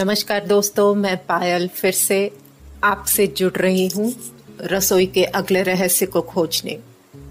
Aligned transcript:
नमस्कार 0.00 0.46
दोस्तों, 0.46 0.94
मैं 0.94 1.16
पायल 1.16 1.68
फिर 1.68 1.92
से 1.92 2.30
आपसे 2.84 3.26
जुड़ 3.26 3.52
रही 3.52 3.86
हूँ 3.88 4.12
रसोई 4.60 5.06
के 5.06 5.24
अगले 5.24 5.62
रहस्य 5.62 6.06
को 6.06 6.20
खोजने। 6.20 6.78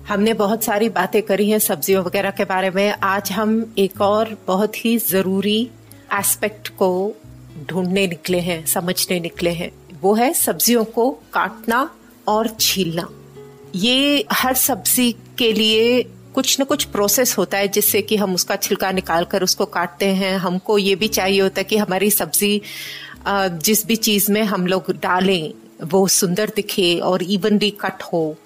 हमने 0.07 0.33
बहुत 0.33 0.63
सारी 0.63 0.89
बातें 0.89 1.21
करी 1.21 1.49
हैं 1.49 1.59
सब्जियों 1.59 2.03
वगैरह 2.05 2.31
के 2.31 2.45
बारे 2.45 2.69
में। 2.69 2.91
आज 3.03 3.31
हम 3.31 3.75
एक 3.77 4.01
और 4.01 4.37
बहुत 4.47 4.85
ही 4.85 4.97
ज़रूरी 4.97 5.69
एस्पेक्ट 6.13 6.69
को 6.69 7.13
ढूँढने 7.67 8.07
निकले 8.07 8.39
हैं, 8.39 8.65
समझने 8.65 9.19
निकले 9.19 9.49
हैं। 9.49 9.71
वो 10.01 10.13
है 10.13 10.33
सब्जियों 10.33 10.85
को 10.85 11.11
काटना 11.33 11.95
और 12.27 12.55
छीलना। 12.59 13.09
ये 13.75 14.25
हर 14.31 14.53
सब्ज़ी 14.53 15.11
के 15.11 15.53
लिए 15.53 16.01
कुछ 16.39 16.59
न 16.61 16.63
कुछ 16.63 16.83
प्रोसेस 16.83 17.37
होता 17.37 17.57
है 17.57 17.67
जिससे 17.67 18.01
कि 18.01 18.15
हम 18.15 18.33
उसका 18.33 18.55
छिलका 18.55 18.91
निकाल 18.91 19.25
कर 19.25 19.43
उसको 19.43 19.65
काटते 19.65 20.05
हैं। 20.05 20.37
हमको 20.37 20.77
ये 20.77 20.95
भी 20.95 21.07
चाहिए 21.07 21.41
होता 21.41 21.59
है 21.59 21.63
कि 21.63 21.77
हमारी 21.77 22.11
सब्ज़ी 22.11 22.61
जिस 23.65 23.85
भी 23.85 23.95
चीज़ 23.95 24.31
में 24.31 24.41
हम 24.43 24.67
लोग 24.67 24.91
डालें, 24.91 25.53
वो 25.83 26.07
सुंदर 26.07 26.51
दिखे 26.55 26.99
और 26.99 27.23
इवनली 27.23 27.69
कट 27.81 28.03
हो। 28.03 28.37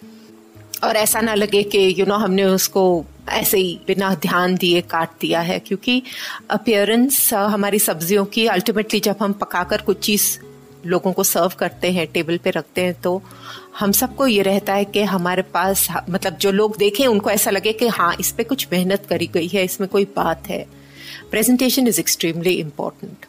और 0.84 0.96
ऐसा 0.96 1.22
ना 1.22 1.34
लगे 1.34 1.64
कि 1.64 1.96
यू 2.00 2.06
नो 2.06 2.16
हमने 2.16 2.44
उसको 2.44 3.06
ऐसे 3.30 3.58
ही 3.58 3.80
बिना 3.88 4.14
ध्यान 4.16 4.56
दिए 4.56 4.82
काट 4.82 5.10
दिया 5.22 5.42
है। 5.42 5.60
क्योंकि 5.60 6.02
अपियरेंस 6.50 7.34
हमारी 7.34 7.80
सब्जियों 7.80 8.26
की 8.26 8.48
अल्टीमेटली 8.48 9.00
जब 9.00 9.16
हम 9.22 9.34
पकाकर 9.34 9.82
कुछ 9.82 10.00
चीज़ 10.00 10.38
लोगों 10.86 11.14
को 11.14 11.24
सर्व 11.24 11.52
करते 11.60 11.92
हैं 11.92 12.08
टेबल 12.08 12.38
पे 12.38 12.50
रखते 12.50 12.82
हैं 12.82 13.02
तो 13.02 13.22
हम 13.80 13.92
सबको 13.92 14.26
ये 14.28 14.42
रहता 14.42 14.74
है 14.74 14.86
कि 14.86 15.04
हमारे 15.04 15.42
पास 15.54 15.88
मतलब 16.10 16.38
जो 16.38 16.52
लोग 16.52 16.78
देखें, 16.78 17.06
उनको 17.08 17.30
ऐसा 17.30 17.52
लगे 17.52 17.74
कि 17.74 17.88
हाँ 17.88 18.16
इस 18.20 18.32
पे 18.32 18.44
कुछ 18.44 18.68
मेहनत 18.72 19.06
करी 19.10 19.28
गई 19.28 19.48
है, 19.48 19.64
इसमें 19.66 19.90
कोई 19.90 20.06
बात 20.16 20.48
है। 20.50 20.66
प्रेजेंटेशन 21.32 21.88
इज़ 21.88 22.00
एक्सट्रीमली 22.00 22.54
इम्पोर्टेंट 22.54 23.26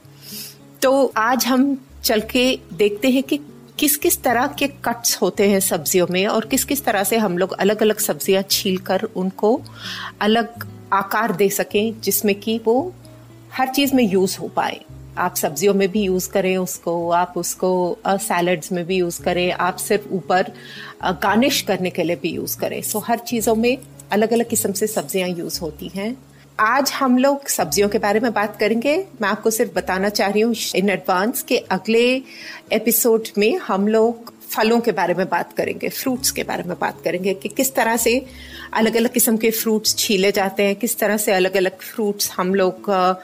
तो 0.83 1.12
आज 1.17 1.47
हम 1.47 1.77
चल 2.05 2.20
के 2.31 2.45
देखते 2.72 3.11
हैं 3.11 3.22
कि 3.22 3.41
किस 3.78 3.97
किस 3.97 4.22
तरह 4.22 4.47
के 4.59 4.67
कट्स 4.84 5.17
होते 5.22 5.48
हैं 5.50 5.61
सब्जियों 5.61 6.06
में 6.11 6.27
और 6.27 6.47
किस 6.47 6.65
किस 6.65 6.84
तरह 6.84 7.05
से 7.05 7.17
हम 7.17 7.39
लोग 7.39 7.53
अलग 7.55 7.83
अलग 7.83 7.98
सब्ज़ियाँ 7.98 8.42
छील 8.50 8.77
कर 8.78 9.03
उनको 9.17 9.61
अलग 10.20 10.67
आकार 10.92 11.33
दे 11.33 11.48
सकें, 11.50 12.00
जिसमें 12.00 12.34
कि 12.41 12.61
वो 12.65 12.92
हर 13.53 13.69
चीज़ 13.69 13.95
में 13.95 14.05
यूज़ 14.05 14.39
हो 14.39 14.48
पाए। 14.48 14.81
आप 15.18 15.34
सब्जियों 15.36 15.74
में 15.74 15.88
भी 15.90 16.02
यूज़ 16.02 16.28
करें 16.30 16.56
उसको 16.56 17.10
आप 17.12 17.34
उसको 17.36 17.70
सैलड्स 18.06 18.72
में 18.72 18.84
भी 18.86 18.96
यूज़ 18.96 19.22
करें 19.22 19.50
आप 19.52 19.76
सिर्फ़ 19.76 20.08
ऊपर 20.14 20.52
गार्निश 21.22 21.60
करने 21.62 21.90
के 21.90 22.02
लिए 22.02 22.16
भी 22.22 22.30
यूज़ 22.30 22.58
करें। 22.58 22.80
सो 22.82 22.98
हर 22.98 23.18
चीज़ों 23.18 23.54
में 23.54 23.76
अलग 24.12 24.32
अलग 24.32 24.48
किस्म 24.48 24.72
से 24.72 24.86
सब्ज़ियाँ 24.86 25.28
यूज़ 25.28 25.60
होती 25.60 25.90
हैं। 25.94 26.16
आज 26.60 26.91
हम 26.92 27.19
लोग 27.19 27.48
सब्जियों 27.48 27.88
के 27.88 27.98
बारे 27.98 28.20
में 28.20 28.32
बात 28.32 28.56
करेंगे। 28.56 28.97
मैं 29.22 29.28
आपको 29.28 29.50
सिर्फ़ 29.50 29.72
बताना 29.74 30.08
चाह 30.08 30.28
रही 30.30 30.41
हूँ 30.41 30.54
इन 30.76 30.91
एडवांस 30.91 31.42
के 31.42 31.56
अगले 31.56 32.06
एपिसोड 32.72 33.28
में 33.38 33.56
हम 33.58 33.88
लोग 33.88 34.32
फलों 34.50 34.80
के 34.80 34.92
बारे 34.92 35.14
में 35.14 35.26
बात 35.28 35.53
करेंगे 35.53 35.88
फ्रूट्स 35.88 36.30
के 36.30 36.42
बारे 36.42 36.62
में 36.62 36.76
बात 36.80 37.00
करेंगे 37.04 37.32
कि 37.34 37.48
किस 37.48 37.74
तरह 37.74 37.97
से 37.97 38.24
अलग 38.72 38.97
अलग 38.97 39.12
किस्म 39.12 39.36
के 39.36 39.50
फ्रूट्स 39.50 39.94
छीले 39.98 40.30
जाते 40.32 40.62
हैं 40.62 40.76
किस 40.76 40.98
तरह 40.98 41.16
से 41.16 41.32
अलग 41.32 41.56
अलग 41.56 41.78
फ्रूट्स 41.78 42.30
हम 42.36 42.54
लोग 42.54 42.91
अ, 42.91 43.14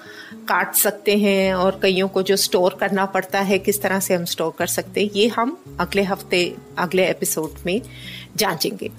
काट 0.48 0.74
सकते 0.74 1.16
हैं 1.18 1.54
और 1.54 1.78
कईयों 1.82 2.08
को 2.08 2.22
जो 2.22 2.36
स्टोर 2.36 2.76
करना 2.80 3.04
पड़ता 3.06 3.40
है 3.40 3.58
किस 3.58 3.82
तरह 3.82 4.00
से 4.00 4.14
हम 4.14 4.24
स्टोर 4.24 4.52
कर 4.58 4.66
सकते 4.68 5.00
हैं 5.00 5.10
ये 5.14 5.26
हम 5.28 5.56
अगले 5.80 6.02
हफ़्ते 6.02 6.42
अगले 6.78 7.08
एपिसोड 7.08 7.54
में 7.66 7.80
जांचेंगे। 8.36 8.90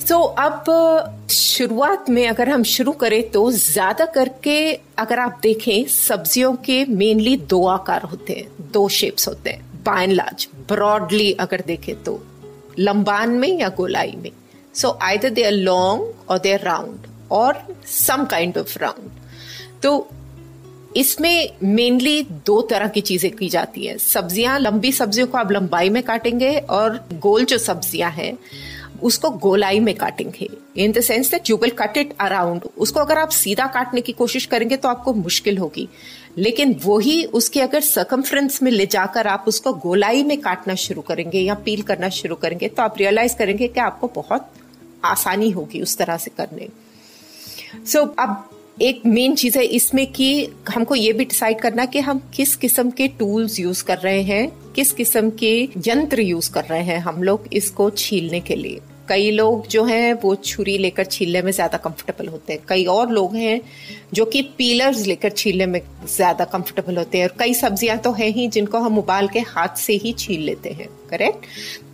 सो 0.00 0.14
so, 0.14 0.38
अब 0.38 1.28
शुरुआत 1.30 2.08
में 2.10 2.26
अगर 2.28 2.48
हम 2.48 2.62
शुरू 2.64 2.92
करें 2.92 3.30
तो 3.30 3.50
ज़्यादा 3.52 4.04
करके 4.06 4.72
अगर 4.98 5.18
आप 5.18 5.38
देखें 5.42 5.84
सब्जियों 5.88 6.54
के 6.64 6.84
मेनली 6.84 7.36
दो 7.50 7.64
आकार 7.68 8.02
होते 8.02 8.32
हैं 8.32 8.70
दो 8.72 8.88
शेप्स 8.90 9.28
होते 9.28 9.50
हैं। 9.50 9.82
बाय 9.84 10.04
एंड 10.04 10.12
लार्ज 10.12 10.48
ब्रॉडली 10.68 11.32
अगर 11.40 11.62
देखें 11.66 12.02
तो 12.02 12.20
लंबान 12.78 13.30
में 13.30 13.48
या 13.48 13.68
गोलाई 13.76 14.14
में। 14.16 14.30
So 14.74 14.98
either 15.02 15.30
they 15.30 15.44
are 15.44 15.52
long 15.52 16.30
और 16.30 16.38
दे 16.38 16.52
आर 16.52 16.62
राउंड 16.62 17.06
और 17.32 17.62
सम 17.86 18.24
काइंड 18.24 18.58
ऑफ़ 18.58 18.78
राउंड 18.78 19.10
तो 19.82 20.08
इसमें 20.96 21.50
मेनली 21.64 22.22
दो 22.46 22.60
तरह 22.62 22.88
की 22.88 23.00
चीज़ें 23.00 23.30
की 23.30 23.48
जाती 23.48 23.86
है। 23.86 23.96
सब्ज़ियाँ 23.98 24.58
लंबी 24.58 24.92
सब्जियों 24.92 25.26
को 25.26 25.38
आप 25.38 25.52
लंबाई 25.52 25.88
में 25.90 26.02
काटेंगे 26.02 26.56
और 26.58 27.04
गोल 27.14 27.44
जो 27.44 27.58
सब्ज़ियाँ 27.58 28.10
हैं 28.10 28.36
उसको 29.02 29.30
गोलाई 29.30 29.80
में 29.80 29.94
काटेंगे। 29.96 30.48
In 30.76 30.92
the 30.92 31.00
sense 31.00 31.30
that 31.30 31.50
you 31.50 31.56
will 31.56 31.70
cut 31.70 31.96
it 31.96 32.12
around 32.20 32.64
उसको 32.78 33.00
अगर 33.00 33.18
आप 33.18 33.30
सीधा 33.30 33.66
काटने 33.66 34.00
की 34.00 34.12
कोशिश 34.12 34.46
करेंगे 34.46 34.76
तो 34.76 34.88
आपको 34.88 35.14
मुश्किल 35.14 35.58
होगी। 35.58 35.88
लेकिन 36.38 36.74
वही 36.84 37.24
उसके 37.24 37.60
अगर 37.60 37.80
सकमफ्रेंस 37.80 38.62
में 38.62 38.70
ले 38.72 38.86
जाकर 38.86 39.26
आप 39.26 39.44
उसको 39.48 39.72
गोलाई 39.72 40.22
में 40.22 40.40
काटना 40.40 40.74
शुरू 40.74 41.00
करेंगे 41.00 41.40
या 41.40 41.54
पील 41.64 41.82
करना 41.82 42.08
शुरू 42.08 42.34
करेंगे 42.34 42.68
तो 42.68 42.82
आप 42.82 42.98
रियलाइज़ 42.98 43.36
करेंगे 43.36 43.68
कि 43.68 43.80
आपको 43.80 44.10
बहुत 44.14 44.52
आसानी 45.04 45.50
होगी 45.50 45.80
उस 45.82 45.96
तरह 45.98 46.16
से 46.16 46.30
करने। 46.36 46.68
सो 47.86 47.98
so, 47.98 48.08
अब 48.18 48.50
एक 48.82 49.00
मेन 49.06 49.34
चीज़ 49.34 49.58
है 49.58 49.64
इसमें 49.66 50.06
कि 50.12 50.26
हमको 50.68 50.94
ये 50.94 51.12
भी 51.12 51.24
डिसाइड 51.24 51.58
करना 51.60 51.84
कि 51.86 52.00
हम 52.00 52.22
किस 52.34 52.54
किस्म 52.56 52.90
के 52.90 53.08
टूल्स 53.18 53.58
यूज़ 53.60 53.82
कर 53.84 53.98
रहे 53.98 54.22
हैं, 54.22 54.72
किस 54.74 54.92
किस्म 54.92 55.30
के 55.40 55.52
यंत्र 55.88 56.20
यूज़ 56.20 56.50
कर 56.52 56.64
रहे 56.64 56.82
हैं 56.82 56.98
हम 56.98 57.22
लोग 57.22 57.48
इसको 57.52 57.90
छीलने 57.92 58.40
के 58.40 58.54
लिए। 58.56 58.80
कई 59.08 59.30
लोग 59.30 59.66
जो 59.66 59.84
हैं, 59.84 60.12
वो 60.14 60.34
छुरी 60.36 60.76
लेकर 60.78 61.04
छीलने 61.04 61.42
में 61.42 61.50
ज़्यादा 61.52 61.78
कंफर्टेबल 61.78 62.28
होते 62.28 62.52
हैं। 62.52 62.62
कई 62.68 62.84
और 62.86 63.10
लोग 63.10 63.34
हैं 63.36 63.60
जो 64.14 64.24
कि 64.24 64.42
पीलर्स 64.58 65.06
लेकर 65.06 65.30
छीलने 65.30 65.66
में 65.66 65.80
ज़्यादा 66.06 66.44
कंफर्टेबल 66.46 66.96
होते 66.96 67.18
हैं। 67.18 67.28
और 67.28 67.34
कई 67.38 67.54
सब्ज़ियाँ 67.54 67.98
तो 67.98 68.12
हैं 68.12 68.28
ही 68.30 68.48
जिनको 68.48 68.78
हम 68.78 68.98
उबाल 68.98 69.28
के 69.28 69.40
हाथ 69.48 69.76
से 69.78 69.92
ही 69.94 70.12
छील 70.18 70.40
लेते 70.40 70.70
हैं 70.70 70.88
करेक्ट 71.10 71.46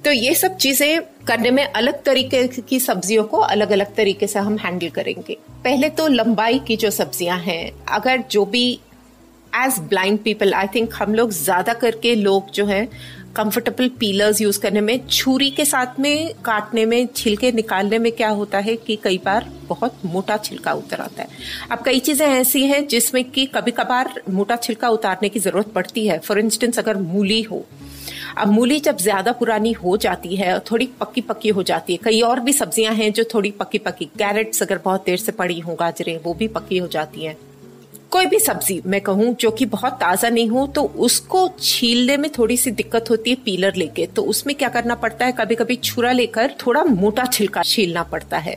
तो 0.07 0.13
ये 0.13 0.35
सब 0.35 0.57
चीज़ें 0.57 1.01
करने 1.27 1.51
में 1.51 1.63
अलग 1.65 2.03
तरीके 2.05 2.47
की 2.61 2.79
सब्जियों 2.81 3.23
को 3.25 3.39
अलग 3.39 3.71
अलग 3.73 3.95
तरीके 3.95 4.27
से 4.27 4.39
हम 4.39 4.59
हैंडल 4.59 4.89
करेंगे। 4.89 5.37
पहले 5.65 5.89
तो 5.91 6.07
लंबाई 6.09 6.59
की 6.59 6.77
जो 6.77 6.91
सब्ज़ियाँ 6.91 7.39
हैं, 7.39 7.73
अगर 7.89 8.23
जो 8.31 8.45
भी 8.45 8.73
as 9.53 9.79
blind 9.81 10.19
people 10.19 10.55
I 10.55 10.67
think 10.75 10.95
हम 10.95 11.15
लोग 11.15 11.31
ज़्यादा 11.31 11.75
करके 11.75 12.15
लोग 12.15 12.51
जो 12.51 12.67
है 12.67 12.89
कंफर्टेबल 13.37 13.89
पीलर्स 14.01 14.41
यूज़ 14.41 14.61
करने 14.61 14.81
में, 14.81 15.07
छुरी 15.09 15.51
के 15.51 15.65
साथ 15.65 15.99
में, 16.01 16.33
काटने 16.45 16.85
में, 16.87 17.09
छिलके 17.17 17.51
निकालने 17.53 17.99
में 17.99 18.11
क्या 18.13 18.29
होता 18.31 18.59
है 18.59 18.77
कि 18.77 18.97
कई 18.97 19.19
बार 19.25 19.51
बहुत 19.69 20.05
मोटा 20.07 20.37
छिलका 20.37 20.73
उतर 20.75 21.01
आता 21.01 21.23
है। 21.23 21.29
अब 21.71 21.83
कई 21.85 21.99
चीज़ें 22.01 22.27
ऐसी 22.27 22.63
हैं 22.67 22.87
जिसमें 22.89 23.23
कि 23.31 23.47
कभी 23.47 23.71
कभार 23.73 24.21
मोटा 24.31 24.57
छिलका 24.57 24.89
उतारने 24.91 25.29
की 25.29 25.41
ज़रूरत 25.41 25.73
पड़ती 25.73 26.07
है। 26.07 26.19
फॉर 26.19 26.39
इंस्टेंस 26.39 26.79
अगर 26.79 26.97
मूली 26.99 27.41
हो, 27.43 27.65
अब 28.39 28.49
मूली 28.49 28.79
जब 28.81 28.97
ज़्यादा 28.99 29.33
पुरानी 29.33 29.73
हो 29.75 29.97
जाती 29.97 30.37
है 30.37 30.53
और 30.55 30.61
थोड़ी 30.71 30.87
पक्की 31.01 31.21
पक्की 31.23 31.49
हो 31.49 31.63
जाती 31.63 31.93
है, 31.93 31.99
कई 32.05 32.21
और 32.21 32.41
भी 32.41 32.53
सब्ज़ियाँ 32.53 32.95
हैं 32.95 33.13
जो 33.13 33.25
थोड़ी 33.35 33.51
पक्की 33.51 33.79
पक्की 33.79 34.05
कैरेट्स 34.19 34.63
अगर 34.63 34.79
बहुत 34.85 35.05
देर 35.07 35.17
से 35.19 35.33
पड़ी 35.33 35.59
हो, 35.61 35.75
गाजरें, 35.75 36.19
वो 36.25 36.35
भी 36.35 36.49
पक्की 36.49 36.79
हो 36.79 36.87
जाती 36.89 37.25
हैं। 37.25 37.37
कोई 38.17 38.27
भी 38.27 38.39
सब्ज़ी 38.39 38.81
मैं 38.87 39.01
कहूँ 39.01 39.35
जो 39.35 39.51
कि 39.51 39.65
बहुत 39.67 39.93
ताज़ा 39.93 40.29
नहीं 40.29 40.49
हो 40.49 40.67
तो 40.67 40.83
उसको 40.83 41.41
छीलने 41.61 42.17
में 42.17 42.31
थोड़ी 42.33 42.57
सी 42.57 42.71
दिक्कत 42.71 43.11
होती 43.11 43.31
है 43.31 43.37
पीलर 43.37 43.75
लेके। 43.77 44.07
तो 44.07 44.23
उसमें 44.23 44.55
क्या 44.57 44.69
करना 44.69 44.95
पड़ता 44.95 45.27
है? 45.27 45.33
कभी 45.33 45.55
कभी 45.55 45.77
छुरा 45.77 46.13
लेकर 46.13 46.55
थोड़ा 46.67 46.85
मोटा 46.85 47.25
छिलका 47.25 47.63
छीलना 47.63 48.03
पड़ता 48.03 48.39
है। 48.39 48.57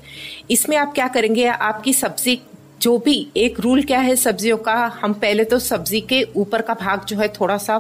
इसमें 0.52 0.78
आप 0.78 0.94
क्या 0.94 1.08
करेंगे? 1.08 1.46
आपकी 1.46 1.94
सब्ज़ी 1.94 2.40
जो 2.82 2.98
भी, 2.98 3.28
एक 3.38 3.60
रूल 3.60 3.84
क्या 3.84 4.00
है 4.00 4.16
सब्जियों 4.16 4.58
का? 4.58 4.76
हम 5.02 5.14
पहले 5.14 5.44
तो 5.44 5.60
सब्ज़ी 5.60 6.02
के 6.02 6.24
ऊपर 6.36 6.62
का 6.62 6.74
भाग 6.74 7.06
जो 7.06 7.18
है 7.18 7.28
थोड़ा 7.28 7.58
सा 7.58 7.78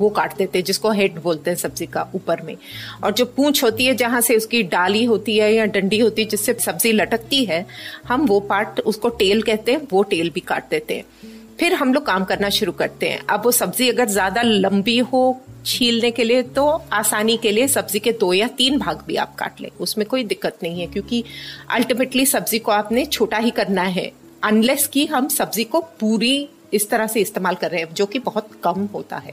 वो 0.00 0.08
काट 0.10 0.36
देते 0.36 0.58
हैं 0.58 0.64
जिसको 0.64 0.90
हेड 0.92 1.18
बोलते 1.20 1.50
हैं 1.50 1.56
सब्ज़ी 1.58 1.86
का 1.86 2.06
ऊपर 2.14 2.42
में। 2.42 2.56
और 3.04 3.12
जो 3.12 3.24
पूंछ 3.26 3.62
होती 3.64 3.84
है, 3.84 3.94
जहाँ 3.94 4.20
से 4.20 4.36
उसकी 4.36 4.62
डाली 4.64 5.04
होती 5.04 5.36
है 5.38 5.52
या 5.54 5.64
डंडी 5.66 5.98
होती 5.98 6.22
है, 6.22 6.28
जिससे 6.28 6.54
सब्ज़ी 6.60 6.92
लटकती 6.92 7.44
है, 7.44 7.64
हम 8.08 8.26
वो 8.26 8.40
पार्ट 8.42 8.80
उसको 8.82 9.08
टेल 9.10 9.42
कहते 9.42 9.72
हैं, 9.72 9.86
वो 9.92 10.02
टेल 10.04 10.30
भी 10.30 10.40
काट 10.42 10.70
देते 10.70 10.96
हैं। 10.96 11.36
फिर 11.58 11.74
हम 11.74 11.92
लोग 11.94 12.04
काम 12.06 12.24
करना 12.24 12.48
शुरू 12.50 12.72
करते 12.74 13.08
हैं। 13.08 13.20
अब 13.26 13.44
वो 13.44 13.50
सब्ज़ी 13.52 13.88
अगर 13.88 14.08
ज़्यादा 14.08 14.42
लंबी 14.42 14.98
हो 14.98 15.40
छीलने 15.66 16.10
के 16.10 16.24
लिए 16.24 16.42
तो 16.50 16.66
आसानी 16.92 17.36
के 17.36 17.50
लिए 17.52 17.66
सब्ज़ी 17.68 17.98
के 18.00 18.12
दो 18.12 18.32
या 18.32 18.46
तीन 18.58 18.78
भाग 18.78 19.02
भी 19.06 19.16
आप 19.16 19.34
काट 19.34 19.60
लें। 19.60 19.68
उसमें 19.80 20.06
कोई 20.06 20.24
दिक्कत 20.24 20.58
नहीं 20.62 20.80
है, 20.80 20.86
क्योंकि 20.86 21.22
अल्टीमेटली 21.70 22.26
सब्ज़ी 22.26 22.58
को 22.58 22.72
आपने 22.72 23.04
छोटा 23.06 23.38
ही 23.38 23.50
करना 23.50 23.82
है। 23.82 24.10
अनलेस 24.44 24.86
कि 24.86 25.04
हम 25.06 25.28
सब्ज़ी 25.28 25.64
को 25.64 25.80
पूरी 26.00 26.48
इस 26.74 26.88
तरह 26.90 27.06
से 27.06 27.20
इस्तेमाल 27.20 27.54
कर 27.54 27.70
रहे 27.70 27.80
हैं, 27.80 27.92
जो 27.94 28.06
कि 28.06 28.18
बहुत 28.20 28.50
कम 28.64 28.88
होता 28.94 29.16
है। 29.16 29.32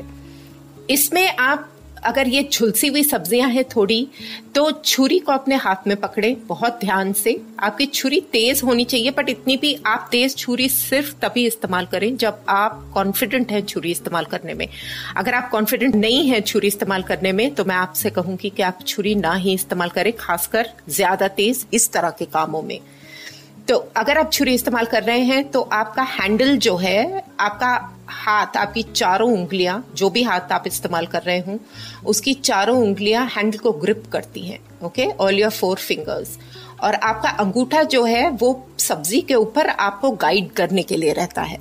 इसमें 0.90 1.28
आप 1.30 1.72
अगर 2.06 2.28
ये 2.28 2.42
झुलसी 2.44 2.88
हुई 2.88 3.04
सब्ज़ियाँ 3.04 3.50
हैं 3.50 3.64
थोड़ी 3.66 4.08
तो 4.56 4.70
छुरी 4.74 5.18
को 5.20 5.32
अपने 5.32 5.56
हाथ 5.56 5.88
में 5.88 5.96
पकड़े, 5.98 6.34
बहुत 6.48 6.78
ध्यान 6.80 7.14
से। 7.14 7.36
आपकी 7.60 7.86
छुरी 7.88 8.20
तेज 8.32 8.62
होनी 8.64 8.84
चाहिए 8.86 9.12
बट 9.12 9.30
इतनी 9.30 9.56
भी 9.58 9.74
आप 9.86 10.08
तेज 10.12 10.36
छुरी 10.38 10.68
सिर्फ़ 10.70 11.14
तभी 11.22 11.46
इस्तेमाल 11.48 11.86
करें 11.86 12.16
जब 12.18 12.44
आप 12.50 12.92
कॉन्फिडेंट 12.94 13.52
हैं 13.52 13.66
छुरी 13.66 13.92
इस्तेमाल 13.92 14.26
करने 14.26 14.54
में। 14.54 14.68
अगर 15.18 15.34
आप 15.34 15.50
कॉन्फिडेंट 15.52 15.96
नहीं 15.96 16.28
है 16.30 16.42
छुरी 16.42 16.68
इस्तेमाल 16.68 17.04
करने 17.04 17.32
में 17.32 17.54
तो 17.56 17.66
मैं 17.66 17.76
आपसे 17.76 18.10
कहूँगी 18.10 18.50
कि 18.50 18.64
आप 18.64 18.86
छुरी 18.88 19.16
ना 19.16 19.34
ही 19.36 19.54
इस्तेमाल 19.54 19.90
करें, 19.90 20.12
खासकर 20.14 20.70
ज़्यादा 20.90 21.28
तेज 21.30 21.66
इस 21.74 21.92
तरह 21.94 22.10
के 22.10 22.26
कामों 22.28 22.62
में। 22.62 22.80
तो 23.68 23.76
अगर 23.98 24.18
आप 24.18 24.32
छुरी 24.32 24.54
इस्तेमाल 24.54 24.86
कर 24.86 25.04
रहे 25.04 25.20
हैं 25.20 25.44
तो 25.52 25.62
आपका 25.62 26.04
हैंडल 26.04 26.58
जो 26.58 26.76
है, 26.78 27.24
आपका 27.40 27.92
हाथ, 28.08 28.58
आपकी 28.58 28.84
चारों 28.84 29.32
उंगलियाँ, 29.34 29.86
जो 29.96 30.10
भी 30.10 30.24
हाथ 30.24 30.52
आप 30.52 30.64
इस्तेमाल 30.68 31.06
कर 31.06 31.22
रहे 31.22 31.40
हो, 31.40 31.60
उसकी 32.06 32.34
चारों 32.34 32.78
उंगलियाँ 32.78 33.26
हैंडल 33.28 33.58
को 33.58 33.72
ग्रिप 33.72 34.04
करती 34.12 34.42
हैं, 34.42 34.60
okay? 34.84 35.06
All 35.06 35.40
your 35.40 35.52
four 35.52 35.78
fingers 35.78 36.38
और 36.84 36.96
आपका 36.96 37.30
अंगूठा 37.30 37.84
जो 37.84 38.04
है, 38.04 38.30
वो 38.30 38.68
सब्ज़ी 38.80 39.22
के 39.22 39.36
ऊपर 39.36 39.70
आपको 39.70 40.12
गाइड 40.12 40.52
करने 40.52 40.84
के 40.84 40.98
लिए 40.98 41.14
रहता 41.14 41.42
है। 41.42 41.58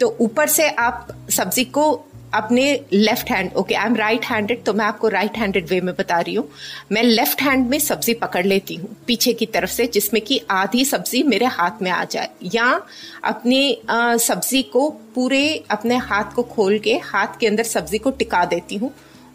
तो 0.00 0.16
ऊपर 0.20 0.48
से 0.48 0.68
आप 0.70 1.08
सब्ज़ी 1.30 1.64
को 1.64 2.04
अपने 2.34 2.64
left 2.92 3.30
hand 3.30 3.52
okay 3.56 3.74
I 3.74 3.86
am 3.86 3.96
right 3.96 4.24
handed 4.24 4.62
तो 4.64 4.72
मैं 4.74 4.84
आपको 4.84 5.08
राइट 5.08 5.36
हैंडेड 5.36 5.68
वे 5.68 5.80
में 5.80 5.94
बता 5.94 6.18
रही 6.20 6.34
हूँ। 6.34 6.48
मैं 6.92 7.02
लेफ़्ट 7.02 7.42
हैंड 7.42 7.66
में 7.68 7.78
सब्ज़ी 7.78 8.14
पकड़ 8.14 8.44
लेती 8.46 8.74
हूँ, 8.74 8.88
पीछे 9.06 9.32
की 9.32 9.46
तरफ़ 9.46 9.70
से, 9.70 9.86
जिसमें 9.86 10.22
कि 10.22 10.40
आधी 10.50 10.84
सब्ज़ी 10.84 11.22
मेरे 11.22 11.46
हाथ 11.48 11.82
में 11.82 11.90
आ 11.90 12.04
जाए। 12.04 12.30
या 12.54 12.80
अपनी 13.24 13.78
सब्ज़ी 13.88 14.62
को 14.62 14.88
पूरे 15.14 15.64
अपने 15.70 15.96
हाथ 15.98 16.34
को 16.34 16.42
खोल 16.44 16.78
के, 16.78 16.94
हाथ 17.04 17.38
के 17.40 17.46
अंदर 17.46 17.64
सब्ज़ी 17.64 17.98
को 17.98 18.10
टिका 18.12 18.44
देती 18.44 18.76
हूँ। 18.76 18.92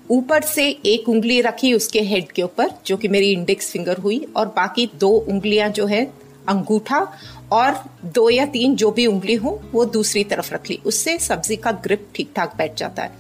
ऊपर 0.10 0.42
से 0.44 0.70
एक 0.86 1.10
उंगली 1.10 1.40
रखी 1.42 1.74
उसके 1.74 2.02
हेड 2.02 2.32
के 2.32 2.42
ऊपर, 2.42 2.72
जो 2.86 2.98
कि 2.98 3.08
मेरी 3.08 3.32
इंडेक्स 3.32 3.72
फिंगर 3.72 3.98
हुई, 3.98 4.26
और 4.36 4.48
बाकी 4.48 4.90
दो 4.96 5.10
उंगलियाँ 5.10 5.70
जो 5.70 5.86
है, 5.86 6.04
अंगूठा 6.50 7.00
और 7.54 7.84
दो 8.06 8.30
या 8.30 8.46
तीन 8.46 8.76
जो 8.76 8.92
भी 8.92 9.06
उंगली 9.08 9.36
हो, 9.36 9.62
वो 9.72 9.86
दूसरी 9.86 10.24
तरफ़ 10.24 10.54
रख 10.54 10.70
ली। 10.70 10.80
उससे 10.86 11.18
सब्ज़ी 11.18 11.56
का 11.56 11.72
ग्रिप 11.72 12.08
ठीक 12.16 12.30
ठाक 12.36 12.56
बैठ 12.58 12.78
जाता 12.78 13.04
है। 13.04 13.12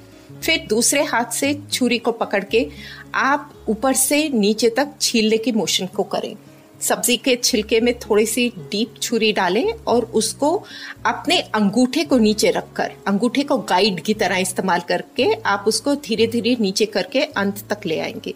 फिर 0.43 0.65
दूसरे 0.69 1.03
हाथ 1.03 1.25
से 1.25 1.59
छुरी 1.71 1.97
को 1.97 2.11
पकड़ 2.11 2.43
के 2.43 2.67
आप 3.15 3.53
ऊपर 3.69 3.93
से 3.93 4.29
नीचे 4.29 4.69
तक 4.69 4.89
छीलने 5.01 5.37
की 5.37 5.51
मोशन 5.51 5.85
को 5.85 6.03
करें। 6.03 6.35
सब्ज़ी 6.81 7.17
के 7.17 7.35
छिलके 7.35 7.79
में 7.79 7.93
थोड़ी 7.99 8.25
सी 8.25 8.47
डीप 8.57 8.95
छुरी 9.01 9.31
डालें 9.33 9.71
और 9.87 10.05
उसको 10.05 10.63
अपने 11.05 11.37
अंगूठे 11.39 12.03
को 12.03 12.17
नीचे 12.17 12.51
रखकर, 12.51 12.91
अंगूठे 13.07 13.43
को 13.43 13.57
गाइड 13.57 13.99
की 13.99 14.13
तरह 14.13 14.37
इस्तेमाल 14.37 14.79
करके 14.79 15.31
आप 15.45 15.65
उसको 15.67 15.95
धीरे 15.95 16.27
धीरे 16.27 16.55
नीचे 16.59 16.85
करके 16.85 17.23
अंत 17.23 17.63
तक 17.69 17.85
ले 17.85 17.99
आएँगे। 17.99 18.33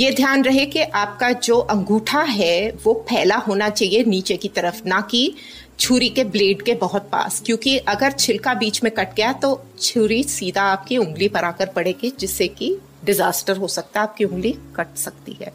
ये 0.00 0.12
ध्यान 0.12 0.44
रहे 0.44 0.66
कि 0.66 0.80
आपका 0.80 1.32
जो 1.32 1.58
अंगूठा 1.58 2.22
है, 2.22 2.72
वो 2.84 3.06
फैला 3.08 3.36
होना 3.36 3.68
चाहिए 3.68 4.04
नीचे 4.04 4.36
की 4.36 4.48
तरफ़, 4.48 4.82
ना 4.86 5.00
कि 5.00 5.34
छुरी 5.80 6.08
के 6.08 6.24
ब्लेड 6.24 6.62
के 6.62 6.74
बहुत 6.74 7.02
पास। 7.02 7.42
क्योंकि 7.46 7.78
अगर 7.78 8.12
छिलका 8.12 8.54
बीच 8.54 8.82
में 8.84 8.92
कट 8.92 9.14
गया 9.14 9.32
तो 9.32 9.64
छुरी 9.82 10.22
सीधा 10.22 10.62
आपकी 10.62 10.96
उंगली 10.96 11.28
पर 11.28 11.44
आकर 11.44 11.66
पड़ेगी, 11.66 12.12
जिससे 12.18 12.48
कि 12.48 12.78
डिजास्टर 13.04 13.56
हो 13.56 13.68
सकता 13.68 14.00
है, 14.00 14.06
आपकी 14.06 14.24
उंगली 14.24 14.58
कट 14.76 14.96
सकती 14.96 15.36
है। 15.40 15.52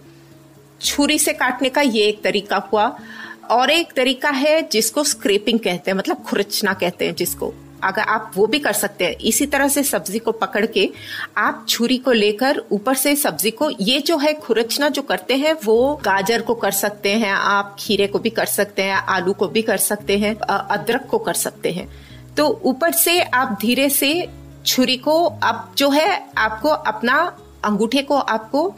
छुरी 0.81 1.19
से 1.19 1.33
काटने 1.33 1.69
का 1.69 1.81
ये 1.81 2.05
एक 2.05 2.21
तरीका 2.21 2.57
हुआ। 2.57 2.99
और 3.51 3.69
एक 3.69 3.93
तरीका 3.93 4.29
है 4.29 4.69
जिसको 4.71 5.03
स्क्रेपिंग 5.03 5.59
कहते 5.59 5.91
हैं 5.91 5.97
मतलब 5.97 6.17
खुरचना 6.17 6.73
कहते 6.73 7.05
हैं 7.05 7.15
जिसको। 7.15 7.53
अगर 7.83 8.01
आप 8.01 8.31
वो 8.35 8.45
भी 8.47 8.59
कर 8.59 8.73
सकते 8.73 9.05
हैं। 9.05 9.15
इसी 9.21 9.45
तरह 9.45 9.67
से 9.67 9.83
सब्ज़ी 9.83 10.19
को 10.19 10.31
पकड़ 10.33 10.65
के 10.65 10.89
आप 11.37 11.65
छुरी 11.69 11.97
को 11.97 12.11
लेकर 12.11 12.61
ऊपर 12.71 12.95
से 12.95 13.15
सब्ज़ी 13.15 13.51
को, 13.51 13.69
ये 13.71 13.99
जो 13.99 14.17
है 14.17 14.33
खुरचना 14.33 14.89
जो 14.89 15.01
करते 15.01 15.35
हैं, 15.35 15.53
वो 15.65 15.95
गाजर 16.05 16.41
को 16.41 16.53
कर 16.55 16.71
सकते 16.71 17.13
हैं, 17.13 17.33
आप 17.33 17.75
खीरे 17.79 18.07
को 18.07 18.19
भी 18.19 18.29
कर 18.29 18.45
सकते 18.45 18.81
हैं, 18.81 18.95
आलू 18.95 19.33
को 19.33 19.47
भी 19.47 19.61
कर 19.61 19.77
सकते 19.79 20.17
हैं 20.17 20.35
अदरक 20.39 21.07
को 21.07 21.17
कर 21.17 21.33
सकते 21.33 21.71
हैं। 21.71 21.87
तो 22.37 22.47
ऊपर 22.65 22.91
से 22.91 23.19
आप 23.21 23.57
धीरे 23.61 23.89
से 23.89 24.27
छुरी 24.65 24.97
को, 24.97 25.23
अब 25.23 25.73
जो 25.77 25.89
है 25.89 26.09
आपको 26.37 26.69
अपना 26.69 27.15
अंगूठे 27.65 28.01
को 28.01 28.17
आपको 28.17 28.73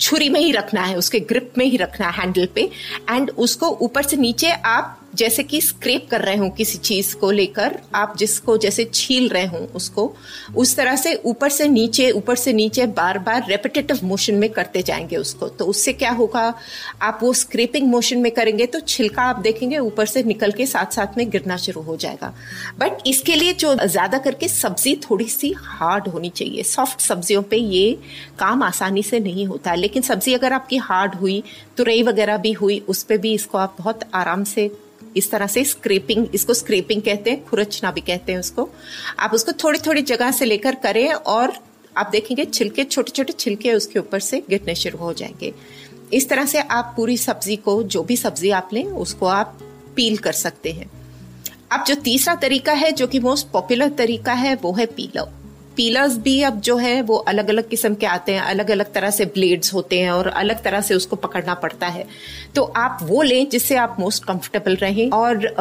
छुरी 0.00 0.28
में 0.28 0.40
ही 0.40 0.50
रखना 0.52 0.82
है, 0.82 0.96
उसके 0.96 1.20
ग्रिप 1.20 1.52
में 1.58 1.64
ही 1.66 1.76
रखना 1.76 2.08
है 2.08 2.12
हैंडल 2.12 2.48
पे, 2.54 2.70
एंड 3.10 3.30
उसको 3.30 3.68
ऊपर 3.80 4.02
से 4.02 4.16
नीचे 4.16 4.50
आप 4.50 4.97
जैसे 5.14 5.42
कि 5.42 5.60
स्क्रेप 5.60 6.06
कर 6.10 6.20
रहे 6.20 6.36
हो 6.36 6.48
किसी 6.48 6.78
चीज़ 6.78 7.14
को 7.16 7.30
लेकर, 7.30 7.78
आप 7.94 8.16
जिसको 8.18 8.56
जैसे 8.56 8.84
छील 8.94 9.28
रहे 9.28 9.46
हो 9.46 9.58
उसको, 9.74 10.12
उस 10.56 10.74
तरह 10.76 10.96
से 10.96 11.14
ऊपर 11.24 11.48
से 11.48 11.68
नीचे, 11.68 12.10
ऊपर 12.10 12.36
से 12.36 12.52
नीचे 12.52 12.86
बार 12.86 13.18
बार 13.18 13.46
रेपिटेटिव 13.48 14.00
मोशन 14.04 14.34
में 14.34 14.48
करते 14.50 14.82
जाएँगे 14.82 15.16
उसको। 15.16 15.48
तो 15.48 15.64
उससे 15.64 15.92
क्या 15.92 16.10
होगा? 16.10 16.42
आप 17.02 17.18
वो 17.22 17.32
स्क्रेपिंग 17.32 17.88
मोशन 17.88 18.18
में 18.18 18.30
करेंगे 18.32 18.66
तो 18.66 18.80
छिलका 18.80 19.22
आप 19.22 19.38
देखेंगे 19.38 19.78
ऊपर 19.78 20.06
से 20.06 20.22
निकल 20.22 20.52
के 20.52 20.66
साथ 20.66 20.92
साथ 20.92 21.16
में 21.18 21.28
गिरना 21.30 21.56
शुरू 21.56 21.80
हो 21.80 21.96
जाएगा। 21.96 22.34
बट 22.78 23.06
इसके 23.06 23.34
लिए 23.34 23.52
जो 23.52 23.74
ज़्यादा 23.84 24.18
करके 24.18 24.48
सब्ज़ी 24.48 24.94
थोड़ी 25.10 25.28
सी 25.28 25.54
हार्ड 25.58 26.08
होनी 26.08 26.30
चाहिए। 26.30 26.62
सॉफ्ट 26.62 27.00
सब्जियों 27.00 27.42
पे 27.42 27.56
ये 27.56 27.98
काम 28.38 28.62
आसानी 28.62 29.02
से 29.02 29.20
नहीं 29.20 29.46
होता। 29.46 29.74
लेकिन 29.74 30.02
सब्ज़ी 30.02 30.34
अगर 30.34 30.52
आपकी 30.52 30.76
हार्ड 30.76 31.14
हुई, 31.14 31.42
तुरई 31.76 32.02
वगैरह 32.02 32.36
भी 32.36 32.52
हुई, 32.52 32.78
उस 32.88 33.02
पर 33.02 33.18
भी 33.18 33.34
इसको 33.34 33.58
आप 33.58 33.76
बहुत 33.78 34.00
आराम 34.14 34.44
से 34.44 34.70
इस 35.18 35.30
तरह 35.30 35.46
से 35.46 35.64
स्क्रेपिंग 35.64 36.26
इसको 36.34 36.54
स्क्रेपिंग 36.54 37.02
कहते 37.02 37.30
हैं, 37.30 37.44
खुरचना 37.44 37.90
भी 37.90 38.00
कहते 38.00 38.32
हैं 38.32 38.38
उसको। 38.38 38.70
आप 39.18 39.30
उसको 39.34 39.52
थोड़ी 39.52 39.78
थोड़ी 39.78 40.02
जगह 40.02 40.30
से 40.30 40.44
लेकर 40.44 40.74
करें 40.74 41.12
और 41.12 41.52
आप 41.96 42.08
देखेंगे 42.12 42.44
छिलके 42.44 42.84
छोटे 42.84 43.10
छोटे 43.10 43.32
छिलके 43.32 43.72
उसके 43.72 43.98
ऊपर 43.98 44.20
से 44.20 44.42
गिरने 44.50 44.74
शुरू 44.74 44.98
हो 44.98 45.12
जाएँगे। 45.12 45.54
इस 46.12 46.28
तरह 46.28 46.46
से 46.46 46.60
आप 46.60 46.94
पूरी 46.96 47.16
सब्ज़ी 47.16 47.56
को, 47.56 47.82
जो 47.82 48.02
भी 48.02 48.16
सब्ज़ी 48.16 48.50
आप 48.50 48.70
लें, 48.72 48.84
उसको 48.84 49.26
आप 49.26 49.58
पील 49.96 50.16
कर 50.16 50.32
सकते 50.32 50.72
हैं। 50.72 50.90
अब 51.72 51.84
जो 51.84 51.94
तीसरा 51.94 52.34
तरीका 52.34 52.72
है, 52.72 52.92
जो 52.92 53.06
कि 53.06 53.20
मोस्ट 53.20 53.48
पॉपुलर 53.48 53.88
तरीका 53.88 54.32
है, 54.32 54.54
वो 54.54 54.72
है 54.72 54.86
पीलर 54.86 55.37
पीलर्स 55.78 56.16
भी 56.18 56.42
अब 56.42 56.60
जो 56.60 56.76
है 56.76 57.00
वो 57.02 57.16
अलग 57.28 57.48
अलग 57.48 57.68
किस्म 57.68 57.94
के 57.94 58.06
आते 58.06 58.32
हैं 58.32 58.40
अलग 58.40 58.70
अलग 58.70 58.92
तरह 58.92 59.10
से 59.10 59.24
ब्लेड्स 59.24 59.72
होते 59.74 60.00
हैं 60.00 60.10
और 60.10 60.26
अलग 60.36 60.62
तरह 60.62 60.80
से 60.80 60.94
उसको 60.94 61.16
पकड़ना 61.16 61.54
पड़ता 61.54 61.86
है। 61.86 62.06
तो 62.54 62.62
आप 62.76 62.98
वो 63.02 63.22
लें 63.22 63.48
जिससे 63.48 63.76
आप 63.76 63.96
मोस्ट 64.00 64.24
कंफर्टेबल 64.24 64.76
रहें 64.76 65.10
और 65.10 65.54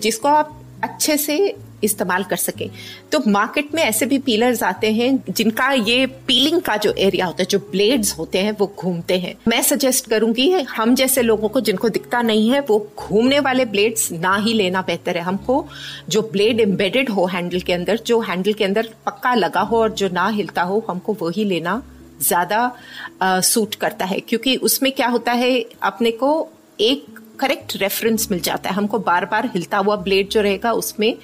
जिसको 0.00 0.28
आप 0.28 0.56
अच्छे 0.84 1.16
से 1.16 1.36
इस्तेमाल 1.84 2.24
कर 2.24 2.36
सके। 2.36 2.68
तो 3.12 3.18
मार्केट 3.28 3.74
में 3.74 3.82
ऐसे 3.82 4.06
भी 4.06 4.18
पीलर्स 4.20 4.62
आते 4.62 4.92
हैं 4.92 5.12
जिनका 5.30 5.70
ये 5.72 6.06
पीलिंग 6.26 6.60
का 6.62 6.76
जो 6.76 6.92
एरिया 6.98 7.26
होता 7.26 7.42
है, 7.42 7.46
जो 7.46 7.58
ब्लेड्स 7.72 8.16
होते 8.18 8.38
हैं, 8.38 8.56
वो 8.60 8.72
घूमते 8.78 9.18
हैं। 9.18 9.34
मैं 9.48 9.62
सजेस्ट 9.62 10.08
करूँगी, 10.10 10.50
हम 10.50 10.94
जैसे 10.94 11.22
लोगों 11.22 11.48
को 11.48 11.60
जिनको 11.60 11.88
दिखता 11.88 12.22
नहीं 12.22 12.50
है, 12.50 12.60
वो 12.60 12.78
घूमने 12.98 13.40
वाले 13.40 13.64
ब्लेड्स 13.66 14.10
ना 14.12 14.34
ही 14.36 14.52
लेना 14.52 14.82
बेहतर 14.82 15.16
है। 15.16 15.22
हमको 15.22 15.64
जो 16.08 16.22
ब्लेड 16.32 16.60
एम्बेडेड 16.60 17.10
हो 17.10 17.26
हैंडल 17.26 17.60
के 17.60 17.72
अंदर, 17.72 18.00
जो 18.06 18.20
हैंडल 18.20 18.52
के 18.52 18.64
अंदर 18.64 18.88
पक्का 19.06 19.34
लगा 19.34 19.60
हो 19.62 19.80
और 19.80 19.92
जो 19.92 20.08
ना 20.10 20.28
हिलता 20.28 20.62
हो, 20.62 20.84
हमको 20.88 21.16
वही 21.20 21.44
लेना 21.44 21.82
ज़्यादा 22.20 23.40
सूट 23.42 23.74
करता 23.74 24.04
है। 24.04 24.18
क्योंकि 24.20 24.56
उसमें 24.58 24.90
क्या 24.92 25.06
होता 25.08 25.32
है, 25.34 25.64
अपने 25.82 26.10
को 26.12 26.48
एक 26.80 27.11
करेक्ट 27.42 27.76
रेफरेंस 27.76 28.28
मिल 28.30 28.40
जाता 28.40 28.70
है। 28.70 28.76
हमको 28.76 28.98
बार 29.00 29.24
बार 29.26 29.50
हिलता 29.54 29.78
हुआ 29.78 29.96
ब्लेड 30.02 30.28
जो 30.28 30.40
रहेगा 30.40 30.72
उसमें 30.74 31.14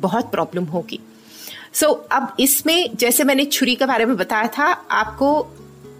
बहुत 0.00 0.30
प्रॉब्लम 0.30 0.64
होगी। 0.66 1.00
सो 1.74 1.86
so, 1.86 1.96
अब 2.12 2.36
इसमें 2.40 2.96
जैसे 2.96 3.24
मैंने 3.24 3.44
छुरी 3.46 3.74
के 3.74 3.86
बारे 3.86 4.04
में 4.04 4.16
बताया 4.16 4.46
था 4.48 4.66
आपको 4.94 5.40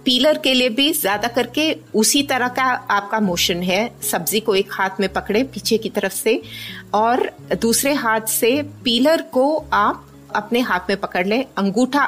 पीलर 0.05 0.39
के 0.39 0.53
लिए 0.55 0.69
भी 0.69 0.93
ज़्यादा 0.93 1.29
करके 1.29 1.65
उसी 1.95 2.23
तरह 2.23 2.49
का 2.49 2.65
आपका 2.91 3.19
मोशन 3.21 3.63
है। 3.63 3.81
सब्ज़ी 4.03 4.41
को 4.41 4.55
एक 4.55 4.73
हाथ 4.73 5.01
में 5.01 5.09
पकड़े 5.13 5.43
पीछे 5.55 5.79
की 5.79 5.89
तरफ़ 5.89 6.13
से 6.13 6.41
और 6.95 7.31
दूसरे 7.63 7.93
हाथ 7.95 8.27
से 8.31 8.51
पीलर 8.85 9.23
को 9.33 9.45
आप 9.73 10.07
अपने 10.35 10.61
हाथ 10.61 10.89
में 10.91 10.97
पकड़ 11.01 11.27
लें। 11.27 11.45
अंगूठा 11.59 12.05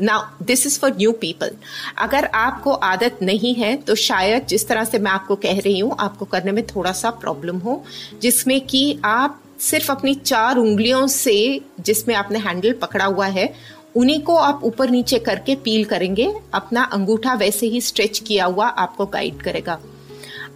now 0.00 0.44
this 0.44 0.66
is 0.66 0.78
for 0.80 0.90
new 0.90 1.12
people 1.20 1.50
अगर 1.98 2.24
आपको 2.34 2.72
आदत 2.72 3.18
नहीं 3.22 3.54
है 3.54 3.74
तो 3.78 3.94
शायद 3.94 4.46
जिस 4.46 4.66
तरह 4.68 4.84
से 4.84 4.98
मैं 4.98 5.10
आपको 5.10 5.36
कह 5.36 5.60
रही 5.60 5.78
हूँ, 5.78 5.96
आपको 6.00 6.24
करने 6.26 6.52
में 6.52 6.66
थोड़ा 6.66 6.92
सा 6.92 7.10
प्रॉब्लम 7.20 7.58
हो, 7.58 7.82
जिसमें 8.22 8.60
कि 8.62 8.98
आप 9.04 9.40
सिर्फ़ 9.60 9.90
अपनी 9.92 10.14
चार 10.16 10.56
उंगलियों 10.58 11.06
से 11.08 11.60
जिसमें 11.80 12.14
आपने 12.14 12.38
हैंडल 12.38 12.72
पकड़ा 12.72 13.04
हुआ 13.04 13.26
है, 13.28 13.52
उन्हीं 13.96 14.20
को 14.20 14.36
आप 14.36 14.60
ऊपर 14.64 14.90
नीचे 14.90 15.18
करके 15.18 15.54
पील 15.56 15.84
करेंगे, 15.84 16.32
अपना 16.54 16.82
अंगूठा 16.84 17.34
वैसे 17.34 17.66
ही 17.66 17.80
स्ट्रेच 17.80 18.18
किया 18.18 18.44
हुआ 18.46 18.66
आपको 18.66 19.06
गाइड 19.08 19.42
करेगा। 19.42 19.78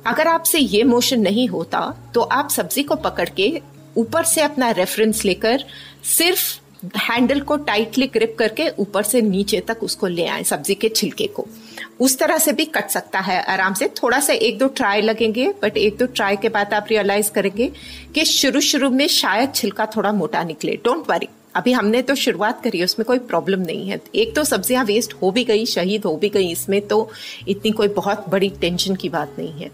अगर 0.07 0.29
आपसे 0.29 0.59
ये 0.59 0.83
मोशन 0.85 1.21
नहीं 1.21 1.49
होता 1.49 1.81
तो 2.15 2.21
आप 2.21 2.51
सब्ज़ी 2.51 2.83
को 2.83 2.95
पकड़ 2.99 3.29
के 3.37 3.53
ऊपर 3.97 4.25
से 4.25 4.41
अपना 4.43 4.71
रेफरेंस 4.73 5.25
लेकर 5.25 5.65
सिर्फ़ 6.09 6.43
हैंडल 6.99 7.41
को 7.41 7.57
टाइटली 7.59 8.07
ग्रिप 8.07 8.35
करके 8.39 8.69
ऊपर 8.79 9.03
से 9.03 9.21
नीचे 9.23 9.61
तक 9.61 9.83
उसको 9.83 10.07
ले 10.07 10.27
आए 10.27 10.43
सब्ज़ी 10.45 10.75
के 10.75 10.89
छिलके 10.89 11.27
को। 11.27 11.47
उस 12.01 12.19
तरह 12.19 12.39
से 12.39 12.53
भी 12.53 12.65
कट 12.67 12.89
सकता 12.91 13.21
है 13.21 13.41
आराम 13.45 13.75
से। 13.75 13.89
थोड़ा 14.03 14.19
सा 14.21 14.33
एक 14.33 14.59
दो 14.59 14.67
ट्राई 14.71 15.01
लगेंगे, 15.01 15.47
बट 15.63 15.77
एक 15.77 15.97
दो 15.97 16.07
ट्राई 16.07 16.37
के 16.37 16.49
बाद 16.49 16.75
आप 16.75 16.87
रियलाइज़ 16.91 17.31
करेंगे 17.33 17.71
कि 18.15 18.25
शुरू 18.25 18.61
शुरू 18.63 18.91
में 18.91 19.07
शायद 19.09 19.55
छिलका 19.55 19.87
थोड़ा 19.87 20.13
मोटा 20.13 20.43
निकले। 20.45 20.77
डोंट 20.85 21.11
वरी 21.11 21.29
अभी 21.57 21.73
हमने 21.73 22.03
तो 22.03 22.15
शुरुआत 22.15 22.63
करी 22.63 22.79
है 22.79 22.85
उसमें 22.85 23.05
कोई 23.07 23.19
प्रॉब्लम 23.25 23.61
नहीं 23.61 23.89
है। 23.89 24.01
एक 24.15 24.35
तो 24.37 24.45
सब्ज़ियाँ 24.45 24.85
वेस्ट 24.85 25.13
हो 25.15 25.31
भी 25.31 25.45
गई, 25.45 25.67
शहीद 25.67 26.05
हो 26.05 26.17
भी 26.17 26.29
गई, 26.29 26.51
इसमें 26.53 26.81
तो 26.89 27.09
इतनी 27.49 27.71
कोई 27.71 27.89
बहुत 27.91 28.29
बड़ी 28.29 28.49
टेंशन 28.61 28.95
की 28.95 29.09
बात 29.09 29.37
नहीं 29.39 29.53
है। 29.53 29.71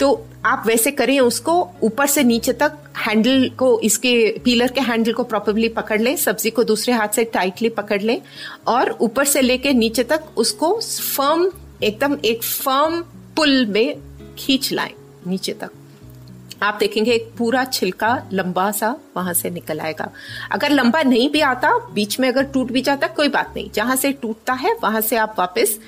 तो 0.00 0.26
आप 0.46 0.64
वैसे 0.66 0.90
करें, 0.90 1.18
उसको 1.20 1.52
ऊपर 1.82 2.06
से 2.06 2.22
नीचे 2.24 2.52
तक 2.52 2.78
हैंडल 2.98 3.48
को, 3.58 3.78
इसके 3.80 4.38
पीलर 4.44 4.72
के 4.72 4.80
हैंडल 4.80 5.12
को 5.12 5.24
प्रॉपरली 5.24 5.68
पकड़ 5.68 6.00
लें, 6.00 6.16
सब्ज़ी 6.16 6.50
को 6.50 6.64
दूसरे 6.64 6.94
हाथ 6.94 7.08
से 7.08 7.24
टाइटली 7.24 7.68
पकड़ 7.68 8.00
लें 8.02 8.20
और 8.66 8.90
ऊपर 9.00 9.24
से 9.24 9.40
लेके 9.40 9.72
नीचे 9.72 10.04
तक 10.04 10.24
उसको 10.36 10.74
फर्म 11.16 11.50
एकदम 11.82 12.16
एक 12.24 12.42
फर्म 12.42 13.00
पुल 13.36 13.64
में 13.66 13.96
खींच 14.38 14.72
लाएँ 14.72 14.94
नीचे 15.26 15.52
तक। 15.52 15.70
आप 16.62 16.76
देखेंगे 16.80 17.12
एक 17.12 17.30
पूरा 17.38 17.64
छिलका 17.64 18.10
लंबा 18.32 18.70
सा 18.70 18.94
वहाँ 19.16 19.32
से 19.34 19.50
निकल 19.50 19.80
आएगा। 19.80 20.08
अगर 20.52 20.70
लंबा 20.70 21.02
नहीं 21.02 21.28
भी 21.30 21.40
आता, 21.40 21.70
बीच 21.94 22.18
में 22.20 22.28
अगर 22.28 22.44
टूट 22.44 22.70
भी 22.72 22.80
जाता, 22.80 23.06
कोई 23.06 23.28
बात 23.28 23.52
नहीं। 23.56 23.70
जहाँ 23.70 23.96
से 23.96 24.12
टूटता 24.12 24.52
है, 24.52 24.74
वहाँ 24.82 25.00
से 25.00 25.16
आप 25.16 25.34
वापस 25.38 25.78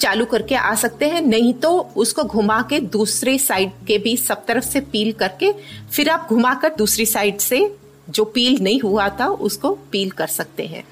चालू 0.00 0.24
करके 0.24 0.54
आ 0.54 0.74
सकते 0.74 1.08
हैं। 1.08 1.20
नहीं 1.20 1.52
तो 1.54 1.70
उसको 1.96 2.24
घुमा 2.24 2.60
के 2.62 2.80
दूसरे 2.80 3.36
साइड 3.38 3.70
के 3.86 3.98
भी 3.98 4.16
सब 4.16 4.44
तरफ़ 4.46 4.64
से 4.64 4.80
पील 4.82 5.12
करके, 5.12 5.52
फिर 5.92 6.08
आप 6.08 6.26
घुमाकर 6.30 6.74
दूसरी 6.78 7.06
साइड 7.06 7.38
से 7.38 7.68
जो 8.08 8.24
पील 8.24 8.58
नहीं 8.62 8.80
हुआ 8.80 9.08
था, 9.10 9.26
उसको 9.26 9.78
पील 9.92 10.10
कर 10.10 10.26
सकते 10.26 10.66
हैं। 10.66 10.84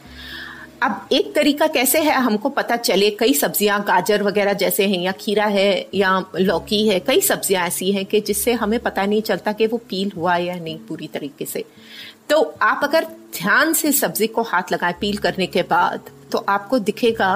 अब 0.83 1.09
एक 1.13 1.35
तरीका 1.35 1.67
कैसे 1.67 2.01
है, 2.01 2.15
हमको 2.15 2.49
पता 2.49 2.77
चले, 2.77 3.11
कई 3.11 3.35
सब्ज़ियाँ, 3.35 3.83
गाजर 3.85 4.23
वगैरह 4.23 4.53
जैसे 4.53 4.87
हैं, 4.87 4.99
या 4.99 5.13
खीरा 5.13 5.45
है, 5.47 5.89
या 5.95 6.19
लौकी 6.37 6.87
है, 6.89 6.99
कई 7.01 7.21
सब्ज़ियाँ 7.21 7.67
ऐसी 7.67 7.91
हैं 7.93 8.05
कि 8.07 8.21
जिससे 8.21 8.53
हमें 8.53 8.79
पता 8.81 9.05
नहीं 9.07 9.23
चलता 9.23 9.53
कि 9.53 9.67
वो 9.67 9.79
पील 9.91 10.11
हुआ 10.17 10.37
या 10.37 10.55
नहीं 10.55 10.79
पूरी 10.79 11.07
तरीके 11.07 11.45
से। 11.45 11.65
तो 12.33 12.41
आप 12.63 12.81
अगर 12.83 13.05
ध्यान 13.35 13.73
से 13.75 13.91
सब्ज़ी 13.93 14.27
को 14.27 14.43
हाथ 14.43 14.71
लगाए 14.73 14.95
पील 15.01 15.17
करने 15.17 15.47
के 15.47 15.63
बाद 15.63 16.09
तो 16.33 16.39
आपको 16.49 16.79
दिखेगा 16.79 17.33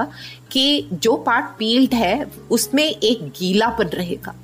कि 0.53 0.89
जो 0.93 1.17
पार्ट 1.17 1.47
पील्ड 1.59 1.95
है, 1.95 2.27
उसमें 2.51 2.85
एक 2.85 3.25
गीलापन 3.39 3.89
रहेगा। 3.89 4.35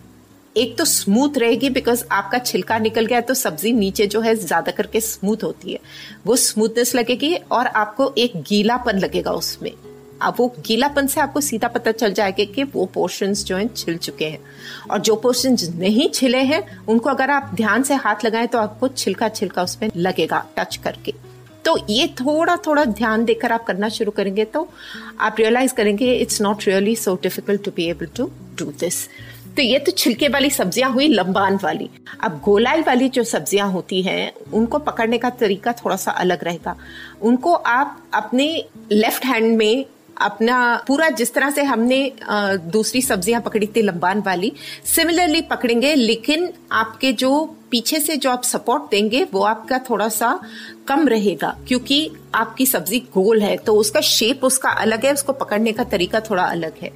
एक 0.56 0.76
तो 0.78 0.84
स्मूथ 0.84 1.38
रहेगी 1.38 1.70
बिकॉज़ 1.70 2.04
आपका 2.12 2.38
छिलका 2.38 2.78
निकल 2.78 3.06
गया 3.06 3.20
तो 3.20 3.34
सब्ज़ी 3.34 3.72
नीचे 3.72 4.06
जो 4.06 4.20
है 4.20 4.34
ज़्यादा 4.34 4.72
करके 4.72 5.00
स्मूथ 5.00 5.44
होती 5.44 5.72
है। 5.72 5.78
वो 6.26 6.36
स्मूथनेस 6.36 6.94
लगेगी 6.94 7.34
और 7.34 7.66
आपको 7.66 8.12
एक 8.18 8.36
गीलापन 8.48 8.98
लगेगा 8.98 9.32
उसमें। 9.32 9.72
अब 10.22 10.34
वो 10.38 10.46
गीलापन 10.66 11.06
से 11.06 11.20
आपको 11.20 11.40
सीधा 11.40 11.68
पता 11.68 11.92
चल 11.92 12.12
जाएगा 12.12 12.44
कि 12.54 12.64
वो 12.64 12.86
पोर्शंस 12.94 13.44
जो 13.44 13.56
हैं 13.56 13.68
छिल 13.74 13.96
चुके 13.98 14.24
हैं। 14.24 14.38
और 14.90 14.98
जो 15.00 15.16
पोर्शन 15.16 15.56
नहीं 15.78 16.08
छिले 16.10 16.42
हैं, 16.44 16.62
उनको 16.86 17.10
अगर 17.10 17.30
आप 17.30 17.50
ध्यान 17.54 17.82
से 17.82 17.94
हाथ 17.96 18.24
लगाएँ 18.24 18.46
तो 18.46 18.58
आपको 18.58 18.88
छिलका 18.88 19.28
छिलका 19.30 19.62
उसमें 19.62 19.90
लगेगा 19.96 20.44
टच 20.56 20.76
करके। 20.76 21.14
तो 21.64 21.76
ये 21.88 22.06
थोड़ा 22.20 22.56
थोड़ा 22.66 22.84
ध्यान 22.84 23.24
देकर 23.24 23.52
आप 23.52 23.64
करना 23.64 23.88
शुरू 23.88 24.10
करेंगे 24.10 24.44
तो 24.46 24.68
आप 25.20 25.36
रियलाइज़ 25.38 25.74
करेंगे 25.74 26.12
it's 26.14 26.40
not 26.42 26.66
really 26.66 26.94
so 26.96 27.14
difficult 27.22 27.64
to 27.64 27.70
be 27.70 27.88
able 27.90 28.06
to 28.16 28.30
do 28.58 28.64
this 28.80 29.06
तो 29.56 29.62
ये 29.62 29.78
तो 29.78 29.92
छिलके 29.92 30.28
वाली 30.28 30.48
सब्ज़ियाँ 30.50 30.90
हुई, 30.92 31.06
लंबान 31.08 31.58
वाली। 31.62 31.88
अब 32.20 32.40
गोलाई 32.44 32.82
वाली 32.82 33.08
जो 33.08 33.24
सब्ज़ियाँ 33.24 33.68
होती 33.70 34.00
हैं, 34.02 34.32
उनको 34.52 34.78
पकड़ने 34.78 35.18
का 35.18 35.30
तरीका 35.30 35.72
थोड़ा 35.74 35.96
सा 35.96 36.10
अलग 36.12 36.44
रहेगा। 36.44 36.76
उनको 37.22 37.52
आप 37.52 38.02
अपने 38.14 38.46
लेफ़्ट 38.92 39.24
हैंड 39.24 39.56
में 39.56 39.84
अपना 40.22 40.58
पूरा 40.86 41.08
जिस 41.10 41.34
तरह 41.34 41.50
से 41.50 41.62
हमने 41.62 42.00
दूसरी 42.72 43.02
सब्ज़ियाँ 43.02 43.40
पकड़ी 43.40 43.66
थी 43.66 43.82
लंबान 43.82 44.22
वाली 44.26 44.52
सिमिलरली 44.94 45.40
पकड़ेंगे 45.50 45.94
लेकिन 45.94 46.52
आपके 46.72 47.12
जो 47.12 47.32
पीछे 47.70 48.00
से 48.00 48.16
जो 48.16 48.30
आप 48.30 48.42
सपोर्ट 48.42 48.90
देंगे 48.90 49.22
वो 49.32 49.42
आपका 49.42 49.78
थोड़ा 49.90 50.08
सा 50.08 50.38
कम 50.88 51.06
रहेगा 51.08 51.56
क्योंकि 51.68 51.98
आपकी 52.34 52.66
सब्ज़ी 52.66 52.98
गोल 53.14 53.42
है 53.42 53.56
तो 53.56 53.74
उसका 53.76 54.00
शेप 54.00 54.44
उसका 54.44 54.70
अलग 54.84 55.04
है 55.06 55.12
उसको 55.12 55.32
पकड़ने 55.32 55.72
का 55.72 55.84
तरीका 55.84 56.20
थोड़ा 56.20 56.42
अलग 56.42 56.72
है। 56.82 56.90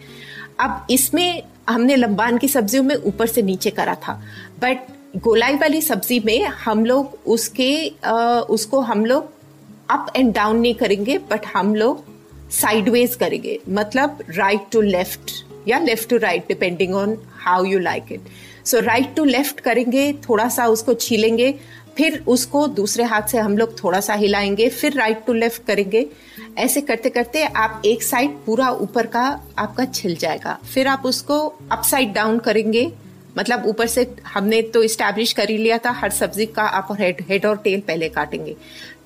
अब 0.60 0.86
इसमें 0.90 1.42
हमने 1.68 1.96
लंबान 1.96 2.38
की 2.38 2.48
सब्जियों 2.48 2.82
में 2.82 2.94
ऊपर 2.96 3.26
से 3.26 3.42
नीचे 3.42 3.70
करा 3.70 3.94
था 4.08 4.20
बट 4.60 4.86
गोलाई 5.16 5.56
वाली 5.56 5.80
सब्ज़ी 5.82 6.20
में 6.20 6.44
हम 6.64 6.84
लोग 6.84 7.18
उसके 7.26 7.70
आ, 8.04 8.12
उसको 8.40 8.80
हम 8.80 9.04
लोग 9.04 9.32
अप 9.90 10.12
एंड 10.16 10.34
डाउन 10.34 10.58
नहीं 10.58 10.74
करेंगे 10.74 11.18
बट 11.30 11.46
हम 11.54 11.74
लोग 11.74 12.04
साइडवेज 12.50 13.14
करेंगे 13.14 13.58
मतलब 13.68 14.18
राइट 14.30 14.60
टू 14.72 14.80
लेफ़्ट 14.80 15.30
या 15.68 15.78
left 15.78 16.08
to 16.10 16.16
right 16.16 16.48
depending 16.48 16.94
on 16.94 17.16
how 17.38 17.64
you 17.64 17.78
like 17.78 18.12
it 18.12 18.20
so 18.66 18.80
right 18.80 19.14
to 19.14 19.24
left 19.24 19.60
करेंगे 19.60 20.12
थोड़ा 20.28 20.48
सा 20.48 20.66
उसको 20.66 20.94
छीलेंगे 20.94 21.54
फिर 21.96 22.24
उसको 22.26 22.66
दूसरे 22.66 23.04
हाथ 23.04 23.22
से 23.22 23.38
हम 23.38 23.56
लोग 23.58 23.84
थोड़ा 23.84 24.00
सा 24.00 24.14
हिलाएँगे 24.14 24.68
फिर 24.68 24.92
राइट 24.92 25.24
टू 25.26 25.32
लेफ़्ट 25.32 25.66
करेंगे 25.66 26.06
ऐसे 26.58 26.80
करते 26.80 27.10
करते 27.10 27.44
आप 27.44 27.82
एक 27.84 28.02
साइड 28.02 28.30
पूरा 28.46 28.70
ऊपर 28.70 29.06
का 29.06 29.24
आपका 29.58 29.84
छिल 29.84 30.16
जाएगा 30.16 30.58
फिर 30.74 30.86
आप 30.86 31.02
उसको 31.06 31.38
अपसाइड 31.72 32.12
डाउन 32.12 32.38
करेंगे 32.38 32.90
मतलब 33.36 33.66
ऊपर 33.66 33.86
से 33.86 34.06
हमने 34.26 34.60
तो 34.64 34.82
इस्टेब्लिश 34.82 35.32
कर 35.32 35.50
ही 35.50 35.56
लिया 35.58 35.78
था, 35.78 35.90
हर 35.92 36.10
सब्ज़ी 36.12 36.46
का 36.48 36.62
आप 36.62 36.96
हेड 37.00 37.24
हेड 37.28 37.46
और 37.46 37.56
टेल 37.64 37.80
पहले 37.82 38.08
काटेंगे। 38.10 38.56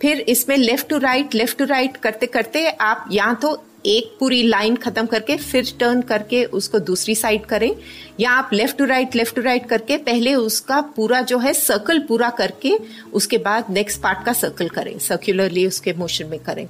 फिर 0.02 0.20
इसमें 0.28 0.56
left 0.56 0.88
to 0.88 0.98
right 0.98 1.34
left 1.34 1.58
to 1.58 1.64
right 1.66 1.96
करते 1.98 2.26
करते 2.28 2.68
आप 2.70 3.08
या 3.12 3.32
तो 3.34 3.62
एक 3.86 4.16
पूरी 4.20 4.42
लाइन 4.42 4.74
खत्म 4.76 5.06
करके 5.06 5.36
फिर 5.36 5.72
टर्न 5.80 6.00
करके 6.02 6.44
उसको 6.46 6.78
दूसरी 6.80 7.14
साइड 7.14 7.44
करें, 7.46 7.70
या 8.20 8.30
आप 8.30 8.50
left 8.52 8.76
to 8.78 8.84
right 8.84 9.14
left 9.16 9.34
to 9.34 9.42
right 9.42 9.66
करके 9.68 9.96
पहले 10.00 10.34
उसका 10.36 10.80
पूरा 10.96 11.20
जो 11.22 11.38
है 11.38 11.52
सर्कल 11.54 11.98
पूरा 12.08 12.28
करके 12.38 12.76
उसके 13.12 13.38
बाद 13.40 13.70
नेक्स्ट 13.70 14.00
पार्ट 14.02 14.24
का 14.26 14.32
सर्कल 14.34 14.68
करें 14.70 14.98
सर्कुलरली 15.00 15.66
उसके 15.66 15.92
मोशन 15.94 16.26
में 16.26 16.38
करें। 16.40 16.66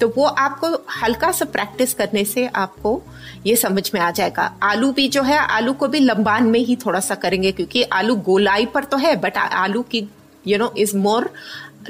तो 0.00 0.08
वो 0.16 0.24
आपको 0.24 0.68
हल्का 1.02 1.30
सा 1.32 1.44
प्रैक्टिस 1.46 1.94
करने 1.94 2.24
से 2.24 2.46
आपको 2.46 3.00
ये 3.46 3.56
समझ 3.56 3.90
में 3.94 4.00
आ 4.00 4.10
जाएगा। 4.10 4.42
आलू 4.62 4.90
भी 4.92 5.08
जो 5.08 5.22
है, 5.22 5.38
आलू 5.38 5.72
को 5.72 5.88
भी 5.88 6.00
लंबान 6.00 6.46
में 6.46 6.60
ही 6.60 6.76
थोड़ा 6.76 7.00
सा 7.00 7.14
करेंगे 7.16 7.52
क्योंकि 7.52 7.82
आलू 7.92 8.16
गोलाई 8.22 8.66
पर 8.66 8.84
तो 8.84 8.96
है 8.96 9.14
बट 9.16 9.36
आलू 9.38 9.82
की 9.84 10.06
यू 10.44 10.58
नो 10.58 10.72
इज़ 10.78 10.96
मोर 10.96 11.30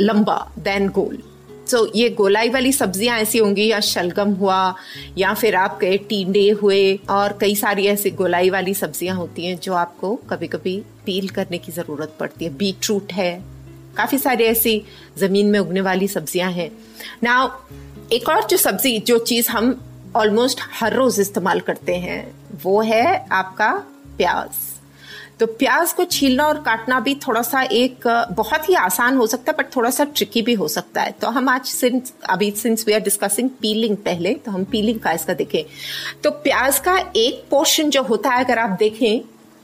लंबा 0.01 0.37
देन 0.59 0.89
गोल। 0.91 1.19
सो 1.69 1.85
ये 1.97 2.09
गोलाई 2.11 2.49
वाली 2.49 2.73
सब्ज़ियाँ 2.73 3.19
ऐसी 3.19 3.39
होंगी, 3.39 3.67
या 3.67 3.79
शलगम 3.81 4.33
हुआ, 4.33 4.75
या 5.19 5.33
फिर 5.35 5.55
आपके 5.57 5.97
टींडे 6.09 6.49
हुए, 6.53 6.99
और 7.11 7.37
कई 7.41 7.55
सारी 7.57 7.87
ऐसी 7.87 8.11
गोलाई 8.13 8.51
वाली 8.51 8.75
सब्ज़ियाँ 8.75 9.17
होती 9.17 9.47
हैं 9.47 9.59
जो 9.59 9.75
आपको 9.75 10.15
कभी 10.31 10.47
कभी 10.49 10.77
पील 11.07 11.29
करने 11.29 11.59
की 11.59 11.73
ज़रूरत 11.73 12.17
पड़ती 12.21 12.45
है। 12.45 12.55
बीट 12.57 12.89
रूट 12.89 13.13
है, 13.13 13.33
काफ़ी 13.97 14.19
सारी 14.19 14.45
ऐसी 14.45 14.83
ज़मीन 15.19 15.47
में 15.47 15.59
उगने 15.59 15.81
वाली 15.81 16.09
सब्ज़ियाँ 16.09 16.51
हैं। 16.53 16.71
ना 17.23 17.45
एक 18.13 18.29
और 18.29 18.45
जो 18.45 18.57
सब्ज़ी, 18.57 18.99
जो 18.99 19.19
चीज़ 19.19 19.49
हम 19.51 19.69
ऑलमोस्ट 20.17 20.61
हर 20.81 20.95
रोज 20.95 21.19
इस्तेमाल 21.21 21.61
करते 21.61 21.95
हैं, 21.97 22.35
वो 22.63 22.81
है 22.83 23.27
आपका 23.33 23.71
प्याज। 24.17 24.59
तो 25.41 25.47
प्याज 25.47 25.93
को 25.93 26.05
छीलना 26.05 26.47
और 26.47 26.59
काटना 26.63 26.99
भी 27.01 27.15
थोड़ा 27.27 27.43
सा 27.43 27.63
एक, 27.63 28.07
बहुत 28.33 28.69
ही 28.69 28.75
आसान 28.75 29.17
हो 29.17 29.27
सकता 29.27 29.53
है 29.53 29.57
बट 29.59 29.75
थोड़ा 29.77 29.91
सा 29.91 30.05
ट्रिकी 30.07 30.43
भी 30.43 30.55
हो 30.55 30.69
सकता 30.69 31.03
है। 31.03 31.11
तो 31.13 31.29
हम 31.29 31.49
आज 31.49 31.65
सिंस 31.65 32.13
अभी 32.31 32.51
since 32.53 32.85
we 32.87 32.93
are 32.93 33.01
discussing 33.01 33.51
peeling 33.61 33.97
पहले 33.97 34.35
तो 34.35 34.51
हम 34.51 34.65
पीलिंग 34.65 35.01
का 35.01 35.13
इसका 35.13 35.35
देखें। 35.35 35.65
तो 36.25 36.31
प्याज 36.31 36.79
का 36.79 36.99
एक 37.17 37.45
पोर्शन 37.51 37.91
जो 37.91 38.03
होता 38.03 38.31
है, 38.31 38.45
अगर 38.45 38.59
आप 38.59 38.77
देखें 38.79 39.21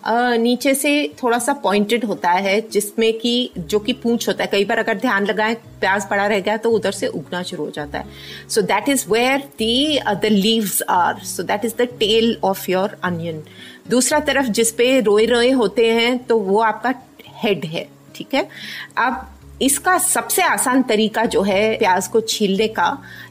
नीचे 0.09 0.75
से 0.75 0.91
थोड़ा 1.23 1.39
सा 1.39 1.53
पॉइंटेड 1.55 2.05
होता 2.05 2.31
है, 2.31 2.61
जिसमें 2.71 3.13
कि 3.19 3.51
जो 3.59 3.79
कि 3.79 3.93
पूंछ 3.95 4.29
होता 4.29 4.45
है। 4.45 4.51
कई 4.53 4.65
बार 4.65 4.79
अगर 4.79 4.99
ध्यान 4.99 5.27
लगाए, 5.27 5.55
प्याज 5.81 6.09
पड़ा 6.11 6.27
रह 6.27 6.41
गया 6.41 6.57
तो 6.57 6.71
उधर 6.71 6.93
से 6.93 7.07
उगना 7.09 7.43
शुरू 7.43 7.65
हो 7.65 7.71
जाता 7.71 7.99
है। 7.99 8.49
So 8.49 8.63
that 8.63 8.89
is 8.89 9.05
where 9.11 9.41
the 9.59 9.99
the 10.01 10.27
leaves 10.27 10.81
are 10.91 11.19
so 11.25 11.43
that 11.43 11.65
is 11.65 11.75
the 11.77 11.89
tail 11.99 12.37
of 12.45 12.71
your 12.71 12.97
onion 13.05 13.43
दूसरा 13.91 14.21
तरफ़ 14.21 14.47
जिस 14.51 14.71
पे 14.73 15.01
रोए 15.01 15.27
रोए 15.27 15.51
होते 15.53 15.91
हैं 15.93 16.17
तो 16.19 16.39
वो 16.39 16.61
आपका 16.63 16.95
हेड 17.43 17.65
है, 17.65 17.87
ठीक 18.15 18.35
है? 18.35 18.49
अब 18.99 19.29
इसका 19.63 19.99
सबसे 19.99 20.43
आसान 20.43 20.83
तरीका 20.85 21.25
जो 21.27 21.43
है 21.43 21.77
प्याज 21.79 22.09
को 22.09 22.21
छीलने 22.23 22.69
का, 22.71 22.89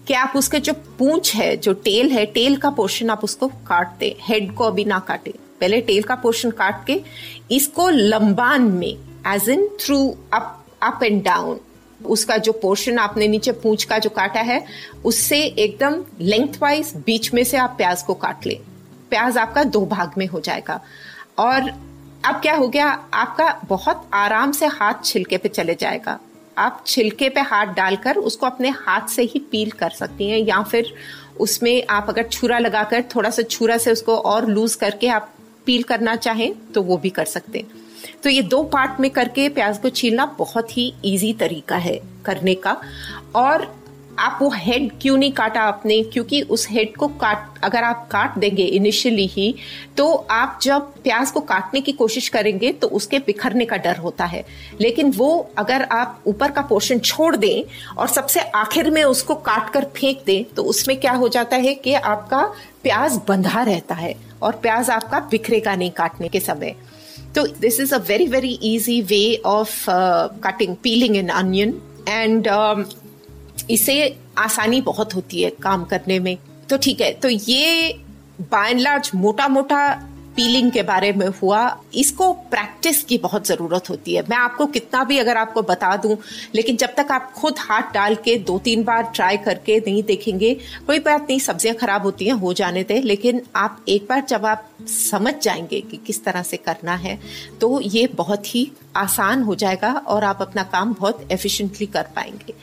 कि 0.07 0.13
आप 0.13 0.33
उसके 0.35 0.59
जो 0.59 0.73
पूंछ 0.99 1.35
है, 1.35 1.55
जो 1.57 1.73
टेल 1.73 2.11
है 2.11 2.25
टेल 2.27 2.57
का 2.57 2.69
पोर्शन 2.71 3.09
आप 3.09 3.23
उसको 3.23 3.47
काट 3.67 3.97
दे 3.99 4.15
हेड 4.21 4.53
को 4.53 4.63
अभी 4.63 4.85
ना 4.85 4.99
काटे। 4.99 5.33
पहले 5.59 5.81
टेल 5.81 6.03
का 6.03 6.15
पोर्शन 6.15 6.51
काट 6.51 6.85
के 6.85 7.01
इसको 7.51 7.89
लंबान 7.89 8.61
में 8.71 8.93
as 9.27 9.49
in 9.49 9.67
through 9.81 9.99
up 10.33 10.65
up 10.83 11.03
and 11.03 11.23
down 11.23 11.59
उसका 12.05 12.37
जो 12.37 12.51
पोर्शन 12.51 12.97
आपने 12.99 13.27
नीचे 13.27 13.51
पूंछ 13.51 13.83
का 13.83 13.97
जो 13.99 14.09
काटा 14.09 14.39
है, 14.39 14.63
उससे 15.05 15.39
एकदम 15.39 16.03
लेंथ 16.21 16.61
वाइज 16.61 16.93
बीच 17.05 17.33
में 17.33 17.43
से 17.43 17.57
आप 17.57 17.73
प्याज 17.77 18.01
को 18.03 18.13
काट 18.13 18.45
ले। 18.45 18.59
प्याज 19.09 19.37
आपका 19.37 19.63
दो 19.63 19.85
भाग 19.85 20.11
में 20.17 20.25
हो 20.27 20.39
जाएगा। 20.39 20.79
और 21.37 21.69
अब 22.25 22.39
क्या 22.41 22.55
हो 22.55 22.67
गया? 22.67 22.87
आपका 23.13 23.49
बहुत 23.69 24.09
आराम 24.13 24.51
से 24.51 24.65
हाथ 24.65 25.03
छिलके 25.05 25.37
पे 25.37 25.49
चले 25.49 25.75
जाएगा। 25.75 26.19
आप 26.57 26.83
छिलके 26.87 27.29
पे 27.29 27.41
हाथ 27.41 27.73
डालकर 27.73 28.17
उसको 28.17 28.45
अपने 28.45 28.69
हाथ 28.77 29.07
से 29.07 29.23
ही 29.23 29.39
पील 29.51 29.71
कर 29.71 29.89
सकती 29.89 30.29
हैं, 30.29 30.39
या 30.39 30.61
फिर 30.61 30.93
उसमें 31.39 31.83
आप 31.89 32.05
अगर 32.09 32.27
छुरा 32.27 32.59
लगाकर 32.59 33.03
थोड़ा 33.15 33.29
सा 33.29 33.41
छुरा 33.41 33.77
से 33.77 33.91
उसको 33.91 34.17
और 34.17 34.49
लूज 34.49 34.75
करके 34.75 35.07
आप 35.07 35.33
पील 35.67 35.83
करना 35.83 36.15
चाहें 36.17 36.53
तो 36.73 36.81
वो 36.81 36.97
भी 36.97 37.09
कर 37.09 37.25
सकते 37.27 37.59
हैं। 37.59 37.85
तो 38.23 38.29
ये 38.29 38.41
दो 38.43 38.63
पार्ट 38.65 38.99
में 38.99 39.09
करके 39.11 39.47
प्याज 39.49 39.77
को 39.77 39.89
छीलना 39.91 40.25
बहुत 40.37 40.77
ही 40.77 40.93
इजी 41.05 41.33
तरीका 41.33 41.75
है 41.77 41.99
करने 42.25 42.55
का। 42.55 42.81
और 43.35 43.75
आप 44.19 44.37
वो 44.41 44.49
हेड 44.49 44.91
क्यों 45.01 45.17
नहीं 45.17 45.31
काटा 45.31 45.61
आपने? 45.61 46.01
क्योंकि 46.03 46.41
उस 46.41 46.67
हेड 46.69 46.95
को 46.95 47.07
काट, 47.07 47.59
अगर 47.63 47.83
आप 47.83 48.07
काट 48.11 48.37
देंगे 48.39 48.63
इनिशियली 48.63 49.25
ही 49.27 49.53
तो 49.97 50.13
आप 50.31 50.59
जब 50.61 50.93
प्याज 51.03 51.31
को 51.31 51.39
काटने 51.41 51.81
की 51.81 51.91
कोशिश 51.91 52.29
करेंगे 52.29 52.71
तो 52.71 52.87
उसके 52.89 53.19
बिखरने 53.19 53.65
का 53.65 53.77
डर 53.77 53.97
होता 53.97 54.25
है। 54.25 54.43
लेकिन 54.81 55.11
वो 55.11 55.29
अगर 55.57 55.83
आप 55.83 56.23
ऊपर 56.27 56.51
का 56.51 56.61
पोर्शन 56.61 56.99
छोड़ 56.99 57.35
दें 57.35 57.63
और 57.95 58.07
सबसे 58.07 58.39
आखिर 58.55 58.89
में 58.91 59.03
उसको 59.03 59.35
काट 59.43 59.69
कर 59.73 59.85
फेंक 59.95 60.23
दें 60.25 60.43
तो 60.55 60.63
उसमें 60.63 60.99
क्या 60.99 61.11
हो 61.13 61.27
जाता 61.29 61.57
है 61.57 61.73
कि 61.75 61.93
आपका 61.93 62.43
प्याज 62.83 63.19
बंधा 63.27 63.63
रहता 63.63 63.95
है। 63.95 64.15
और 64.41 64.55
प्याज 64.61 64.89
आपका 64.89 65.19
बिखरेगा 65.31 65.75
नहीं 65.75 65.91
काटने 65.91 66.27
के 66.27 66.39
समय। 66.39 66.75
तो 67.35 67.45
this 67.59 67.79
is 67.79 67.93
a 67.95 67.97
very 68.07 68.27
very 68.27 68.53
easy 68.63 69.01
way 69.01 69.41
of 69.45 69.85
cutting 70.43 70.75
peeling 70.83 71.15
in 71.15 71.29
onion 71.29 71.73
and 72.09 72.47
इसे 73.71 74.15
आसानी 74.37 74.81
बहुत 74.81 75.15
होती 75.15 75.41
है 75.41 75.49
काम 75.61 75.83
करने 75.85 76.19
में। 76.19 76.37
तो 76.69 76.77
ठीक 76.77 77.01
है 77.01 77.11
तो 77.13 77.29
ये 77.29 77.93
बाय 78.41 78.69
एंड 78.71 78.79
लार्ज 78.79 79.11
मोटा 79.15 79.47
मोटा 79.47 79.79
पीलिंग 80.37 80.71
के 80.71 80.81
बारे 80.83 81.11
में 81.13 81.27
हुआ, 81.41 81.61
इसको 81.95 82.31
प्रैक्टिस 82.51 83.03
की 83.03 83.17
बहुत 83.17 83.47
ज़रूरत 83.47 83.89
होती 83.89 84.15
है। 84.15 84.21
मैं 84.29 84.37
आपको 84.37 84.65
कितना 84.67 85.03
भी 85.03 85.17
अगर 85.17 85.37
आपको 85.37 85.61
बता 85.63 85.95
दूँ, 85.97 86.17
लेकिन 86.55 86.77
जब 86.77 86.93
तक 86.97 87.11
आप 87.11 87.31
खुद 87.33 87.59
हाथ 87.59 87.91
डाल 87.93 88.15
के 88.15 88.35
दो 88.39 88.57
तीन 88.59 88.83
बार 88.83 89.11
ट्राई 89.15 89.37
करके 89.39 89.79
नहीं 89.79 90.03
देखेंगे, 90.03 90.53
कोई 90.87 90.99
बात 90.99 91.27
नहीं, 91.29 91.39
सब्ज़ियाँ 91.39 91.75
खराब 91.75 92.03
होती 92.03 92.25
हैं, 92.25 92.33
हो 92.35 92.53
जाने 92.53 92.83
थे 92.83 93.01
लेकिन 93.01 93.41
आप 93.55 93.85
एक 93.89 94.05
बार 94.09 94.23
जब 94.29 94.45
आप 94.45 94.69
समझ 94.89 95.33
जाएँगे 95.35 95.81
कि 95.81 95.97
किस 95.97 96.23
तरह 96.23 96.43
से 96.43 96.57
करना 96.59 96.95
है 96.97 97.19
तो 97.61 97.79
ये 97.81 98.07
बहुत 98.15 98.55
ही 98.55 98.69
आसान 98.95 99.43
हो 99.43 99.55
जाएगा 99.55 99.93
और 99.93 100.23
आप 100.23 100.41
अपना 100.41 100.63
काम 100.65 100.93
बहुत 100.93 101.27
एफिशिएंटली 101.31 101.87
कर 101.87 102.07
पाएँगे। 102.15 102.53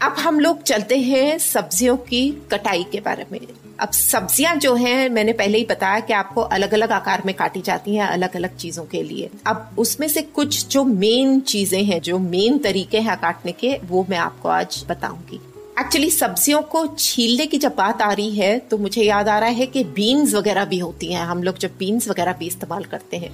अब 0.00 0.16
हम 0.18 0.40
लोग 0.40 0.62
चलते 0.62 0.98
हैं 1.00 1.38
सब्जियों 1.40 1.96
की 1.98 2.28
कटाई 2.52 2.84
के 2.92 3.00
बारे 3.00 3.26
में। 3.32 3.40
अब 3.80 3.90
सब्ज़ियाँ 3.90 4.54
जो 4.56 4.74
हैं, 4.74 5.08
मैंने 5.10 5.32
पहले 5.32 5.58
ही 5.58 5.64
बताया 5.64 6.00
कि 6.00 6.12
आपको 6.12 6.40
अलग 6.40 6.74
अलग 6.74 6.92
आकार 6.92 7.22
में 7.26 7.34
काटी 7.34 7.60
जाती 7.62 7.94
हैं 7.96 8.06
अलग 8.06 8.36
अलग 8.36 8.56
चीज़ों 8.56 8.84
के 8.84 9.02
लिए। 9.02 9.30
अब 9.46 9.76
उसमें 9.78 10.06
से 10.08 10.22
कुछ 10.22 10.66
जो 10.68 10.84
मेन 10.84 11.40
चीज़ें 11.40 11.82
हैं, 11.84 12.00
जो 12.00 12.18
मेन 12.18 12.58
तरीके 12.58 12.98
हैं 12.98 13.16
काटने 13.20 13.52
के, 13.52 13.78
वो 13.84 14.06
मैं 14.10 14.18
आपको 14.18 14.48
आज 14.48 14.84
बताऊँगी। 14.88 15.40
एक्चुअली 15.80 16.10
सब्जियों 16.10 16.60
को 16.62 16.86
छीलने 16.98 17.46
की 17.46 17.58
जब 17.58 17.74
बात 17.76 18.02
आ 18.02 18.12
रही 18.12 18.30
है 18.30 18.58
तो 18.60 18.78
मुझे 18.78 19.02
याद 19.02 19.28
आ 19.28 19.38
रहा 19.38 19.48
है 19.50 19.66
कि 19.66 19.82
बीन्स 19.84 20.34
वगैरह 20.34 20.64
भी 20.64 20.78
होती 20.78 21.12
हैं। 21.12 21.24
हम 21.24 21.42
लोग 21.42 21.58
जब 21.58 21.76
बीन्स 21.78 22.08
वगैरह 22.08 22.32
भी 22.32 22.46
इस्तेमाल 22.46 22.84
करते 22.84 23.16
हैं। 23.16 23.30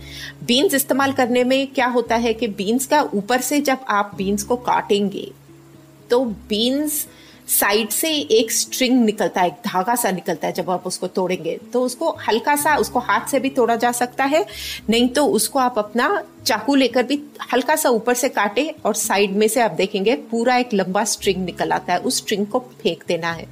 बीन्स 0.47 0.75
इस्तेमाल 0.75 1.13
करने 1.13 1.45
में 1.45 1.67
क्या 1.67 1.87
होता 1.89 2.17
है 2.17 2.35
कि 2.35 2.49
बीन्स 2.49 2.87
का 2.87 3.03
ऊपर 3.15 3.41
से 3.41 3.61
जब 3.61 3.85
आप 3.89 4.15
बीन्स 4.17 4.43
को 4.43 4.57
काटेंगे 4.57 5.31
तो 6.11 6.25
बीन्स 6.25 7.07
साइड 7.51 7.89
से 7.89 8.09
एक 8.15 8.51
स्ट्रिंग 8.53 9.05
निकलता 9.05 9.41
है, 9.41 9.47
एक 9.47 9.55
धागा 9.67 9.95
सा 9.95 10.11
निकलता 10.11 10.47
है 10.47 10.53
जब 10.53 10.71
आप 10.71 10.87
उसको 10.87 11.07
तोड़ेंगे। 11.07 11.59
तो 11.73 11.83
उसको 11.83 12.11
हल्का 12.29 12.55
सा, 12.57 12.77
उसको 12.77 12.99
हाथ 12.99 13.29
से 13.29 13.41
भी 13.41 13.51
तोड़ा 13.51 13.77
जा 13.77 13.93
सकता 13.93 14.25
है, 14.25 14.45
नहीं 14.91 15.09
तो 15.09 15.27
उसको 15.27 15.59
आप 15.59 15.79
अपना 15.79 16.23
चाकू 16.47 16.75
लेकर 16.75 17.03
भी 17.03 17.21
हल्का 17.53 17.77
सा 17.77 17.89
ऊपर 17.89 18.15
से 18.15 18.29
काटे 18.29 18.69
और 18.85 18.95
साइड 18.95 19.37
में 19.37 19.49
से 19.49 19.61
आप 19.61 19.71
देखेंगे 19.71 20.15
पूरा 20.31 20.57
एक 20.57 20.75
लंबा 20.75 21.05
स्ट्रिंग 21.05 21.45
निकल 21.45 21.73
आता 21.73 21.93
है। 21.93 21.99
उस 21.99 22.17
स्ट्रिंग 22.17 22.47
को 22.47 22.59
फेंक 22.83 23.05
देना 23.09 23.33
है। 23.33 23.47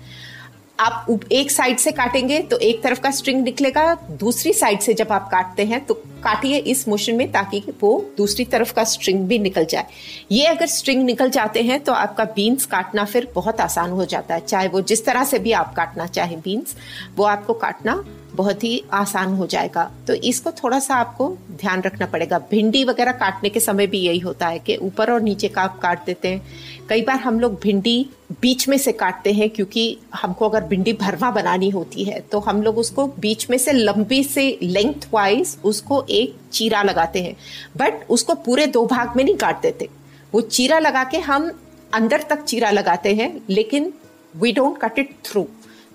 आप 0.81 1.07
एक 1.33 1.51
साइड 1.51 1.79
से 1.79 1.91
काटेंगे 1.93 2.39
तो 2.41 2.57
एक 2.59 2.83
तरफ़ 2.83 3.01
का 3.01 3.11
स्ट्रिंग 3.11 3.43
निकलेगा, 3.43 3.95
दूसरी 4.11 4.53
साइड 4.53 4.81
से 4.81 4.95
जब 4.95 5.13
आप 5.13 5.29
काटते 5.31 5.65
हैं 5.65 5.85
तो 5.87 5.95
काटिए 5.95 6.59
इस 6.67 6.87
मोशन 6.89 7.15
में 7.15 7.31
ताकि 7.33 7.63
वो 7.83 7.91
दूसरी 8.17 8.45
तरफ़ 8.45 8.73
का 8.73 8.85
स्ट्रिंग 8.85 9.27
भी 9.29 9.39
निकल 9.39 9.65
जाए। 9.65 9.87
ये 10.33 10.47
अगर 10.47 10.67
स्ट्रिंग 10.67 11.05
निकल 11.05 11.31
जाते 11.31 11.63
हैं 11.63 11.81
तो 11.81 11.93
आपका 11.93 12.25
बीन्स 12.37 12.67
काटना 12.67 13.05
फिर 13.05 13.31
बहुत 13.35 13.61
आसान 13.61 13.91
हो 13.91 14.05
जाता 14.05 14.35
है। 14.35 14.41
चाहे 14.41 14.69
वो 14.69 14.81
जिस 14.83 15.05
तरह 15.07 15.25
से 15.25 15.39
भी 15.39 15.53
आप 15.53 15.75
काटना 15.75 16.07
चाहें 16.09 16.39
बीन्स 16.41 16.77
वो 17.17 17.25
आपको 17.25 17.55
काटना 17.57 18.03
बहुत 18.39 18.65
ही 18.65 18.83
आसान 18.93 19.35
हो 19.35 19.47
जाएगा। 19.47 19.91
तो 20.09 20.15
इसको 20.25 20.51
थोड़ा 20.55 20.79
सा 20.79 20.95
आपको 20.95 21.29
ध्यान 21.53 21.83
रखना 21.83 22.07
पड़ेगा। 22.07 22.39
भिंडी 22.51 22.83
वगैरह 22.85 23.13
काटने 23.15 23.49
के 23.49 23.61
समय 23.61 23.87
भी 23.87 23.99
यही 23.99 24.19
होता 24.19 24.47
है 24.47 24.59
कि 24.59 24.77
ऊपर 24.79 25.11
और 25.13 25.23
नीचे 25.23 25.49
का 25.49 25.63
आप 25.63 25.79
काट 25.79 26.05
देते 26.07 26.29
हैं। 26.29 26.87
कई 26.89 27.03
बार 27.03 27.17
हम 27.17 27.41
लोग 27.41 27.59
भिंडी 27.61 28.07
बीच 28.41 28.69
में 28.69 28.77
से 28.79 28.93
काटते 28.95 29.33
हैं 29.33 29.49
क्योंकि 29.51 29.97
हमको 30.15 30.49
अगर 30.49 30.65
भिंडी 30.65 30.93
भरवा 30.93 31.31
बनानी 31.31 31.69
होती 31.71 32.05
है 32.05 32.21
तो 32.33 32.39
हम 32.41 32.63
लोग 32.63 32.79
उसको 32.79 33.07
बीच 33.19 33.49
में 33.51 33.59
से 33.59 33.73
लंबी 33.73 34.23
से 34.25 34.47
लेंथ 34.63 35.09
वाइज 35.13 35.57
उसको 35.65 36.03
एक 36.11 36.37
चीरा 36.53 36.83
लगाते 36.83 37.23
हैं। 37.23 37.37
बट 37.77 38.07
उसको 38.11 38.35
पूरे 38.37 38.67
दो 38.69 38.87
भाग 38.87 39.17
में 39.17 39.25
नहीं 39.25 39.37
काट 39.37 39.63
देते। 39.63 39.89
वो 40.33 40.41
चीरा 40.41 40.79
लगा 40.79 41.05
के 41.05 41.19
हम 41.21 41.51
अंदर 41.95 42.23
तक 42.31 42.43
चीरा 42.43 42.71
लगाते 42.71 43.15
हैं, 43.15 43.31
लेकिन 43.51 43.93
we 44.35 44.53
don't 44.53 44.79
cut 44.79 44.99
it 44.99 45.15
through 45.25 45.47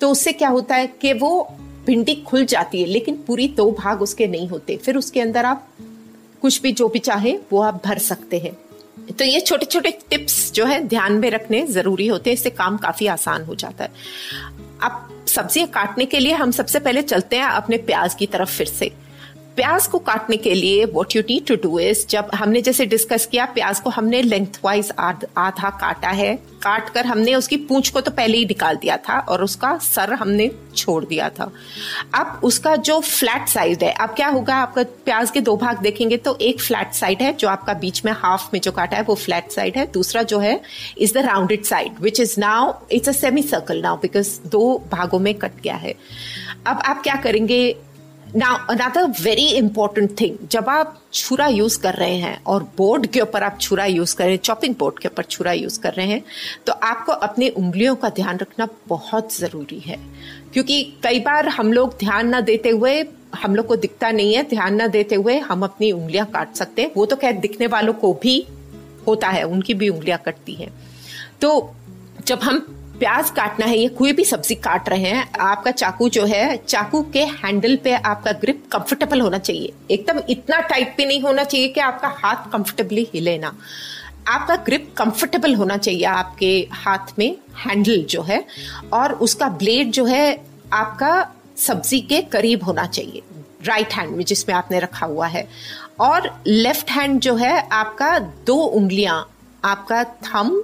तो 0.01 0.09
उससे 0.09 0.31
क्या 0.33 0.49
होता 0.49 0.75
है 0.75 0.87
कि 1.01 1.11
वो 1.13 1.29
भिंडी 1.85 2.15
खुल 2.15 2.45
जाती 2.45 2.81
है, 2.81 2.87
लेकिन 2.87 3.23
पूरी 3.27 3.47
दो 3.47 3.71
भाग 3.71 4.01
उसके 4.01 4.27
नहीं 4.27 4.47
होते। 4.47 4.77
फिर 4.77 4.97
उसके 4.97 5.21
अंदर 5.21 5.45
आप 5.45 5.67
कुछ 6.41 6.61
भी 6.61 6.71
जो 6.71 6.87
भी 6.87 6.99
चाहे, 6.99 7.39
वो 7.51 7.61
आप 7.61 7.81
भर 7.85 7.97
सकते 7.97 8.39
हैं। 8.39 8.57
तो 9.13 9.25
ये 9.25 9.39
छोटे 9.39 9.65
छोटे 9.65 9.91
टिप्स 10.09 10.51
जो 10.51 10.65
है, 10.65 10.87
ध्यान 10.87 11.13
में 11.13 11.29
रखने 11.31 11.65
ज़रूरी 11.67 12.07
होते 12.07 12.29
हैं। 12.29 12.33
इससे 12.33 12.49
काम 12.49 12.77
काफ़ी 12.77 13.07
आसान 13.07 13.43
हो 13.43 13.55
जाता 13.55 13.83
है। 13.83 13.91
अब 14.83 15.23
सब्ज़ियाँ 15.27 15.67
काटने 15.67 16.05
के 16.05 16.19
लिए 16.19 16.33
हम 16.33 16.51
सबसे 16.51 16.79
पहले 16.79 17.01
चलते 17.01 17.35
हैं 17.35 17.43
अपने 17.43 17.77
प्याज 17.77 18.13
की 18.13 18.25
तरफ़ 18.25 18.49
फिर 18.49 18.67
से। 18.67 18.91
प्याज 19.55 19.87
को 19.87 19.99
काटने 20.01 20.37
के 20.37 20.53
लिए 20.53 20.85
what 20.93 21.15
you 21.15 21.21
need 21.21 21.45
to 21.47 21.55
do 21.63 21.79
is 21.79 22.05
जब 22.09 22.29
हमने 22.35 22.61
जैसे 22.61 22.85
डिस्कस 22.85 23.25
किया, 23.25 23.45
प्याज 23.47 23.79
को 23.79 23.89
हमने 23.89 24.21
लेंथ 24.21 24.59
वाइज 24.63 24.91
आधा 24.99 25.69
काटा 25.71 26.09
है। 26.11 26.35
काट 26.63 26.89
कर 26.89 27.05
हमने 27.05 27.33
उसकी 27.35 27.57
पूंछ 27.59 27.89
को 27.89 28.01
तो 28.01 28.11
पहले 28.11 28.37
ही 28.37 28.45
निकाल 28.45 28.75
दिया 28.75 28.97
था 28.99 29.19
और 29.19 29.43
उसका 29.43 29.77
सर 29.77 30.13
हमने 30.13 30.49
छोड़ 30.75 31.03
दिया 31.05 31.29
था। 31.29 31.51
अब 32.15 32.39
उसका 32.43 32.75
जो 32.77 32.99
फ्लैट 32.99 33.47
साइड 33.47 33.83
है, 33.83 33.91
अब 33.91 34.09
क्या 34.09 34.27
होगा? 34.27 34.55
आपका 34.55 34.83
प्याज 35.05 35.31
के 35.31 35.41
दो 35.41 35.55
भाग 35.57 35.81
देखेंगे 35.81 36.17
तो 36.17 36.35
एक 36.41 36.61
फ्लैट 36.61 36.93
साइड 36.93 37.21
है 37.21 37.33
जो 37.33 37.47
आपका 37.47 37.73
बीच 37.75 38.03
में 38.05 38.11
हाफ़ 38.13 38.49
में 38.53 38.59
जो 38.61 38.71
काटा 38.71 38.97
है 38.97 39.03
वो 39.03 39.15
फ्लैट 39.15 39.51
साइड 39.51 39.77
है। 39.77 39.85
दूसरा 39.93 40.23
जो 40.23 40.39
है 40.39 40.59
is 40.97 41.13
the 41.13 41.25
rounded 41.25 41.63
side 41.65 41.99
which 42.01 42.19
is 42.19 42.39
now 42.39 42.73
it's 42.91 43.09
a 43.09 43.11
semi 43.13 43.43
circle 43.43 43.81
now 43.81 43.97
because 43.97 44.37
दो 44.47 44.63
भागों 44.91 45.19
में 45.19 45.33
कट 45.35 45.61
गया 45.63 45.75
है। 45.77 45.95
अब 46.67 46.81
आप 46.85 47.01
क्या 47.03 47.15
करेंगे? 47.15 47.75
Now 48.35 48.57
another 48.69 49.07
very 49.21 49.45
important 49.47 50.19
thing 50.21 50.37
जब 50.51 50.69
आप 50.69 51.01
छुरा 51.13 51.47
यूज़ 51.47 51.79
कर 51.79 51.93
रहे 51.93 52.15
हैं 52.15 52.43
और 52.43 52.63
बोर्ड 52.77 53.05
के 53.07 53.21
ऊपर 53.21 53.43
आप 53.43 53.57
छुरा 53.61 53.85
यूज़ 53.85 54.15
कर 54.15 54.23
रहे 54.23 54.33
हैं 54.33 54.41
चॉपिंग 54.41 54.75
बोर्ड 54.75 54.99
के 54.99 55.07
ऊपर 55.07 55.23
छुरा 55.23 55.51
यूज़ 55.51 55.79
कर 55.79 55.93
रहे 55.93 56.07
हैं 56.07 56.23
तो 56.65 56.73
आपको 56.73 57.11
अपनी 57.11 57.49
उंगलियों 57.49 57.95
का 57.95 58.09
ध्यान 58.09 58.37
रखना 58.37 58.67
बहुत 58.87 59.37
ज़रूरी 59.37 59.79
है। 59.79 59.97
क्योंकि 60.53 60.83
कई 61.03 61.19
बार 61.19 61.47
हम 61.47 61.73
लोग 61.73 61.97
ध्यान 61.99 62.35
न 62.35 62.41
देते 62.41 62.69
हुए, 62.69 63.05
हम 63.35 63.55
लोग 63.55 63.67
को 63.67 63.75
दिखता 63.75 64.11
नहीं 64.11 64.33
है, 64.35 64.43
ध्यान 64.49 64.81
न 64.81 64.87
देते 64.87 65.15
हुए 65.15 65.37
हम 65.39 65.63
अपनी 65.63 65.91
उंगलियाँ 65.91 66.25
काट 66.25 66.55
सकते 66.55 66.81
हैं। 66.81 66.91
वो 66.97 67.05
तो 67.05 67.15
खैर 67.15 67.33
दिखने 67.33 67.67
वालों 67.67 67.93
को 67.93 68.13
भी 68.13 68.45
होता 69.07 69.29
है, 69.29 69.43
उनकी 69.43 69.73
भी 69.73 69.89
उंगलियाँ 69.89 70.19
कटती 70.25 70.53
हैं। 70.53 70.73
तो 71.41 71.73
जब 72.25 72.39
हम 72.39 72.82
प्याज 72.99 73.29
काटना 73.29 73.65
है, 73.65 73.77
ये 73.77 73.87
कोई 73.87 74.11
भी 74.13 74.23
सब्ज़ी 74.25 74.55
काट 74.55 74.89
रहे 74.89 75.09
हैं, 75.09 75.31
आपका 75.41 75.71
चाकू 75.71 76.09
जो 76.09 76.25
है, 76.25 76.55
चाकू 76.57 77.01
के 77.13 77.23
हैंडल 77.23 77.75
पे 77.75 77.93
आपका 77.93 78.31
ग्रिप 78.31 78.63
कंफर्टेबल 78.71 79.21
होना 79.21 79.37
चाहिए। 79.37 79.73
एकदम 79.91 80.21
इतना 80.29 80.59
टाइट 80.59 80.95
भी 80.97 81.05
नहीं 81.05 81.21
होना 81.21 81.43
चाहिए 81.43 81.67
कि 81.67 81.79
आपका 81.79 82.07
हाथ 82.17 82.51
कंफर्टेबली 82.51 83.07
हिले 83.13 83.37
ना। 83.37 83.53
आपका 84.27 84.55
ग्रिप 84.55 84.93
कंफर्टेबल 84.97 85.55
होना 85.55 85.77
चाहिए 85.77 86.03
आपके 86.03 86.67
हाथ 86.71 87.17
में 87.19 87.35
हैंडल 87.57 88.03
जो 88.09 88.21
है, 88.21 88.43
और 88.93 89.13
उसका 89.13 89.49
ब्लेड 89.49 89.91
जो 89.91 90.05
है, 90.05 90.43
आपका 90.73 91.31
सब्ज़ी 91.57 91.99
के 92.01 92.21
करीब 92.21 92.63
होना 92.63 92.85
चाहिए 92.85 93.21
राइट 93.65 93.93
हैंड 93.93 94.15
में 94.15 94.23
जिसमें 94.25 94.55
आपने 94.55 94.79
रखा 94.79 95.05
हुआ 95.05 95.27
है। 95.27 95.47
और 95.99 96.29
लेफ़्ट 96.47 96.89
हैंड 96.91 97.19
जो 97.19 97.35
है, 97.35 97.67
आपका 97.71 98.17
दो 98.19 98.55
उंगलियाँ, 98.55 99.17
आपका 99.65 100.03
थम 100.03 100.61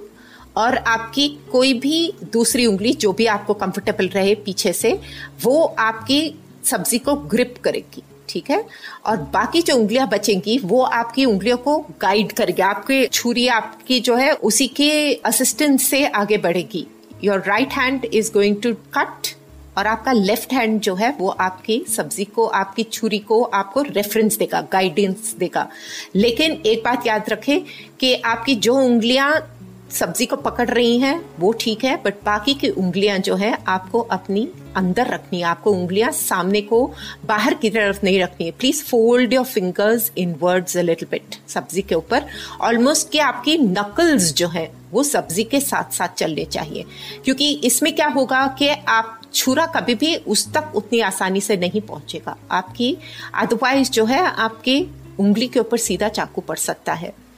और 0.56 0.76
आपकी 0.76 1.28
कोई 1.52 1.74
भी 1.74 2.12
दूसरी 2.32 2.66
उंगली 2.66 2.92
जो 2.92 3.12
भी 3.12 3.26
आपको 3.26 3.54
कंफर्टेबल 3.54 4.08
रहे 4.08 4.34
पीछे 4.34 4.72
से, 4.72 5.00
वो 5.42 5.74
आपकी 5.78 6.34
सब्ज़ी 6.64 6.98
को 6.98 7.14
ग्रिप 7.14 7.54
करेगी, 7.64 8.02
ठीक 8.28 8.50
है? 8.50 8.64
और 9.06 9.16
बाकी 9.16 9.62
जो 9.62 9.76
उंगलियाँ 9.76 10.08
बचेंगी, 10.08 10.58
वो 10.58 10.82
आपकी 10.82 11.24
उंगलियों 11.24 11.56
को 11.56 11.78
गाइड 11.78 12.32
करेगी। 12.32 12.62
आपकी 12.62 13.06
छुरी, 13.06 13.48
आपकी 13.48 14.00
जो 14.00 14.16
है, 14.16 14.32
उसी 14.32 14.66
के 14.66 15.14
असिस्टेंस 15.14 15.90
से 15.90 16.06
आगे 16.06 16.38
बढ़ेगी। 16.38 16.86
Your 17.24 17.44
right 17.46 17.72
hand 17.72 18.04
is 18.04 18.32
going 18.32 18.62
to 18.62 18.72
cut 18.72 19.36
और 19.78 19.86
आपका 19.86 20.12
लेफ़्ट 20.12 20.52
हैंड 20.52 20.80
जो 20.80 20.94
है, 20.94 21.16
वो 21.18 21.28
आपकी 21.28 21.84
सब्ज़ी 21.88 22.24
को, 22.24 22.46
आपकी 22.46 22.82
छुरी 22.82 23.18
को, 23.18 23.42
आपको 23.42 23.82
रेफरेंस 23.82 24.36
देगा 24.36 24.60
गाइडेंस 24.72 25.34
देगा। 25.38 25.68
लेकिन 26.14 26.52
एक 26.66 26.82
बात 26.84 27.06
याद 27.06 27.30
रखें 27.30 27.60
कि 28.00 28.14
आपकी 28.14 28.54
जो 28.54 28.74
उंगलियाँ 28.74 29.56
सब्ज़ी 29.92 30.26
को 30.26 30.36
पकड़ 30.36 30.70
रही 30.70 30.98
हैं, 30.98 31.30
वो 31.40 31.52
ठीक 31.52 31.84
है 31.84 32.02
बट 32.04 32.14
बाकी 32.24 32.54
की 32.54 32.68
उंगलियाँ 32.68 33.18
जो 33.18 33.36
है, 33.36 33.58
आपको 33.68 34.00
अपनी 34.00 34.48
अंदर 34.76 35.06
रखनी 35.06 35.38
है। 35.38 35.44
आपको 35.44 35.70
उंगलियाँ 35.72 36.10
सामने 36.10 36.60
को 36.60 36.92
बाहर 37.26 37.54
की 37.54 37.70
तरफ़ 37.70 38.00
नहीं 38.04 38.22
रखनी 38.22 38.46
है। 38.46 38.52
Please 38.52 38.84
fold 38.84 39.32
your 39.32 39.44
fingers 39.44 40.12
inwards 40.40 40.76
a 40.76 40.80
little 40.80 41.08
bit 41.10 41.36
सब्ज़ी 41.48 41.82
के 41.82 41.94
ऊपर। 41.94 42.24
ऑलमोस्ट 42.60 43.10
कि 43.10 43.18
आपकी 43.18 43.58
नकल्स 43.58 44.34
जो 44.34 44.48
है, 44.48 44.72
वो 44.92 45.02
सब्ज़ी 45.02 45.44
के 45.44 45.60
साथ 45.60 45.92
साथ 45.92 46.08
चलने 46.08 46.44
चाहिए। 46.44 46.84
क्योंकि 47.24 47.52
इसमें 47.52 47.94
क्या 47.96 48.08
होगा 48.08 48.46
कि 48.46 48.68
आप 48.68 49.22
छुरा 49.34 49.66
कभी 49.66 49.94
भी 49.94 50.16
उस 50.16 50.52
तक 50.52 50.72
उतनी 50.74 51.00
आसानी 51.00 51.40
से 51.40 51.56
नहीं 51.56 51.80
पहुंचेगा। 51.80 52.36
आपकी 52.50 52.98
अदरवाइज़ 53.34 53.90
जो 53.90 54.04
है, 54.04 54.20
आपकी 54.20 54.94
उंगली 55.18 55.48
के 55.48 55.60
ऊपर 55.60 55.76
सीधा 55.76 56.08
चाकू 56.08 56.40
पड़ 56.40 56.56
सकता 56.56 56.92
है। 56.92 57.29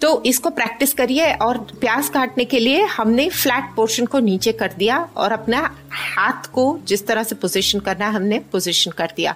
तो 0.00 0.22
इसको 0.26 0.50
प्रैक्टिस 0.50 0.92
करिए 0.92 1.32
और 1.34 1.58
प्याज 1.80 2.08
काटने 2.08 2.44
के 2.44 2.58
लिए 2.58 2.82
हमने 2.86 3.28
फ्लैट 3.30 3.74
पोर्शन 3.76 4.06
को 4.06 4.18
नीचे 4.18 4.52
कर 4.52 4.72
दिया 4.72 4.98
और 5.16 5.32
अपना 5.32 5.60
हाथ 5.90 6.46
को 6.52 6.66
जिस 6.86 7.06
तरह 7.06 7.22
से 7.22 7.34
पोजीशन 7.34 7.80
करना 7.80 8.06
है, 8.06 8.12
हमने 8.12 8.38
पोजीशन 8.52 8.90
कर 8.90 9.12
दिया। 9.16 9.34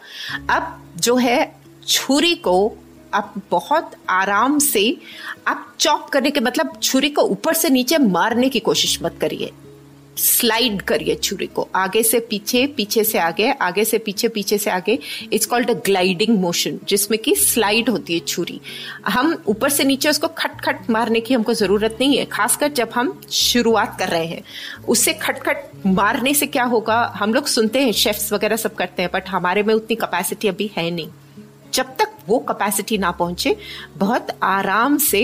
अब 0.50 0.82
जो 0.96 1.16
है 1.16 1.54
छुरी 1.86 2.34
को 2.34 2.72
आप 3.14 3.34
बहुत 3.50 3.92
आराम 4.10 4.58
से, 4.58 4.96
आप 5.46 5.74
चॉप 5.80 6.08
करने 6.08 6.30
के 6.30 6.40
मतलब 6.40 6.78
छुरी 6.82 7.10
को 7.10 7.22
ऊपर 7.22 7.54
से 7.54 7.70
नीचे 7.70 7.98
मारने 7.98 8.48
की 8.48 8.60
कोशिश 8.60 8.98
मत 9.02 9.16
करिए। 9.20 9.50
स्लाइड 10.20 10.82
करिए 10.82 11.14
छुरी 11.14 11.46
को। 11.46 11.68
आगे 11.74 12.02
से 12.02 12.20
पीछे 12.20 12.66
पीछे 12.66 13.04
से 13.04 13.18
आगे 13.18 13.50
आगे 13.52 13.84
से 13.84 13.98
पीछे 13.98 14.28
पीछे 14.28 14.58
से 14.58 14.70
आगे। 14.70 14.98
It's 15.32 15.46
called 15.46 15.70
a 15.70 15.74
gliding 15.86 16.38
motion 16.38 16.78
जिसमें 16.88 17.18
कि 17.20 17.34
स्लाइड 17.36 17.88
होती 17.88 18.14
है 18.14 18.20
छुरी। 18.20 18.60
हम 19.06 19.36
ऊपर 19.48 19.68
से 19.68 19.84
नीचे 19.84 20.10
उसको 20.10 20.28
खट 20.28 20.60
खट 20.60 20.90
मारने 20.90 21.20
की 21.20 21.34
हमको 21.34 21.54
ज़रूरत 21.54 21.96
नहीं 22.00 22.18
है, 22.18 22.24
खासकर 22.24 22.72
जब 22.72 22.90
हम 22.94 23.20
शुरुआत 23.32 23.96
कर 23.98 24.08
रहे 24.08 24.26
हैं। 24.26 24.42
उससे 24.88 25.12
खट 25.14 25.38
खट 25.38 25.86
मारने 25.86 26.34
से 26.34 26.46
क्या 26.46 26.64
होगा? 26.64 27.00
हम 27.16 27.34
लोग 27.34 27.46
सुनते 27.46 27.82
हैं 27.82 27.92
शेफ्स 27.92 28.32
वगैरह 28.32 28.56
सब 28.56 28.74
करते 28.74 29.02
हैं 29.02 29.10
बट 29.14 29.28
हमारे 29.28 29.62
में 29.62 29.74
उतनी 29.74 29.96
कैपेसिटी 29.96 30.48
अभी 30.48 30.70
है 30.76 30.90
नहीं। 30.90 31.08
जब 31.74 31.94
तक 31.98 32.16
वो 32.28 32.38
कैपेसिटी 32.48 32.98
ना 32.98 33.10
पहुँचे 33.20 33.56
बहुत 33.98 34.26
आराम 34.42 34.96
से 34.98 35.20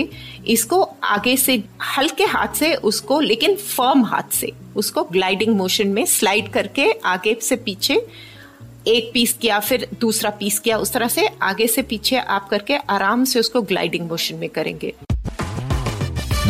इसको 0.55 0.81
आगे 1.03 1.35
से 1.37 1.63
हल्के 1.97 2.23
हाथ 2.35 2.55
से 2.55 2.73
उसको 2.91 3.19
लेकिन 3.19 3.55
फर्म 3.55 4.03
हाथ 4.05 4.33
से 4.39 4.51
उसको 4.75 5.03
ग्लाइडिंग 5.11 5.55
मोशन 5.57 5.87
में 5.97 6.05
स्लाइड 6.05 6.51
करके 6.53 6.91
आगे 7.05 7.37
से 7.41 7.55
पीछे 7.67 8.01
एक 8.87 9.11
पीस 9.13 9.33
किया 9.41 9.59
फिर 9.59 9.87
दूसरा 10.01 10.29
पीस 10.39 10.59
किया 10.59 10.77
उस 10.77 10.93
तरह 10.93 11.07
से 11.07 11.27
आगे 11.43 11.67
से 11.67 11.81
पीछे 11.91 12.17
आप 12.35 12.47
करके 12.49 12.75
आराम 12.89 13.23
से 13.31 13.39
उसको 13.39 13.61
ग्लाइडिंग 13.71 14.07
मोशन 14.09 14.35
में 14.35 14.49
करेंगे 14.49 14.93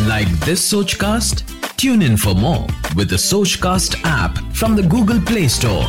Like 0.08 0.30
this 0.42 0.62
Sochcast? 0.64 1.40
Tune 1.78 2.02
in 2.02 2.18
for 2.18 2.34
more 2.36 2.68
with 2.96 3.10
the 3.10 3.18
Sochcast 3.18 3.96
app 4.04 4.38
from 4.54 4.76
the 4.76 4.84
Google 4.84 5.20
Play 5.22 5.48
Store. 5.50 5.86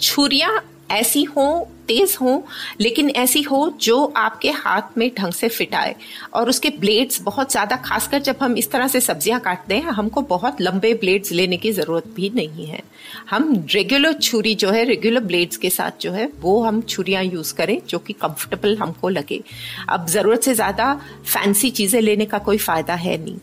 छुरियाँ 0.00 0.52
ऐसी 0.92 1.22
हो, 1.24 1.68
तेज 1.88 2.16
हो, 2.20 2.42
लेकिन 2.80 3.08
ऐसी 3.10 3.40
हो 3.42 3.58
जो 3.80 4.04
आपके 4.16 4.50
हाथ 4.50 4.96
में 4.98 5.10
ढंग 5.18 5.32
से 5.32 5.48
फिट 5.48 5.74
आए। 5.74 5.94
और 6.34 6.48
उसके 6.48 6.70
ब्लेड्स 6.70 7.20
बहुत 7.22 7.50
ज़्यादा, 7.52 7.76
खासकर 7.76 8.18
जब 8.18 8.36
हम 8.40 8.56
इस 8.56 8.70
तरह 8.70 8.88
से 8.88 9.00
सब्ज़ियाँ 9.00 9.40
काटते 9.40 9.74
हैं, 9.74 9.90
हमको 9.90 10.20
बहुत 10.22 10.60
लंबे 10.60 10.92
ब्लेड्स 10.94 11.32
लेने 11.32 11.56
की 11.56 11.72
ज़रूरत 11.72 12.06
भी 12.16 12.30
नहीं 12.34 12.66
है। 12.66 12.82
हम 13.30 13.52
रेगुलर 13.74 14.12
छुरी 14.12 14.54
जो 14.54 14.70
है 14.70 14.84
रेगुलर 14.84 15.20
ब्लेड्स 15.22 15.56
के 15.56 15.70
साथ 15.70 16.00
जो 16.00 16.12
है, 16.12 16.30
वो 16.40 16.62
हम 16.62 16.80
छुरियाँ 16.82 17.24
यूज़ 17.24 17.54
करें, 17.54 17.80
जो 17.88 17.98
कि 17.98 18.12
कंफर्टेबल 18.12 18.76
हमको 18.76 19.08
लगे। 19.08 19.42
अब 19.88 20.06
ज़रूरत 20.08 20.42
से 20.42 20.54
ज़्यादा 20.54 20.94
फैंसी 21.24 21.70
चीज़ें 21.70 22.00
लेने 22.00 22.26
का 22.26 22.38
कोई 22.40 22.58
फ़ायदा 22.58 22.94
है 22.96 23.16
नहीं। 23.24 23.38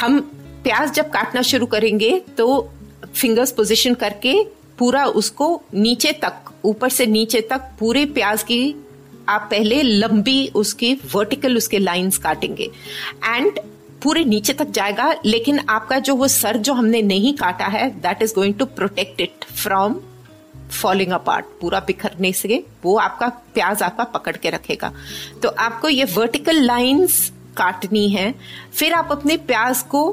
हम 0.00 0.20
प्याज 0.64 0.92
जब 0.92 1.10
काटना 1.10 1.42
शुरू 1.42 1.66
करेंगे 1.66 2.18
तो 2.36 2.46
फिंगर्स 3.14 3.50
पोजीशन 3.52 3.94
करके 3.94 4.32
पूरा 4.78 5.04
उसको 5.06 5.62
नीचे 5.74 6.12
तक, 6.14 6.50
ऊपर 6.64 6.88
से 6.88 7.06
नीचे 7.06 7.40
तक 7.40 7.70
पूरे 7.80 8.04
प्याज 8.06 8.42
की, 8.42 8.74
आप 9.28 9.46
पहले 9.50 9.82
लंबी 9.82 10.46
उसकी 10.54 10.92
वर्टिकल 11.14 11.56
उसके 11.56 11.78
लाइंस 11.78 12.18
काटेंगे। 12.18 12.70
एंड 13.24 13.60
पूरे 14.02 14.24
नीचे 14.24 14.52
तक 14.52 14.70
जाएगा, 14.70 15.14
लेकिन 15.24 15.58
आपका 15.60 15.98
जो 15.98 16.14
वो 16.14 16.28
सर 16.28 16.56
जो 16.56 16.72
हमने 16.74 17.02
नहीं 17.02 17.32
काटा 17.34 17.66
है 17.66 17.88
that 18.00 18.22
is 18.22 18.34
going 18.34 18.54
to 18.54 18.64
protect 18.66 19.20
it 19.20 19.44
from 19.52 20.00
falling 20.72 21.12
apart 21.12 21.44
पूरा 21.60 21.80
बिखरने 21.80 22.32
से, 22.32 22.62
वो 22.84 22.96
आपका 22.98 23.28
प्याज 23.54 23.82
आपका 23.82 24.04
पकड़ 24.04 24.36
के 24.36 24.50
रखेगा। 24.50 24.92
तो 25.42 25.48
आपको 25.48 25.88
ये 25.88 26.04
वर्टिकल 26.14 26.60
लाइंस 26.62 27.30
काटनी 27.56 28.08
है, 28.08 28.34
फिर 28.74 28.92
आप 28.92 29.08
अपने 29.12 29.36
प्याज 29.36 29.82
को 29.82 30.10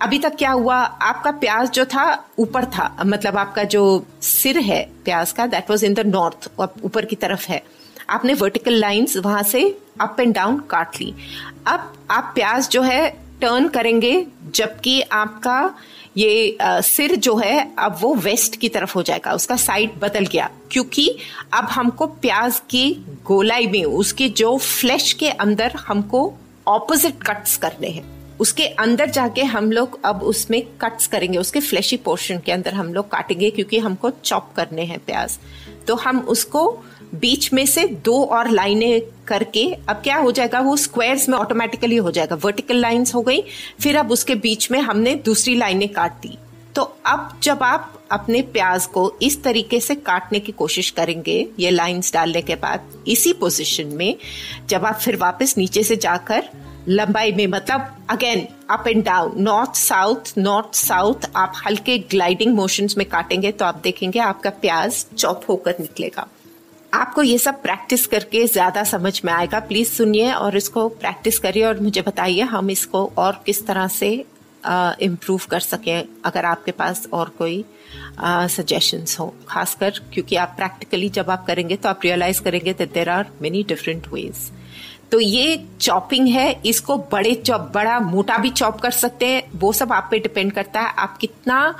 अभी 0.00 0.18
तक 0.18 0.34
क्या 0.36 0.50
हुआ? 0.50 0.76
आपका 0.76 1.30
प्याज 1.30 1.70
जो 1.70 1.84
था 1.84 2.24
ऊपर 2.38 2.64
था। 2.64 2.96
मतलब 3.06 3.36
आपका 3.36 3.64
जो 3.64 4.06
सिर 4.22 4.58
है 4.58 4.82
प्याज 5.04 5.32
का 5.32 5.46
that 5.46 5.70
was 5.70 5.84
in 5.84 5.94
the 5.94 6.00
north 6.00 6.50
ऊपर 6.60 7.04
की 7.04 7.16
तरफ़ 7.16 7.46
है। 7.48 7.62
आपने 8.10 8.34
वर्टिकल 8.34 8.72
लाइंस 8.72 9.16
वहाँ 9.16 9.42
से 9.42 9.78
अप 10.00 10.16
एंड 10.20 10.34
डाउन 10.34 10.58
काट 10.60 11.00
ली। 11.00 11.14
अब 11.66 11.92
आप 12.10 12.32
प्याज 12.34 12.68
जो 12.68 12.82
है 12.82 13.08
टर्न 13.40 13.68
करेंगे 13.68 14.26
जबकि 14.54 15.00
आपका 15.02 15.74
ये 16.16 16.56
आ, 16.60 16.80
सिर 16.80 17.16
जो 17.16 17.36
है 17.36 17.74
अब 17.78 17.98
वो 18.00 18.14
वेस्ट 18.14 18.56
की 18.56 18.68
तरफ़ 18.68 18.94
हो 18.94 19.02
जाएगा। 19.02 19.32
उसका 19.32 19.56
साइड 19.56 19.98
बदल 20.00 20.26
गया। 20.26 20.50
क्योंकि 20.70 21.08
अब 21.52 21.64
हमको 21.64 22.06
प्याज 22.06 22.60
की 22.70 22.90
गोलाई 23.24 23.66
में 23.66 23.84
उसके 23.84 24.28
जो 24.28 24.56
फ्लैश 24.58 25.12
के 25.12 25.30
अंदर 25.30 25.72
हमको 25.78 26.32
ऑपोजिट 26.68 27.22
कट्स 27.22 27.56
करने 27.56 27.88
हैं। 27.88 28.15
उसके 28.40 28.66
अंदर 28.66 29.10
जाके 29.10 29.42
हम 29.42 29.70
लोग 29.72 29.98
अब 30.04 30.22
उसमें 30.22 30.62
कट्स 30.80 31.06
करेंगे, 31.06 31.38
उसके 31.38 31.60
फ्लैशी 31.60 31.96
पोर्शन 31.96 32.38
के 32.38 32.52
अंदर 32.52 32.74
हम 32.74 32.92
लोग 32.94 33.10
काटेंगे 33.10 33.50
क्योंकि 33.50 33.78
हमको 33.78 34.10
चॉप 34.10 34.52
करने 34.56 34.82
हैं 34.82 34.98
प्याज। 34.98 35.38
तो 35.86 35.94
हम 35.94 36.20
उसको 36.20 36.68
बीच 37.14 37.52
में 37.52 37.64
से 37.66 37.86
दो 38.04 38.22
और 38.24 38.48
लाइनें 38.50 39.00
करके, 39.26 39.66
अब 39.88 39.96
क्या 39.96 40.16
हो 40.16 40.32
जाएगा, 40.32 40.60
वो 40.60 40.76
स्क्वायर्स 40.76 41.28
में 41.28 41.36
ऑटोमेटिकली 41.38 41.96
हो 41.96 42.10
जाएगा। 42.10 42.36
वर्टिकल 42.36 42.76
लाइंस 42.76 43.14
हो 43.14 43.22
गई, 43.22 43.42
फिर 43.80 43.96
अब 43.96 44.10
उसके 44.10 44.34
बीच 44.34 44.70
में 44.70 44.80
हमने 44.80 45.14
दूसरी 45.14 45.54
लाइनें 45.54 45.88
काट 45.88 46.12
दी। 46.12 46.36
तो 46.74 46.82
अब 47.06 47.38
जब 47.42 47.62
आप 47.62 47.92
अपने 48.10 48.40
प्याज 48.42 48.86
को 48.86 49.12
इस 49.22 49.42
तरीके 49.42 49.80
से 49.80 49.94
काटने 49.94 50.40
की 50.40 50.52
कोशिश 50.52 50.90
करेंगे, 50.90 51.48
ये 51.58 51.70
लाइंस 51.70 52.12
डालने 52.12 52.42
के 52.42 52.54
बाद, 52.54 52.90
इसी 53.08 53.32
पोजीशन 53.32 53.86
में 53.86 54.16
जब 54.68 54.84
आप 54.84 54.94
फिर 54.94 55.16
वापस 55.16 55.54
नीचे 55.58 55.82
से 55.82 55.96
जाकर 55.96 56.48
लंबाई 56.88 57.32
में 57.32 57.46
मतलब 57.46 57.96
again 58.10 58.46
up 58.70 58.88
and 58.88 59.04
down 59.04 59.42
north 59.42 59.74
south 59.76 60.32
north 60.38 60.74
south 60.76 61.30
आप 61.36 61.52
हल्के 61.66 61.98
ग्लाइडिंग 62.10 62.54
मोशंस 62.54 62.96
में 62.98 63.06
काटेंगे 63.08 63.52
तो 63.52 63.64
आप 63.64 63.80
देखेंगे 63.84 64.18
आपका 64.20 64.50
प्याज 64.60 65.04
चॉप 65.16 65.44
होकर 65.48 65.74
निकलेगा। 65.80 66.26
आपको 66.92 67.22
ये 67.22 67.38
सब 67.38 67.60
प्रैक्टिस 67.62 68.06
करके 68.06 68.46
ज़्यादा 68.46 68.82
समझ 68.84 69.20
में 69.24 69.32
आएगा। 69.32 69.60
प्लीज़ 69.62 69.90
सुनिए 69.90 70.32
और 70.32 70.56
इसको 70.56 70.88
प्रैक्टिस 70.90 71.38
करिए 71.38 71.64
और 71.64 71.80
मुझे 71.80 72.02
बताइए 72.02 72.42
हम 72.52 72.70
इसको 72.70 73.04
और 73.18 73.42
किस 73.46 73.66
तरह 73.66 73.88
से 73.88 74.10
इम्प्रूव 75.02 75.40
कर 75.50 75.60
सकें, 75.60 76.04
अगर 76.24 76.44
आपके 76.44 76.72
पास 76.72 77.06
और 77.12 77.28
कोई 77.38 77.64
सजेशंस 78.50 79.18
हो। 79.20 79.32
खासकर 79.48 80.00
क्योंकि 80.12 80.36
आप 80.36 80.54
प्रैक्टिकली 80.56 81.08
जब 81.10 81.30
आप 81.30 81.46
करेंगे 81.46 81.76
तो 81.76 81.88
आप 81.88 82.00
रियलाइज़ 82.04 82.40
करेंगे 82.42 82.72
that 82.72 82.92
there 82.92 83.08
are 83.08 83.30
many 83.42 83.62
different 83.68 84.08
ways 84.12 84.50
तो 85.12 85.20
ये 85.20 85.56
चॉपिंग 85.80 86.28
है, 86.28 86.60
इसको 86.66 86.96
बड़े 87.12 87.34
चॉप 87.36 87.70
बड़ा 87.74 87.98
मोटा 88.00 88.36
भी 88.38 88.50
चॉप 88.50 88.80
कर 88.80 88.90
सकते 88.90 89.26
हैं। 89.26 89.42
वो 89.54 89.72
सब 89.72 89.92
आप 89.92 90.08
पे 90.10 90.18
डिपेंड 90.18 90.52
करता 90.52 90.80
है, 90.80 90.92
आप 90.98 91.16
कितना 91.18 91.74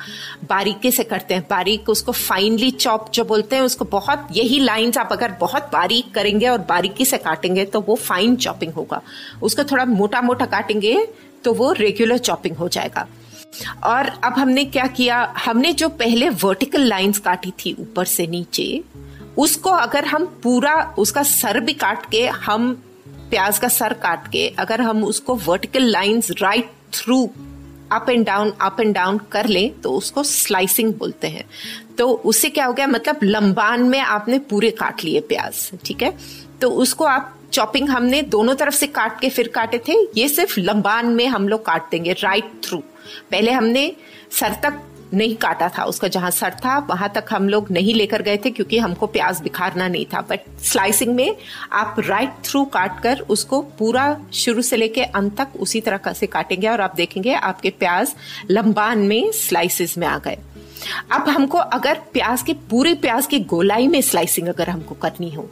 बारीकी 0.48 0.90
से 0.90 1.04
करते 1.04 1.34
हैं। 1.34 1.46
बारीक 1.50 1.88
उसको 1.88 2.12
फाइनली 2.12 2.70
चॉप 2.70 3.10
जो 3.14 3.24
बोलते 3.24 3.56
हैं, 3.56 3.62
उसको 3.62 3.84
बहुत, 3.84 4.28
यही 4.32 4.58
लाइंस 4.60 4.98
आप 4.98 5.12
अगर 5.12 5.32
बहुत 5.40 5.70
बारीक 5.72 6.14
करेंगे 6.14 6.48
और 6.48 6.58
बारीकी 6.58 7.04
से 7.04 7.18
काटेंगे 7.18 7.64
तो 7.64 7.80
वो 7.80 7.94
फाइन 7.96 8.36
चॉपिंग 8.36 8.72
होगा। 8.72 9.00
उसको 9.42 9.64
थोड़ा 9.64 9.84
मोटा 9.84 10.22
मोटा 10.22 10.46
काटेंगे 10.46 11.06
तो 11.44 11.52
वो 11.54 11.72
रेगुलर 11.72 12.18
चॉपिंग 12.18 12.56
हो 12.56 12.68
जाएगा। 12.68 13.06
और 13.84 14.06
अब 14.24 14.32
हमने 14.32 14.64
क्या 14.64 14.86
किया? 14.86 15.22
हमने 15.38 15.72
जो 15.72 15.88
पहले 15.88 16.28
वर्टिकल 16.30 16.80
लाइंस 16.80 17.18
काटी 17.18 17.50
थी 17.58 17.76
ऊपर 17.80 18.04
से 18.04 18.26
नीचे, 18.26 18.82
उसको 19.36 19.70
अगर 19.70 20.04
हम 20.04 20.24
पूरा, 20.42 20.74
उसका 20.98 21.22
सर 21.22 21.60
भी 21.60 21.72
काट 21.74 22.10
के 22.10 22.26
हम 22.26 22.82
प्याज 23.30 23.58
का 23.58 23.68
सर 23.68 23.92
काट 23.92 24.26
के 24.28 24.48
अगर 24.58 24.80
हम 24.80 25.04
उसको 25.04 25.34
vertical 25.36 25.82
lines 25.82 26.30
right 26.30 26.70
through 26.92 27.22
up 27.92 28.06
and 28.10 28.24
down 28.26 28.52
up 28.60 28.80
and 28.80 28.94
down 28.94 29.18
कर 29.32 29.46
ले 29.46 29.68
तो 29.82 29.92
उसको 29.92 30.22
स्लाइसिंग 30.22 30.92
बोलते 30.94 31.28
हैं। 31.28 31.44
तो 31.98 32.08
उससे 32.08 32.48
क्या 32.48 32.64
हो 32.66 32.72
गया? 32.72 32.86
मतलब 32.86 33.20
लंबान 33.22 33.82
में 33.82 34.00
आपने 34.00 34.38
पूरे 34.38 34.70
काट 34.70 35.04
लिए 35.04 35.20
प्याज, 35.20 35.70
ठीक 35.84 36.02
है? 36.02 36.16
तो 36.60 36.70
उसको 36.70 37.04
आप 37.04 37.32
चॉपिंग 37.52 37.88
हमने 37.88 38.22
दोनों 38.22 38.54
तरफ़ 38.54 38.74
से 38.74 38.86
काट 38.86 39.20
के 39.20 39.28
फिर 39.28 39.48
काटे 39.48 39.78
थे। 39.88 39.94
ये 40.16 40.28
सिर्फ़ 40.28 40.58
लंबान 40.60 41.06
में 41.06 41.26
हम 41.26 41.48
लोग 41.48 41.64
काट 41.66 41.90
देंगे 41.90 42.12
राइट 42.12 42.50
थ्रू 42.64 42.78
पहले 43.30 43.50
हमने 43.50 43.92
सर 44.30 44.56
तक 44.62 44.82
नहीं 45.14 45.36
काटा 45.36 45.68
था। 45.68 45.84
उसका 45.84 46.08
जहाँ 46.08 46.30
सर 46.30 46.54
था, 46.54 46.78
वहाँ 46.78 47.08
तक 47.14 47.24
हम 47.30 47.48
लोग 47.48 47.70
नहीं 47.70 47.94
लेकर 47.94 48.22
गए 48.22 48.36
थे 48.36 48.50
क्योंकि 48.50 48.78
हमको 48.78 49.06
प्याज 49.06 49.40
बिखारना 49.40 49.88
नहीं 49.88 50.06
था। 50.06 50.20
बट 50.20 50.40
स्लाइसिंग 50.62 51.14
में 51.14 51.36
आप 51.72 51.96
राइट 51.98 52.32
थ्रू 52.44 52.64
काट 52.64 53.00
कर 53.02 53.20
उसको 53.28 53.60
पूरा 53.78 54.16
शुरू 54.34 54.62
से 54.62 54.76
लेके 54.76 55.02
अंत 55.02 55.36
तक 55.38 55.60
उसी 55.60 55.80
तरह 55.80 56.12
से 56.12 56.26
काटेंगे 56.26 56.68
और 56.68 56.80
आप 56.80 56.94
देखेंगे 56.96 57.34
आपके 57.34 57.70
प्याज 57.70 58.14
लंबान 58.50 58.98
में 58.98 59.32
स्लाइसिस 59.32 59.98
में 59.98 60.06
आ 60.06 60.18
गए। 60.18 60.38
अब 61.12 61.28
हमको 61.28 61.58
अगर 61.58 62.00
प्याज 62.12 62.42
के, 62.42 62.52
पूरे 62.52 62.94
प्याज 62.94 63.26
की 63.26 63.40
गोलाई 63.40 63.88
में 63.88 64.00
स्लाइसिंग 64.00 64.48
अगर 64.48 64.70
हमको 64.70 64.94
करनी 64.94 65.30
हो 65.34 65.50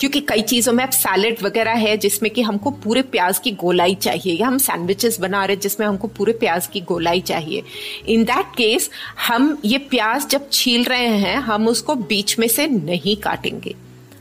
क्योंकि 0.00 0.20
कई 0.20 0.42
चीज़ों 0.42 0.72
में 0.72 0.82
अब 0.84 0.90
सैलेड 0.90 1.42
वगैरह 1.42 1.72
है 1.72 1.96
जिसमें 1.96 2.30
कि 2.32 2.42
हमको 2.42 2.70
पूरे 2.70 3.02
प्याज 3.02 3.38
की 3.38 3.50
गोलाई 3.52 3.94
चाहिए। 3.94 4.34
या 4.34 4.46
हम 4.46 4.58
सैंडविचेस 4.58 5.18
बना 5.20 5.44
रहे 5.44 5.56
जिसमें 5.56 5.86
हमको 5.86 6.08
पूरे 6.08 6.32
प्याज 6.32 6.66
की 6.66 6.80
गोलाई 6.80 7.20
चाहिए। 7.20 7.62
इन 8.06 8.24
दैट 8.24 8.54
केस 8.56 8.90
हम 9.26 9.56
ये 9.64 9.78
प्याज 9.78 10.26
जब 10.26 10.48
छील 10.52 10.84
रहे 10.84 11.06
हैं, 11.06 11.36
हम 11.36 11.68
उसको 11.68 11.94
बीच 11.94 12.38
में 12.38 12.48
से 12.48 12.66
नहीं 12.66 13.16
काटेंगे। 13.16 13.74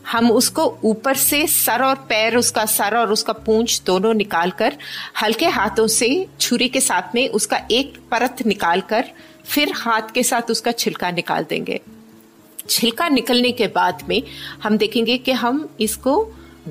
हम 0.08 0.32
उसको 0.32 0.64
ऊपर 0.84 1.16
से 1.16 1.46
सर 1.48 1.84
और 1.84 1.96
पैर, 2.10 2.36
उसका 2.38 2.66
सर 2.66 2.96
और 2.98 3.12
उसका 3.12 3.34
पूंछ 3.34 3.82
दोनों 3.86 4.14
निकाल 4.14 4.52
कर 4.52 4.78
हल्के 5.22 5.48
हाथों 5.48 5.88
से 5.88 6.28
छुरी 6.40 6.68
के 6.70 6.82
साथ 6.82 7.16
में 7.16 7.28
उसका 7.30 7.62
एक 7.72 7.98
परत 8.12 8.46
निकाल 8.46 8.82
कर 8.82 9.12
फिर 9.46 9.72
हाथ 9.76 10.12
के 10.14 10.24
साथ 10.24 10.52
उसका 10.52 10.72
छिलका 10.72 11.12
निकाल 11.12 11.46
देंगे। 11.50 11.80
छिलका 12.70 13.08
निकलने 13.10 13.52
के 13.52 13.68
बाद 13.68 14.04
में 14.10 14.22
हम 14.64 14.78
देखेंगे 14.78 15.18
कि 15.18 15.32
हम 15.32 15.68
इसको 15.80 16.22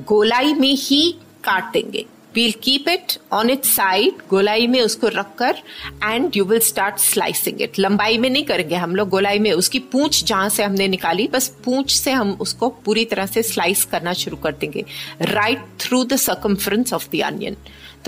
गोलाई 0.08 0.54
में 0.54 0.74
ही 0.74 1.10
काट 1.44 1.72
देंगे। 1.72 2.04
We'll 2.34 2.52
keep 2.62 2.88
it 2.88 3.12
on 3.32 3.50
it 3.50 3.64
side 3.64 4.18
गोलाई 4.30 4.66
में 4.66 4.80
उसको 4.80 5.08
रखकर 5.08 5.56
and 6.04 6.36
you 6.36 6.44
will 6.44 6.58
start 6.60 6.98
slicing 6.98 7.62
it 7.62 7.78
लंबाई 7.78 8.18
में 8.18 8.28
नहीं 8.30 8.44
करेंगे 8.44 8.74
हम 8.74 8.94
लोग, 8.96 9.08
गोलाई 9.08 9.38
में 9.38 9.52
उसकी 9.52 9.78
पूंछ 9.78 10.24
जहाँ 10.24 10.48
से 10.48 10.62
हमने 10.62 10.88
निकाली, 10.88 11.28
बस 11.28 11.48
पूंछ 11.64 11.90
से 11.90 12.12
हम 12.12 12.32
उसको 12.40 12.68
पूरी 12.84 13.04
तरह 13.04 13.26
से 13.26 13.42
स्लाइस 13.42 13.84
करना 13.84 14.12
शुरू 14.12 14.36
कर 14.36 14.52
देंगे। 14.52 14.84
Right 15.22 15.64
through 15.80 16.04
the 16.04 16.16
circumference 16.16 16.92
of 16.92 17.08
the 17.12 17.22
onion 17.24 17.56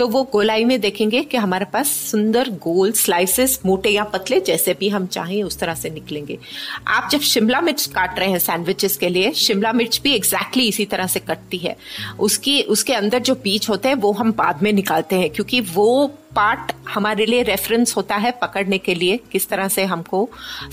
तो 0.01 0.07
वो 0.07 0.23
गोलाई 0.23 0.65
में 0.65 0.81
देखेंगे 0.81 1.23
कि 1.23 1.37
हमारे 1.37 1.65
पास 1.65 1.87
सुंदर 1.87 2.49
गोल 2.49 2.91
स्लाइसेस 2.91 3.61
मोटे 3.65 3.89
या 3.89 4.03
पतले, 4.03 4.39
जैसे 4.39 4.73
भी 4.73 4.89
हम 4.89 5.05
चाहें, 5.05 5.43
उस 5.43 5.59
तरह 5.59 5.75
से 5.75 5.89
निकलेंगे। 5.89 6.39
आप 6.87 7.09
जब 7.11 7.19
शिमला 7.19 7.61
मिर्च 7.61 7.85
काट 7.85 8.19
रहे 8.19 8.29
हैं 8.29 8.39
सैंडविचेस 8.39 8.97
के 8.97 9.09
लिए, 9.09 9.31
शिमला 9.31 9.73
मिर्च 9.73 10.01
भी 10.03 10.15
एग्जैक्टली 10.15 10.63
exactly 10.63 10.69
इसी 10.69 10.85
तरह 10.85 11.07
से 11.07 11.19
कटती 11.19 11.57
है। 11.57 11.77
उसकी, 12.19 12.61
उसके 12.61 12.93
अंदर 12.93 13.19
जो 13.19 13.35
बीज 13.35 13.65
होते 13.69 13.87
हैं, 13.87 13.95
वो 13.95 14.11
हम 14.11 14.31
बाद 14.31 14.63
में 14.63 14.73
निकालते 14.73 15.15
हैं, 15.15 15.29
क्योंकि 15.29 15.61
वो 15.61 16.07
पार्ट 16.35 16.71
हमारे 16.89 17.25
लिए 17.25 17.43
रेफरेंस 17.43 17.95
होता 17.95 18.15
है 18.15 18.31
पकड़ने 18.31 18.77
के 18.77 18.95
लिए, 18.95 19.19
किस 19.31 19.49
तरह 19.49 19.67
से 19.67 19.83
हमको 19.83 20.29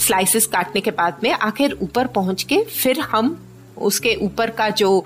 स्लाइसेस 0.06 0.46
काटने 0.46 0.80
के 0.80 0.90
बाद 0.90 1.20
में 1.22 1.30
आखिर 1.30 1.78
ऊपर 1.82 2.06
पहुँच 2.06 2.42
के 2.42 2.64
फिर 2.64 3.00
हम 3.00 3.47
उसके 3.82 4.14
ऊपर 4.22 4.50
का 4.50 4.68
जो 4.70 5.04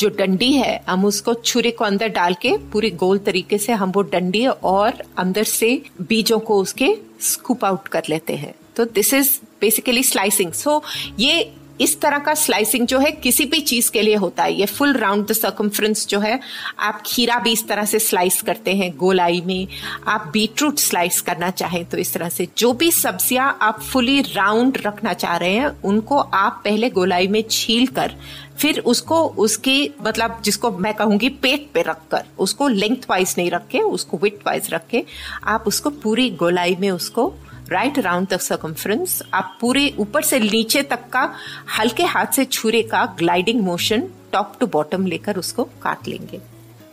जो 0.00 0.08
डंडी 0.08 0.52
है, 0.52 0.80
हम 0.88 1.04
उसको 1.04 1.34
छुरी 1.34 1.70
को 1.70 1.84
अंदर 1.84 2.08
डाल 2.10 2.34
के 2.34 2.56
पूरे 2.72 2.90
गोल 2.96 3.18
तरीके 3.18 3.58
से 3.58 3.72
हम 3.72 3.92
वो 3.92 4.02
डंडी 4.02 4.46
और 4.46 5.02
अंदर 5.18 5.44
से 5.44 5.70
बीजों 6.02 6.38
को 6.38 6.60
उसके 6.62 6.94
स्कूप 7.22 7.64
आउट 7.64 7.88
कर 7.88 8.02
लेते 8.08 8.36
हैं। 8.36 8.54
तो 8.76 8.84
this 8.84 9.12
is 9.14 9.38
basically 9.60 10.02
slicing 10.02 10.52
so 10.52 10.82
ये 11.18 11.52
इस 11.80 12.00
तरह 12.00 12.18
का 12.18 12.34
स्लाइसिंग 12.34 12.86
जो 12.86 12.98
है 12.98 13.10
किसी 13.12 13.44
भी 13.44 13.60
चीज़ 13.62 13.90
के 13.90 14.02
लिए 14.02 14.14
होता 14.16 14.42
है। 14.42 14.54
ये 14.54 14.66
फुल 14.66 14.92
राउंड 14.96 15.26
द 15.26 15.32
सर्कम्फ्रेंस 15.32 16.06
जो 16.06 16.20
है, 16.20 16.38
आप 16.78 17.02
खीरा 17.06 17.38
भी 17.38 17.52
इस 17.52 17.66
तरह 17.68 17.84
से 17.84 17.98
स्लाइस 17.98 18.40
करते 18.42 18.74
हैं 18.74 18.90
गोलाई 18.96 19.40
में। 19.46 19.66
आप 20.08 20.30
बीटरूट 20.32 20.78
स्लाइस 20.78 21.20
करना 21.20 21.50
चाहें 21.52 21.84
तो 21.84 21.98
इस 21.98 22.12
तरह 22.12 22.28
से। 22.28 22.48
जो 22.58 22.72
भी 22.72 22.90
सब्ज़ियाँ 22.92 23.56
आप 23.62 23.80
फुली 23.82 24.20
राउंड 24.22 24.78
रखना 24.86 25.12
चाह 25.14 25.36
रहे 25.36 25.54
हैं, 25.54 25.70
उनको 25.84 26.18
आप 26.18 26.60
पहले 26.64 26.90
गोलाई 26.90 27.28
में 27.28 27.42
छील 27.50 27.86
कर, 27.88 28.12
फिर 28.58 28.78
उसको 28.80 29.22
उसकी 29.38 29.90
मतलब 30.02 30.40
जिसको 30.44 30.70
मैं 30.70 30.92
कहूँगी 30.94 31.28
पेट 31.28 31.68
पे 31.74 31.82
रखकर, 31.82 32.24
उसको 32.38 32.68
लेंथ 32.68 33.10
वाइज 33.10 33.34
नहीं 33.38 33.50
रखे, 33.50 33.78
उसको 33.80 34.18
विथ 34.18 34.46
वाइज 34.46 34.68
रखे। 34.72 35.04
आप 35.44 35.64
उसको 35.66 35.90
पूरी 36.02 36.30
गोलाई 36.32 36.76
में 36.80 36.90
उसको 36.90 37.32
राइट 37.70 37.98
अराउंड 37.98 38.28
द 38.28 38.36
सर्कम्फ्रेंस 38.40 39.22
आप 39.34 39.56
पूरे 39.60 39.92
ऊपर 39.98 40.22
से 40.22 40.38
नीचे 40.40 40.82
तक 40.82 41.08
का 41.12 41.32
हल्के 41.78 42.02
हाथ 42.04 42.32
से 42.36 42.44
छुरे 42.44 42.82
का 42.82 43.04
gliding 43.18 43.60
motion 43.60 44.02
top 44.32 44.52
to 44.60 44.66
bottom 44.66 45.06
लेकर 45.06 45.36
उसको 45.36 45.64
काट 45.82 46.08
लेंगे। 46.08 46.40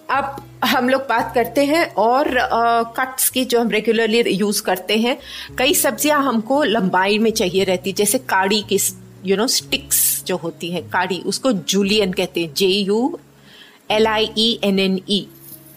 अब 0.09 0.35
हम 0.65 0.89
लोग 0.89 1.01
बात 1.09 1.31
करते 1.35 1.65
हैं 1.65 1.85
और 1.95 2.27
कट्स 2.97 3.29
की 3.29 3.43
जो 3.45 3.59
हम 3.61 3.69
रेगुलरली 3.69 4.21
यूज़ 4.21 4.61
करते 4.63 4.97
हैं, 4.97 5.17
कई 5.57 5.73
सब्ज़ियाँ 5.73 6.21
हमको 6.23 6.63
लंबाई 6.63 7.17
में 7.19 7.31
चाहिए 7.31 7.63
रहती 7.63 7.93
जैसे 7.93 8.17
काड़ी 8.29 8.61
की 8.71 8.79
यू 9.25 9.37
नो 9.37 9.47
स्टिक्स 9.47 10.23
जो 10.27 10.37
होती 10.37 10.71
है, 10.71 10.81
काड़ी, 10.89 11.21
उसको 11.25 11.51
जूलियन 11.51 12.11
कहते 12.13 12.41
हैं 12.41 12.53
J 12.57 12.67
U 12.67 13.19
L 13.91 14.07
I 14.07 14.29
E 14.37 14.59
N 14.63 14.79
N 14.79 14.99
E 15.09 15.27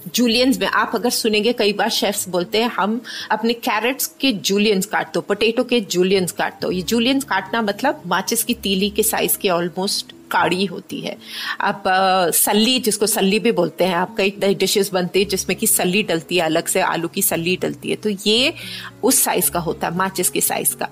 juliennes 0.06 0.58
में, 0.58 0.66
आप 0.66 0.92
अगर 0.94 1.10
सुनेंगे, 1.10 1.52
कई 1.52 1.72
बार 1.72 1.90
शेफ्स 1.90 2.28
बोलते 2.28 2.58
हैं, 2.58 2.70
हम 2.70 3.00
अपने 3.30 3.52
कैरेट्स 3.54 4.06
के 4.20 4.32
जूलियंस 4.32 4.86
काट 4.86 5.14
दो 5.14 5.20
पोटेटो 5.22 5.64
के 5.64 5.80
जूलियंस 5.82 6.32
काट 6.32 6.60
दो. 6.62 6.70
ये 6.70 6.82
जूलियंस 6.84 7.24
काटना 7.24 7.62
मतलब 7.62 8.02
माचिस 8.06 8.44
की 8.44 8.54
तीली 8.56 8.90
के 8.90 9.02
साइज़ 9.04 9.38
के 9.38 9.48
ऑलमोस्ट 9.50 10.14
काड़ी 10.30 10.64
होती 10.66 11.00
है। 11.00 11.16
अब 11.60 11.82
सल्ली, 12.34 12.78
जिसको 12.80 13.06
सल्ली 13.06 13.38
भी 13.40 13.52
बोलते 13.52 13.84
हैं 13.84 13.94
आप 13.96 14.14
कई 14.16 14.54
डिशेस 14.54 14.90
बनते 14.92 15.18
हैं, 15.18 15.28
जिसमें 15.28 15.56
कि 15.58 15.66
सल्ली 15.66 16.02
डलती 16.02 16.36
है 16.36 16.44
अलग 16.44 16.66
से, 16.66 16.80
आलू 16.82 17.08
की 17.08 17.22
सल्ली 17.22 17.56
डलती 17.56 17.90
है 17.90 17.96
तो 17.96 18.10
ये 18.26 18.54
उस 19.02 19.22
साइज़ 19.24 19.50
का 19.50 19.60
होता 19.60 19.88
है, 19.88 19.96
माचिस 19.96 20.30
के 20.30 20.40
साइज़ 20.40 20.74
का। 20.76 20.88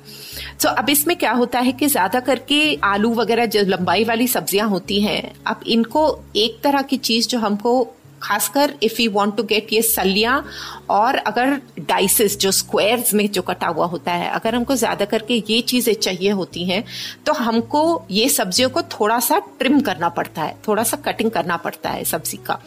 तो 0.63 0.69
अब 0.71 0.91
इसमें 0.91 1.17
क्या 1.19 1.33
होता 1.33 1.61
है 1.61 1.73
कि 1.73 1.87
ज़्यादा 1.89 2.21
करके 2.21 2.75
आलू 2.85 3.13
वगैरह, 3.15 3.47
जो 3.47 3.63
लंबाई 3.67 4.05
वाली 4.05 4.29
सब्ज़ियाँ 4.29 4.69
होती 4.69 5.01
हैं 5.03 5.35
अब 5.47 5.61
इनको 5.67 6.09
एक 6.37 6.61
तरह 6.65 6.83
की 6.83 6.97
चीज़ 6.99 7.29
जो 7.29 7.39
हमको 7.39 7.75
खासकर 8.25 8.75
if 8.83 9.01
you 9.03 9.11
want 9.11 9.37
to 9.37 9.43
get 9.45 9.73
ये 9.73 9.83
सलियाँ 9.83 10.45
और 10.91 11.17
अगर 11.17 11.61
डाइसेस 11.81 12.37
जो 12.39 12.51
स्क्वायर्स 12.53 13.13
में 13.15 13.27
जो 13.31 13.43
कटा 13.43 13.67
हुआ 13.69 13.87
होता 13.87 14.13
है, 14.13 14.31
अगर 14.31 14.55
हमको 14.55 14.75
ज़्यादा 14.77 15.05
करके 15.05 15.43
ये 15.49 15.61
चीज़ें 15.63 15.95
चाहिए 15.95 16.31
होती 16.33 16.65
हैं 16.65 16.83
तो 17.27 17.33
हमको 17.35 17.85
ये 18.11 18.29
सब्जियों 18.31 18.71
को 18.71 18.83
थोड़ा 18.91 19.19
सा 19.21 19.39
ट्रिम 19.59 19.81
करना 19.81 20.09
पड़ता 20.11 20.43
है 20.43 20.57
थोड़ा 20.69 20.83
सा 20.83 20.97
कटिंग 21.05 21.31
करना 21.31 21.57
पड़ता 21.57 21.91
है 21.91 22.05
सब्ज़ी 22.05 22.39
का। 22.47 22.59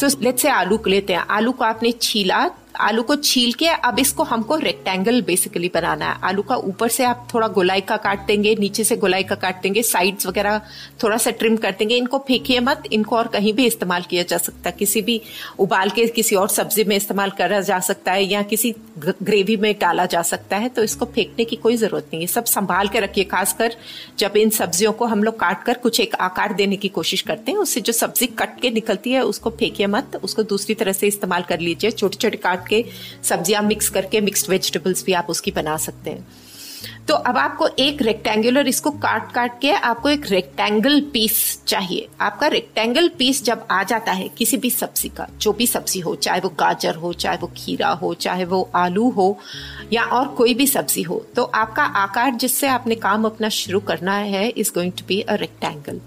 तो 0.00 0.08
लेट 0.22 0.38
से 0.38 0.48
आलू 0.50 0.78
लेते 0.86 1.12
हैं। 1.12 1.24
आलू 1.30 1.52
को 1.52 1.64
आपने 1.64 1.92
छीला 2.02 2.46
आलू 2.78 3.02
को 3.02 3.14
छील 3.16 3.52
के 3.52 3.66
अब 3.66 3.98
इसको 3.98 4.22
हमको 4.22 4.56
रेक्टेंगल 4.56 5.20
बेसिकली 5.22 5.70
बनाना 5.74 6.06
है। 6.06 6.18
आलू 6.24 6.42
का 6.42 6.56
ऊपर 6.56 6.88
से 6.88 7.04
आप 7.04 7.26
थोड़ा 7.32 7.48
गोलाई 7.48 7.80
का 7.80 7.96
काट 7.96 8.26
देंगे, 8.26 8.54
नीचे 8.54 8.84
से 8.84 8.96
गोलाई 8.96 9.22
का 9.22 9.34
काट 9.36 9.62
देंगे 9.62 9.82
साइड्स 9.82 10.26
वगैरह 10.26 10.60
थोड़ा 11.02 11.16
सा 11.16 11.30
ट्रिम 11.32 11.56
कर 11.56 11.74
देंगे। 11.78 11.96
इनको 11.96 12.18
फेंकिए 12.18 12.60
मत, 12.60 12.82
इनको 12.92 13.16
और 13.16 13.28
कहीं 13.28 13.52
भी 13.52 13.66
इस्तेमाल 13.66 14.02
किया 14.02 14.22
जा 14.24 14.38
सकता 14.38 14.68
है। 14.70 14.76
किसी 14.78 15.02
भी 15.02 15.20
उबाल 15.58 15.90
के 15.90 16.06
किसी 16.08 16.36
और 16.36 16.48
सब्ज़ी 16.48 16.84
में 16.84 16.94
इस्तेमाल 16.96 17.30
करा 17.38 17.60
जा 17.62 17.78
सकता 17.80 18.12
है 18.12 18.24
या 18.24 18.42
किसी 18.44 18.74
ग्रेवी 18.98 19.56
में 19.56 19.72
डाला 19.80 20.06
जा 20.06 20.22
सकता 20.24 20.56
है 20.56 20.68
तो 20.68 20.82
इसको 20.82 21.04
फेंकने 21.06 21.44
की 21.44 21.56
कोई 21.58 21.76
ज़रूरत 21.76 22.06
नहीं 22.12 22.20
है। 22.20 22.26
सब 22.28 22.44
संभाल 22.46 22.88
के 22.88 23.00
रखिए, 23.00 23.24
खासकर 23.24 23.74
जब 24.18 24.36
इन 24.36 24.50
सब्जियों 24.50 24.92
को 24.92 25.04
हम 25.06 25.22
लोग 25.22 25.38
काट 25.40 25.62
कर 25.64 25.78
कुछ 25.78 26.00
एक 26.00 26.14
आकार 26.16 26.52
देने 26.54 26.76
की 26.76 26.88
कोशिश 26.90 27.22
करते 27.22 27.52
हैं, 27.52 27.58
उससे 27.58 27.80
जो 27.80 27.92
सब्ज़ी 27.94 28.26
कट 28.38 28.60
के 28.60 28.70
निकलती 28.70 29.12
है, 29.12 29.24
उसको 29.24 29.50
फेंकिए 29.50 29.86
मत, 29.88 30.20
उसको 30.22 30.42
दूसरी 30.44 30.74
तरह 30.74 30.92
से 30.92 31.06
इस्तेमाल 31.06 31.42
कर 31.48 31.60
लीजिए। 31.60 31.90
छोटे 31.90 32.16
छोटे 32.16 32.36
काट 32.38 32.66
के 32.68 32.84
सब्ज़ियाँ 33.24 33.62
मिक्स 33.62 33.88
करके 33.88 34.20
मिक्स्ड 34.20 34.50
वेजिटेबल्स 34.50 35.04
भी 35.04 35.12
आप 35.14 35.30
उसकी 35.30 35.50
बना 35.52 35.76
सकते 35.78 36.10
हैं। 36.10 36.26
तो 37.08 37.14
अब 37.14 37.36
आपको 37.38 37.66
एक 37.80 38.02
रेक्टेंगुलर 38.02 38.68
इसको 38.68 38.90
काट 39.02 39.32
काट 39.32 39.58
के 39.60 39.70
आपको 39.70 40.08
एक 40.08 40.26
रेक्टेंगल 40.30 41.00
पीस 41.12 41.38
चाहिए। 41.66 42.08
आपका 42.20 42.46
रेक्टेंगल 42.46 43.08
पीस 43.18 43.42
जब 43.44 43.66
आ 43.70 43.82
जाता 43.82 44.12
है 44.12 44.28
किसी 44.28 44.56
भी 44.56 44.70
सब्ज़ी 44.70 45.08
का, 45.08 45.26
जो 45.32 45.52
भी 45.52 45.66
सब्ज़ी 45.66 46.00
हो, 46.00 46.14
चाहे 46.16 46.40
वो 46.40 46.48
गाजर 46.58 46.94
हो, 46.94 47.12
चाहे 47.14 47.36
वो 47.36 47.50
खीरा 47.56 47.88
हो, 47.92 48.12
चाहे 48.16 48.44
वो 48.44 48.60
आलू 48.74 49.08
हो, 49.10 49.38
या 49.92 50.02
और 50.04 50.28
कोई 50.34 50.54
भी 50.54 50.66
सब्ज़ी 50.66 51.02
हो 51.02 51.24
तो 51.36 51.44
आपका 51.44 51.84
आकार 52.02 52.34
जिससे 52.34 52.68
आपने 52.68 52.94
काम 52.98 53.24
अपना 53.24 53.48
शुरू 53.50 53.80
करना 53.80 54.14
है 54.14 54.48
is 54.48 54.72
going 54.74 54.92
to 54.92 55.04
be 55.08 55.20
a 55.20 55.34
rectangle 55.36 56.00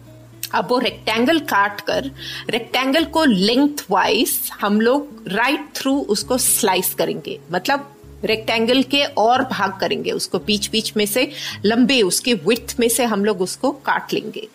अब 0.53 0.67
वो 0.69 0.79
रेक्टेंगल 0.79 1.39
काट 1.39 1.81
कर 1.81 2.11
रेक्टेंगल 2.49 3.05
को 3.05 3.23
लेंथ 3.25 3.85
वाइज 3.89 4.51
हम 4.61 4.81
लोग 4.81 5.23
राइट 5.27 5.69
थ्रू 5.75 5.99
उसको 5.99 6.37
स्लाइस 6.37 6.93
करेंगे। 6.93 7.39
मतलब 7.51 7.95
रेक्टेंगल 8.25 8.83
के 8.83 9.03
और 9.03 9.43
भाग 9.43 9.77
करेंगे, 9.79 10.11
उसको 10.11 10.39
बीच 10.39 10.69
बीच 10.69 10.93
में 10.97 11.05
से, 11.05 11.31
लंबे 11.65 12.01
उसके 12.01 12.33
विथ 12.33 12.79
में 12.79 12.89
से 12.89 13.05
हम 13.05 13.25
लोग 13.25 13.41
उसको 13.41 13.71
काट 13.71 14.13
लेंगे। 14.13 14.47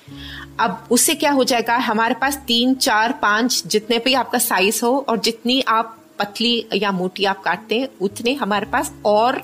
अब 0.60 0.86
उससे 0.90 1.14
क्या 1.14 1.30
हो 1.30 1.44
जाएगा, 1.44 1.76
हमारे 1.76 2.14
पास 2.14 2.36
तीन, 2.46 2.74
चार, 2.74 3.12
पाँच 3.12 3.62
जितने 3.66 3.98
भी 3.98 4.14
आपका 4.14 4.38
साइज़ 4.38 4.84
हो 4.84 5.06
और 5.08 5.18
जितनी 5.18 5.60
आप 5.60 5.98
पतली 6.18 6.66
या 6.74 6.92
मोटी 6.92 7.24
आप 7.24 7.42
काटते 7.42 7.78
हैं, 7.78 7.88
उतने 8.00 8.34
हमारे 8.34 8.66
पास 8.66 8.92
और 9.04 9.42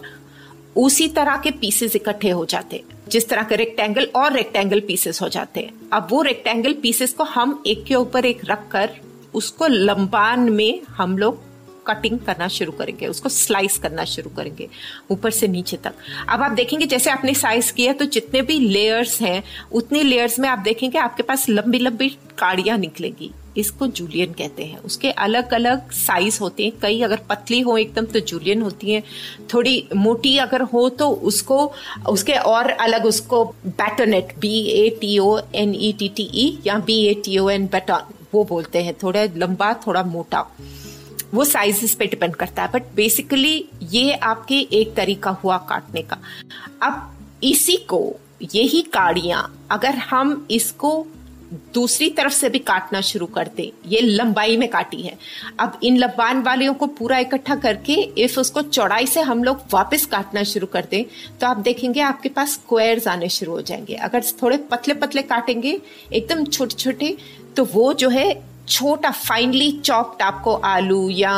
उसी 0.77 1.09
तरह 1.09 1.37
के 1.37 1.51
पीसेस 1.51 1.97
इकट्ठे 1.97 2.31
हो 2.31 2.45
जाते 2.45 2.77
हैं। 2.77 2.92
जिस 3.09 3.29
तरह 3.29 3.43
के 3.43 3.57
रेक्टेंगल 3.57 4.09
और 4.17 4.33
रेक्टेंगल 4.33 4.81
पीसेस 4.81 5.23
हो 5.23 5.29
जाते 5.29 5.61
हैं। 5.61 5.91
अब 5.93 6.09
वो 6.11 6.23
रेक्टेंगल 6.23 6.73
पीसेस 6.73 7.13
को 7.13 7.25
हम 7.25 7.63
एक 7.67 7.85
के 7.85 7.95
ऊपर 7.95 8.25
एक 8.25 8.41
रख 8.45 8.69
कर 8.71 8.91
उसको 9.35 9.67
लंबान 9.67 10.41
में 10.51 10.81
हम 10.89 11.17
लोग 11.19 11.41
कटिंग 11.87 12.19
करना 12.19 12.49
शुरू 12.49 12.73
करेंगे, 12.73 13.07
उसको 13.07 13.29
स्लाइस 13.29 13.79
करना 13.79 14.05
शुरू 14.05 14.31
करेंगे, 14.31 14.69
ऊपर 15.11 15.31
से 15.31 15.49
नीचे 15.49 15.77
तक। 15.77 15.95
अब 16.29 16.43
आप 16.43 16.53
देखेंगे 16.53 16.87
जैसे 16.87 17.11
आपने 17.11 17.35
साइज़ 17.35 17.73
किया 17.73 17.93
तो 17.93 18.05
जितने 18.07 18.43
भी 18.43 18.59
लेयर्स 18.61 19.21
हैं, 19.21 19.43
उतने 19.73 20.03
लेयर्स 20.03 20.39
में 20.39 20.49
आप 20.49 20.59
देखेंगे 20.59 20.99
आपके 20.99 21.23
पास 21.23 21.49
लंबी 21.49 21.79
लंबी 21.79 22.09
काड़ियाँ 22.39 22.79
निकलेगी। 22.79 23.31
इसको 23.57 23.87
जूलियन 23.87 24.33
कहते 24.33 24.65
हैं। 24.65 24.79
उसके 24.79 25.11
अलग 25.11 25.53
अलग 25.55 25.91
साइज़ 25.91 26.39
होते 26.41 26.65
हैं। 26.65 26.73
कई 26.83 27.01
अगर 27.03 27.21
पतली 27.29 27.61
हो 27.61 27.77
एकदम 27.77 28.07
तो 28.07 28.21
जूलियन 28.21 28.63
होती 28.63 28.93
है। 28.93 29.03
थोड़ी 29.55 29.89
मोटी 29.97 30.37
अगर 30.39 30.63
हो 30.63 30.89
तो 30.89 31.09
उसको, 31.11 31.73
उसके 32.09 32.33
और 32.33 32.71
अलग 32.71 33.05
उसको 33.05 33.45
batonnet 33.67 34.35
B 34.39 34.61
A 34.63 34.89
T 35.01 35.19
O 35.19 35.39
N 35.55 35.75
E 35.75 35.93
T 35.93 36.09
T 36.09 36.23
E 36.23 36.59
या 36.67 36.79
B 36.79 36.99
A 37.07 37.15
T 37.15 37.39
O 37.39 37.49
N 37.51 37.67
baton 37.67 38.13
वो 38.35 38.45
बोलते 38.45 38.83
हैं। 38.83 38.95
थोड़ा 39.03 39.25
लंबा, 39.37 39.73
थोड़ा 39.87 40.03
मोटा। 40.03 40.47
वो 41.35 41.45
साइजेस 41.45 41.95
पे 41.95 42.07
डिपेंड 42.07 42.37
करता 42.37 42.63
है। 42.63 42.71
बट 42.73 42.83
बेसिकली 42.95 43.69
ये 43.83 44.13
आपके 44.13 44.61
एक 44.73 44.95
तरीका 44.95 45.31
हुआ 45.31 45.57
काटने 45.59 46.03
का। 46.03 46.19
अब 46.83 47.17
इसी 47.45 47.77
को, 47.77 48.17
यही 48.55 48.81
काड़ियाँ, 48.83 49.67
अगर 49.71 49.95
हम 49.95 50.47
इसको 50.51 51.07
दूसरी 51.75 52.09
तरफ़ 52.11 52.33
से 52.33 52.49
भी 52.49 52.59
काटना 52.59 53.01
शुरू 53.01 53.27
कर 53.27 53.49
दे। 53.57 53.71
ये 53.87 54.01
लंबाई 54.01 54.57
में 54.57 54.69
काटी 54.69 55.01
है। 55.03 55.17
अब 55.61 55.79
इन 55.83 55.97
लंबान 55.97 56.43
वालियों 56.43 56.75
को 56.75 56.87
पूरा 56.87 57.19
इकट्ठा 57.19 57.55
करके 57.57 57.95
इफ़ 58.19 58.39
उसको 58.41 58.63
चौड़ाई 58.63 59.07
से 59.07 59.21
हम 59.21 59.45
लोग 59.45 59.61
वापस 59.73 60.07
काटना 60.07 60.43
शुरू 60.43 60.67
कर 60.67 60.87
दें 60.91 61.05
तो 61.41 61.47
आप 61.47 61.57
देखेंगे 61.57 62.01
आपके 62.01 62.29
पास 62.29 62.53
स्क्वायर्स 62.53 63.09
आने 63.09 63.29
शुरू 63.29 63.53
हो 63.53 63.61
जाएँगे। 63.63 63.95
अगर 63.95 64.25
थोड़े 64.43 64.57
पतले 64.71 64.95
पतले 64.95 65.23
काटेंगे, 65.23 65.81
एकदम 66.13 66.45
छोटे 66.45 66.75
छोटे 66.75 67.17
तो 67.57 67.65
वो 67.65 67.93
जो 67.93 68.09
है 68.09 68.33
छोटा 68.69 69.11
फाइनली 69.11 69.71
चॉप्ड 69.85 70.23
आपको 70.23 70.53
आलू 70.55 71.09
या 71.11 71.33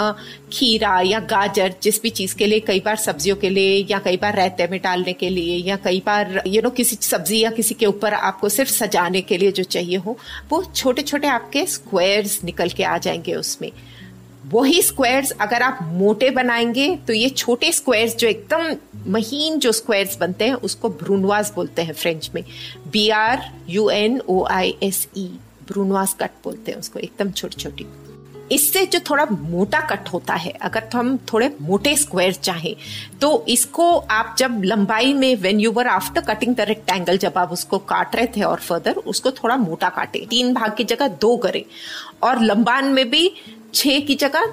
खीरा 0.52 1.00
या 1.00 1.20
गाजर 1.20 1.74
जिस 1.82 2.00
भी 2.02 2.10
चीज़ 2.10 2.34
के 2.36 2.46
लिए, 2.46 2.60
कई 2.60 2.80
बार 2.80 2.96
सब्जियों 2.96 3.36
के 3.36 3.50
लिए 3.50 3.86
या 3.90 3.98
कई 3.98 4.16
बार 4.16 4.36
रायते 4.36 4.66
में 4.66 4.78
डालने 4.82 5.12
के 5.12 5.28
लिए 5.28 5.56
या 5.58 5.76
कई 5.76 6.02
बार 6.06 6.42
यू 6.46 6.62
नो 6.62 6.70
किसी 6.70 6.96
सब्ज़ी 7.00 7.38
या 7.40 7.50
किसी 7.50 7.74
के 7.74 7.86
ऊपर 7.86 8.14
आपको 8.14 8.48
सिर्फ़ 8.48 8.70
सजाने 8.70 9.20
के 9.20 9.38
लिए 9.38 9.52
जो 9.52 9.62
चाहिए 9.64 9.96
हो, 9.96 10.16
वो 10.50 10.62
छोटे 10.64 11.02
छोटे 11.02 11.28
आपके 11.28 11.64
स्क्वायर्स 11.66 12.42
निकल 12.44 12.68
के 12.68 12.84
आ 12.84 12.96
जाएँगे 12.98 13.34
उसमें। 13.34 13.70
वही 14.46 14.82
स्क्वायर्स 14.82 15.30
अगर 15.40 15.62
आप 15.62 15.78
मोटे 15.82 16.30
बनाएँगे 16.30 16.94
तो 17.06 17.12
ये 17.12 17.28
छोटे 17.28 17.72
स्क्वायर्स 17.72 18.16
जो 18.16 18.28
एकदम 18.28 19.10
महीन 19.12 19.58
जो 19.58 19.72
स्क्वायर्स 19.72 20.16
बनते 20.18 20.44
हैं, 20.44 20.54
उसको 20.54 20.88
ब्रूनवास 20.88 21.52
बोलते 21.56 21.82
हैं 21.82 21.92
फ्रेंच 21.92 22.30
में। 22.34 22.42
B 22.92 23.08
R 23.10 23.50
U 23.68 23.88
N 23.90 24.20
O 24.20 24.44
I 24.44 24.74
S 24.82 25.06
E 25.16 25.28
brunoise 25.68 26.16
cut 26.20 26.30
बोलते 26.44 26.72
हैं 26.72 26.78
उसको, 26.78 26.98
एकदम 26.98 27.30
छोटी 27.32 27.62
छोटी 27.62 27.86
इससे 28.52 28.84
जो 28.86 28.98
थोड़ा 29.00 29.24
मोटा 29.26 29.80
कट 29.80 30.08
होता 30.08 30.34
है, 30.34 30.50
अगर 30.52 30.80
तो 30.82 30.98
हम 30.98 31.16
थोड़े 31.32 31.50
मोटे 31.62 31.94
स्क्वायर 31.96 32.32
चाहें 32.32 32.74
तो 33.20 33.44
इसको 33.48 33.86
आप 33.96 34.34
जब 34.38 34.60
लंबाई 34.64 35.12
में 35.14 35.34
when 35.36 35.60
you 35.60 35.70
were 35.72 35.86
after 35.86 36.20
cutting 36.24 36.54
the 36.56 36.60
rectangle 36.60 37.18
जब 37.18 37.38
आप 37.38 37.52
उसको 37.52 37.78
काट 37.78 38.16
रहे 38.16 38.26
थे 38.26 38.42
और 38.42 38.60
फर्दर 38.60 38.96
उसको 39.06 39.30
थोड़ा 39.32 39.56
मोटा 39.56 39.88
काटे। 39.88 40.26
तीन 40.30 40.52
भाग 40.54 40.74
की 40.76 40.84
जगह 40.84 41.08
दो 41.20 41.36
करें 41.36 41.62
और 42.22 42.42
लंबान 42.42 42.92
में 42.92 43.08
भी 43.10 43.30
छह 43.74 44.00
की 44.00 44.14
जगह 44.14 44.46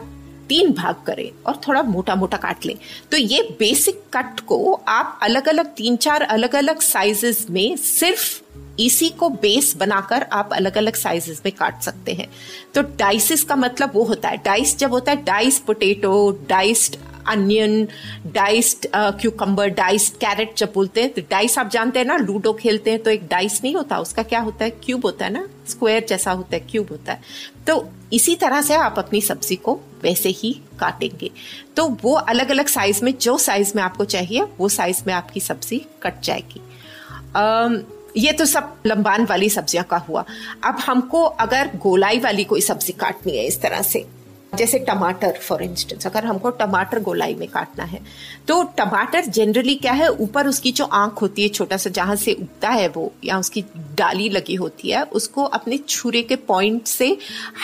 तीन 0.50 0.72
भाग 0.74 1.04
करें 1.08 1.30
और 1.46 1.60
थोड़ा 1.68 1.82
मोटा 1.84 2.16
मोटा 2.16 2.38
काट 2.38 2.66
लें। 2.66 2.76
तो 3.12 3.18
ये 3.18 3.42
बेसिक 3.60 4.02
कट 4.14 4.40
को 4.40 4.74
आप 4.74 5.20
अलग 5.24 5.48
अलग 5.50 5.74
तीन 5.76 5.96
चार 5.98 6.22
अलग 6.22 6.56
अलग 6.56 6.80
साइजेस 6.82 7.46
में 7.50 7.76
सिर्फ़ 7.78 8.41
इसी 8.80 9.10
को 9.10 9.30
बेस 9.30 9.76
बनाकर 9.78 10.22
आप 10.24 10.50
अलग 10.54 10.78
अलग 10.78 10.96
साइजेस 10.96 11.42
में 11.46 11.52
काट 11.56 11.82
सकते 11.82 12.14
हैं। 12.14 12.28
तो 12.74 12.82
डाइसिस 12.82 13.44
का 13.44 13.56
मतलब 13.56 13.92
वो 13.94 14.04
होता 14.04 14.30
है। 14.30 14.38
डाइस 14.38 14.78
जब 14.78 14.92
होता 14.92 15.12
है 15.12 15.24
dice 15.24 15.60
potato 15.60 16.32
diced 16.50 16.96
onion 17.28 17.88
diced 18.28 18.88
cucumber 18.96 19.70
diced 19.70 20.14
carrot 20.14 20.56
जब 20.58 20.72
बोलते 20.76 21.02
हैं 21.02 21.14
तो 21.14 21.22
डाइस 21.22 21.58
आप 21.58 21.70
जानते 21.70 22.00
हैं 22.00 22.06
ना 22.06 22.16
लूडो 22.18 22.54
खेलते 22.54 22.92
हैं 22.92 23.04
तो 23.04 23.12
एक 23.12 23.28
डाइस 23.28 23.60
नहीं 23.64 23.76
होता 23.76 24.00
उसका 24.00 24.24
क्या 24.24 24.40
होता 24.40 24.66
है? 24.66 24.70
क्यूब 24.84 25.06
होता 25.06 25.26
है 25.26 25.32
ना? 25.34 25.48
स्क्वायर 25.68 26.06
जैसा 26.10 26.32
होता 26.32 26.56
है 26.56 26.60
क्यूब 26.72 26.88
होता 26.92 27.14
है। 27.14 27.22
तो 27.68 27.88
इसी 28.14 28.36
तरह 28.36 28.62
से 28.62 28.76
आप 28.76 29.00
अपनी 29.00 29.22
सब्ज़ी 29.22 29.56
को 29.56 29.80
वैसे 30.04 30.30
ही 30.30 30.52
काटेंगे। 30.80 31.32
तो 31.76 31.88
वो 32.02 32.14
अलग 32.14 32.52
अलग 32.52 32.68
साइज़ 32.68 33.06
में 33.06 33.18
जो 33.18 33.38
साइज़ 33.38 33.74
में 33.76 33.84
आपको 33.84 34.06
चाहिए 34.06 34.48
वो 34.58 34.70
साइज़ 34.70 35.04
में 35.08 35.14
आपकी 35.14 35.40
सब्ज़ी 35.40 35.86
कट 36.04 36.22
जाएगी। 36.22 36.62
um, 37.38 37.80
ये 38.18 38.32
तो 38.32 38.46
सब 38.46 38.74
लंबान 38.86 39.26
वाली 39.26 39.50
सब्ज़ियाँ 39.50 39.86
का 39.86 39.98
हुआ। 39.98 40.24
अब 40.64 40.80
हमको 40.80 41.24
अगर 41.24 41.70
गोलाई 41.76 42.20
वाली 42.20 42.44
कोई 42.44 42.62
सब्ज़ी 42.62 42.94
काटनी 42.94 43.38
है 43.38 43.46
इस 43.46 43.62
तरह 43.62 43.82
से 43.82 44.06
जैसे 44.54 44.80
टमाटर 44.80 45.38
फॉर 45.40 45.62
इंस्टेंस 45.64 46.08
अगर 46.08 46.26
हमको 46.26 46.50
टमाटर 46.52 47.00
गोलाई 47.00 47.36
में 47.36 47.48
काटना 47.48 47.84
है 47.84 48.00
तो 48.48 48.62
टमाटर 48.78 49.26
जनरली 49.26 49.76
क्या 49.76 49.92
है, 49.94 50.08
ऊपर 50.10 50.48
उसकी 50.48 50.72
जो 50.72 50.86
आँख 50.86 51.22
होती 51.22 51.44
है 51.44 51.50
छोटा 51.50 51.78
सा, 51.78 51.90
जहाँ 51.90 52.16
से 52.16 52.34
उगता 52.34 52.70
है 52.70 52.88
वो, 52.88 53.12
या 53.24 53.38
उसकी 53.40 53.62
डाली 53.98 54.30
लगी 54.30 54.56
होती 54.56 54.90
है, 54.90 55.04
उसको 55.04 55.44
अपने 55.44 55.78
छुरे 55.80 56.22
के 56.24 56.36
पॉइंट 56.36 56.86
से, 56.88 57.18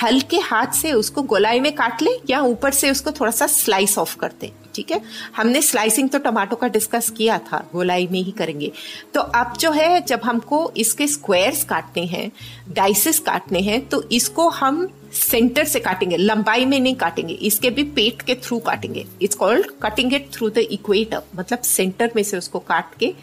हल्के 0.04 0.38
हाथ 0.40 0.74
से 0.74 0.92
उसको 0.94 1.22
गोलाई 1.24 1.60
में 1.60 1.72
काट 1.76 2.02
ले, 2.02 2.12
या 2.30 2.42
ऊपर 2.44 2.72
से 2.72 2.92
उसको 2.92 3.12
थोड़ा 3.12 3.32
सा 3.32 3.48
स्लाइस 3.48 3.98
ऑफ़ 3.98 4.16
कर 4.18 4.32
दे, 4.42 4.52
ठीक 4.76 4.92
है? 4.92 5.02
हमने 5.38 5.62
स्लाइसिंग 5.62 6.10
तो 6.10 6.20
टमाटो 6.20 6.56
का 6.56 6.68
डिस्कस 6.68 7.10
किया 7.10 7.38
था, 7.42 7.64
गोलाई 7.74 8.08
में 8.12 8.22
ही 8.22 8.32
करेंगे। 8.32 8.72
तो 9.14 9.22
अब 9.22 9.54
जो 9.60 9.72
है, 9.72 10.02
जब 10.02 10.22
हमको 10.24 10.72
इसके 10.78 11.08
स्क्वायर्स 11.08 11.64
काटने 11.64 12.06
हैं 12.06 12.32
डाइसेस 12.72 13.20
काटने 13.20 13.60
हैं 13.62 13.88
तो 13.90 14.02
इसको 14.12 14.48
हम 14.52 14.88
सेंटर 15.18 15.64
से 15.66 15.80
काटेंगे, 15.80 16.18
लंबाई 16.18 16.66
में 16.66 16.80
नहीं 16.80 16.96
काटेंगे, 16.96 17.34
इसके 17.34 17.70
भी 17.70 17.84
पेट 17.92 18.22
के 18.22 18.36
थ्रू 18.36 18.58
काटेंगे। 18.60 19.06
It's 19.22 19.36
called 19.36 19.72
cutting 19.84 20.14
it 20.14 20.30
through 20.34 20.50
the 20.50 20.58
equator 20.72 21.22
मतलब 21.36 21.62
सेंटर 21.62 22.12
में 22.16 22.22
से 22.24 22.38
उसको 22.38 22.60
काट 22.62 22.96
के। 23.00 23.14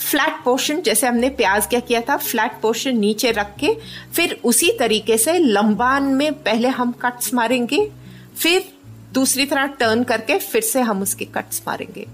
फ्लैट 0.00 0.42
पोर्शन 0.44 0.80
जैसे 0.82 1.06
हमने 1.06 1.28
प्याज 1.32 1.66
क्या 1.66 1.80
किया 1.80 2.00
था 2.00 2.16
फ्लैट 2.18 2.60
पोर्शन 2.62 2.98
नीचे 2.98 3.30
रख 3.32 3.54
के, 3.60 3.74
फिर 4.14 4.38
उसी 4.44 4.70
तरीके 4.78 5.18
से 5.18 5.38
लंबान 5.38 6.04
में 6.14 6.32
पहले 6.34 6.68
हम 6.70 6.92
कट्स 7.02 7.34
मारेंगे, 7.34 7.88
फिर 8.36 8.64
दूसरी 9.12 9.46
तरह 9.46 9.66
टर्न 9.80 10.02
करके 10.04 10.38
फिर 10.40 10.62
से 10.62 10.80
हम 10.80 11.02
उसके 11.02 11.24
कट्स 11.34 11.62
मारेंगे। 11.66 12.06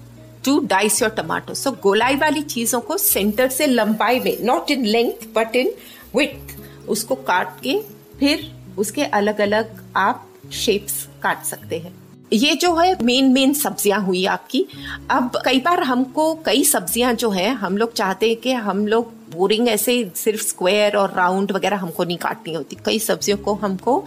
To 0.45 0.59
dice 0.67 1.01
your 1.03 1.11
tomato 1.13 1.55
so 1.55 1.71
गोलाई 1.83 2.17
वाली 2.17 2.43
चीज़ों 2.43 2.81
को 2.81 2.97
सेंटर 2.99 3.49
से 3.51 3.67
लंबाई 3.67 4.21
में 4.21 4.37
not 4.45 4.71
in 4.71 4.85
length 4.87 5.27
but 5.35 5.57
in 5.57 5.73
width 6.17 6.89
उसको 6.89 7.15
काट 7.15 7.61
के 7.61 7.79
फिर 8.21 8.51
उसके 8.79 9.05
अलग 9.05 9.41
अलग 9.41 9.83
आप 9.97 10.27
शेप्स 10.55 11.07
काट 11.23 11.45
सकते 11.45 11.79
हैं। 11.79 11.95
ये 12.33 12.55
जो 12.55 12.75
है 12.77 12.97
मेन 13.03 13.31
मेन 13.33 13.53
सब्ज़ियाँ 13.55 14.01
हुई 14.03 14.25
आपकी। 14.27 14.65
अब 15.11 15.41
कई 15.45 15.61
बार 15.61 15.83
हमको 15.83 16.35
कई 16.47 16.65
सब्ज़ियाँ 16.65 17.13
जो 17.15 17.31
है, 17.31 17.49
हम 17.51 17.77
लोग 17.77 17.93
चाहते 17.93 18.29
हैं 18.29 18.37
कि 18.37 18.53
हम 18.53 18.87
लोग 18.87 19.13
बोरिंग 19.31 19.69
ऐसे 19.69 20.11
सिर्फ़ 20.17 20.43
स्क्वायर 20.43 20.97
और 20.97 21.13
राउंड 21.17 21.53
वगैरह 21.53 21.77
हमको 21.77 22.05
नहीं 22.05 22.19
काटनी 22.19 22.55
होती। 22.55 22.77
कई 22.87 22.99
सब्जियों 22.99 23.39
को 23.39 23.55
हमको 23.55 24.05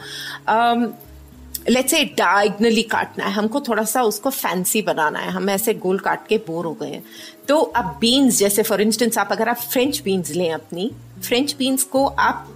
लेट्स 1.70 1.92
से 1.92 2.04
डायगनली 2.18 2.82
काटना 2.84 3.26
है। 3.26 3.32
हमको 3.32 3.60
थोड़ा 3.62 3.84
सा 3.84 4.02
उसको 4.04 4.30
फैंसी 4.30 4.82
बनाना 4.82 5.20
है। 5.20 5.32
हम 5.32 5.50
ऐसे 5.50 5.74
गोल 5.74 6.00
काट 6.00 6.28
के 6.28 6.38
बोर 6.48 6.66
हो 6.66 6.74
गए 6.74 6.90
हैं। 6.90 7.04
तो 7.48 7.60
अब 7.60 7.98
बीन्स 8.02 8.38
जैसे 8.38 8.64
फॉर 8.64 8.82
इंस्टेंस 8.82 9.18
आप 9.18 9.32
अगर 9.32 9.50
आप 9.50 9.58
फ्रेंच 9.58 10.02
बीन्स 10.06 10.32
लें 10.32 10.52
अपनी 10.54 10.92
फ्रेंच 11.24 11.56
बीन्स 11.56 11.84
को 11.84 12.06
आप 12.08 12.48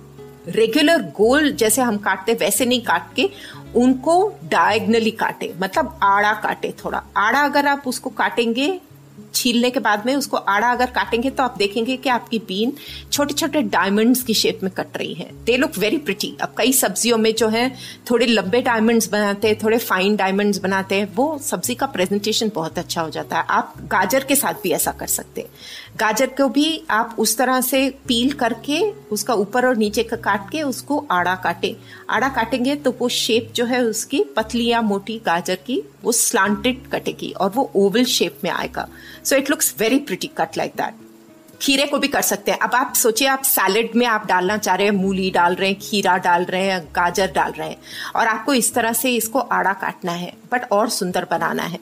रेगुलर 0.48 1.02
गोल 1.18 1.52
जैसे 1.52 1.82
हम 1.82 1.98
काटते, 1.98 2.34
वैसे 2.34 2.66
नहीं 2.66 2.82
काट 2.82 3.14
के 3.16 3.30
उनको 3.76 4.28
डायगनली 4.44 5.12
काटे 5.12 5.54
मतलब 5.62 6.00
आड़ा 6.04 6.34
काटे 6.34 6.74
थोड़ा। 6.84 7.02
आड़ा 7.18 7.40
अगर 7.40 7.68
आप 7.68 7.88
उसको 7.88 8.10
काटेंगे 8.10 8.68
छीलने 9.34 9.70
के 9.70 9.80
बाद 9.80 10.06
में 10.06 10.16
उसको 10.16 10.38
आड़ा 10.38 10.72
अगर 10.72 10.90
काटेंगे 10.92 11.30
तो 11.30 11.44
आप 11.44 11.56
देखेंगे 11.58 11.96
कि 11.98 12.10
आपकी 12.10 12.40
बीन 12.40 12.74
छोटे 13.12 13.34
छोटे 13.34 13.62
डायमंड्स 13.64 14.22
की 14.24 14.34
शेप 14.34 14.60
में 14.64 14.72
कट 14.74 14.98
रही 14.98 15.14
है। 15.14 15.30
दे 15.46 15.58
लुक 15.58 15.78
वेरी 15.78 15.98
प्रिटी 15.98 16.36
अब 16.42 16.54
कई 16.58 16.74
सब्जियों 16.74 17.18
में 17.18 17.34
जो 17.36 17.48
है, 17.48 17.70
थोड़े 18.12 18.26
लंबे 18.26 18.62
डायमंड्स 18.62 19.10
बनाते 19.10 19.48
हैं 19.48 19.58
थोड़े 19.64 19.78
फाइन 19.78 20.16
डायमंड्स 20.16 20.60
बनाते 20.60 20.96
हैं 20.96 21.14
वो 21.16 21.38
सब्ज़ी 21.44 21.76
का 21.76 21.86
प्रेजेंटेशन 21.88 22.52
बहुत 22.56 22.80
अच्छा 22.80 23.02
हो 23.02 23.10
जाता 23.10 23.38
है। 23.38 23.46
आप 23.50 23.74
गाजर 23.92 24.24
के 24.24 24.36
साथ 24.36 24.62
भी 24.64 24.72
ऐसा 24.72 24.92
कर 24.92 25.08
सकते 25.08 25.42
हैं। 25.42 25.50
गाजर 26.00 26.28
को 26.28 26.48
भी 26.50 26.84
आप 26.90 27.16
उस 27.20 27.38
तरह 27.38 27.62
से 27.62 27.90
पील 28.08 28.32
करके, 28.34 28.80
उसका 29.12 29.34
ऊपर 29.34 29.66
और 29.66 29.76
नीचे 29.78 30.04
का 30.04 30.18
काट 30.18 30.50
के 30.52 30.62
उसको 30.64 31.06
आड़ा 31.12 31.36
काटे। 31.36 31.76
आड़ा 32.10 32.30
काटेंगे 32.30 32.76
तो 32.76 32.96
वो 33.00 33.10
शेप 33.10 33.52
जो 33.56 33.66
है 33.66 33.84
उसकी 33.84 34.24
पतली 34.38 34.68
या 34.68 34.82
मोटी 34.82 35.22
गाजर 35.26 35.56
की 35.56 35.82
वो 36.04 36.12
स्लांटेड 36.12 36.88
कटेगी 36.88 37.32
और 37.32 37.50
वो 37.50 37.72
ओवल 37.76 38.04
शेप 38.06 38.40
में 38.44 38.52
आएगा। 38.52 38.88
So 39.26 39.36
it 39.36 39.50
looks 39.50 39.74
very 39.80 40.00
pretty 40.00 40.28
cut 40.38 40.58
like 40.58 40.74
that 40.78 41.04
खीरे 41.62 41.86
को 41.86 41.98
भी 41.98 42.08
कर 42.08 42.22
सकते 42.22 42.52
हैं। 42.52 42.60
अब 42.60 42.74
आप 42.76 42.94
सोचिए, 42.94 43.28
आप 43.28 43.44
सैलेड 43.44 43.92
में 43.96 44.06
आप 44.06 44.26
डालना 44.28 44.58
चाह 44.58 44.76
रहे 44.76 44.88
हैं, 44.88 44.94
मूली 44.94 45.30
डाल 45.32 45.56
रहे 45.56 45.70
हैं, 45.70 45.80
खीरा 45.82 46.18
डाल 46.18 46.44
रहे 46.46 46.64
हैं, 46.64 46.82
गाजर 46.96 47.32
डाल 47.32 47.52
रहे 47.52 47.70
हैं, 47.70 47.78
और 48.16 48.28
आपको 48.28 48.54
इस 48.54 48.74
तरह 48.74 48.94
से 48.94 49.16
इसको 49.16 49.40
आड़ा 49.40 49.74
काटना 49.74 50.12
है 50.12 50.34
बट 50.52 50.72
और 50.72 50.90
सुंदर 50.90 51.28
बनाना 51.32 51.64
है। 51.64 51.80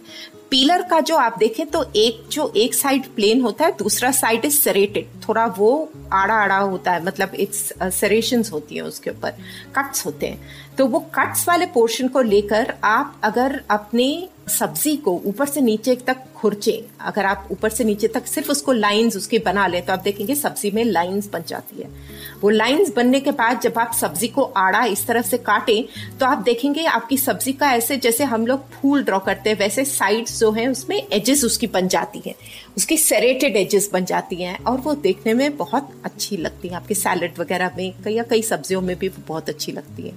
पीलर 0.49 0.81
का 0.81 0.99
जो 0.99 1.15
आप 1.15 1.37
देखें 1.39 1.65
तो 1.65 1.83
एक, 1.95 2.21
जो 2.31 2.51
एक 2.55 2.73
साइड 2.73 3.05
प्लेन 3.05 3.41
होता 3.41 3.65
है, 3.65 3.71
दूसरा 3.71 4.11
साइड 4.11 4.45
इज़ 4.45 4.59
सरेटेड 4.61 5.07
थोड़ा 5.27 5.45
वो 5.57 5.89
आड़ा 6.13 6.33
आड़ा 6.33 6.57
होता 6.57 6.91
है 6.91 7.03
मतलब 7.05 7.33
इट्स 7.35 7.73
सरेशन 7.99 8.43
होती 8.51 8.75
है 8.75 8.81
उसके 8.81 9.09
ऊपर 9.09 9.31
कट्स 9.75 10.05
होते 10.05 10.27
हैं। 10.27 10.75
तो 10.77 10.85
वो 10.87 10.99
कट्स 11.15 11.47
वाले 11.47 11.65
पोर्शन 11.73 12.07
को 12.07 12.21
लेकर 12.21 12.73
आप 12.83 13.19
अगर 13.23 13.61
अपने 13.69 14.07
सब्ज़ी 14.49 14.95
को 14.97 15.11
ऊपर 15.25 15.47
से 15.47 15.61
नीचे 15.61 15.95
तक 15.97 16.23
खुरचे। 16.35 16.71
अगर 17.01 17.25
आप 17.25 17.47
ऊपर 17.51 17.69
से 17.69 17.83
नीचे 17.83 18.07
तक 18.07 18.25
सिर्फ़ 18.27 18.49
उसको 18.51 18.71
लाइंस 18.71 19.15
उसकी 19.17 19.39
बना 19.39 19.67
ले 19.67 19.81
तो 19.81 19.93
आप 19.93 19.99
देखेंगे 19.99 20.35
सब्ज़ी 20.35 20.71
में 20.71 20.83
लाइंस 20.85 21.29
बन 21.33 21.43
जाती 21.47 21.81
है। 21.81 21.89
वो 22.41 22.49
लाइंस 22.49 22.91
बनने 22.95 23.19
के 23.19 23.31
बाद 23.31 23.59
जब 23.61 23.77
आप 23.79 23.93
सब्ज़ी 23.93 24.27
को 24.27 24.43
आड़ा 24.57 24.83
इस 24.85 25.05
तरह 25.07 25.21
से 25.21 25.37
काटें 25.39 25.83
तो 26.19 26.25
आप 26.25 26.37
देखेंगे 26.43 26.85
आपकी 26.85 27.17
सब्ज़ी 27.17 27.53
का 27.53 27.71
ऐसे 27.73 27.97
जैसे 27.97 28.23
हम 28.23 28.47
लोग 28.47 28.69
फूल 28.71 29.03
ड्रॉ 29.03 29.19
करते 29.19 29.49
हैं, 29.49 29.57
वैसे 29.57 29.85
साइड्स 29.85 30.39
जो 30.39 30.51
है 30.51 30.67
उसमें 30.67 30.97
एजेस 30.97 31.43
उसकी 31.43 31.67
बन 31.67 31.87
जाती 31.87 32.21
है। 32.25 32.35
उसकी 32.77 32.97
सेरेटेड 32.97 33.55
एजेस 33.55 33.89
बन 33.93 34.05
जाती 34.05 34.41
हैं 34.43 34.57
और 34.59 34.79
वो 34.79 34.93
देखने 34.97 35.33
में 35.33 35.57
बहुत 35.57 35.91
अच्छी 36.05 36.37
लगती 36.37 36.67
है। 36.67 36.75
आपके 36.75 36.95
सैलड 36.95 37.39
वगैरह 37.39 37.71
में 37.77 37.93
कई 38.03 38.13
या 38.13 38.23
कई 38.23 38.41
सब्जियों 38.41 38.81
में 38.81 38.95
भी 38.99 39.09
बहुत 39.09 39.49
अच्छी 39.49 39.71
लगती 39.71 40.03
है। 40.03 40.13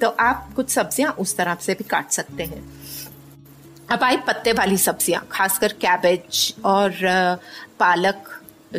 तो 0.00 0.08
आप 0.20 0.52
कुछ 0.56 0.70
सब्ज़ियाँ 0.70 1.10
उस 1.12 1.36
तरह 1.36 1.56
से 1.62 1.74
भी 1.74 1.84
काट 1.84 2.10
सकते 2.10 2.42
हैं। 2.42 2.62
अब 3.92 4.02
आई 4.02 4.16
पत्ते 4.26 4.52
वाली 4.52 4.76
सब्ज़ियाँ, 4.78 5.26
खासकर 5.30 5.72
कैबेज 5.80 6.54
और 6.64 6.92
पालक 7.80 8.28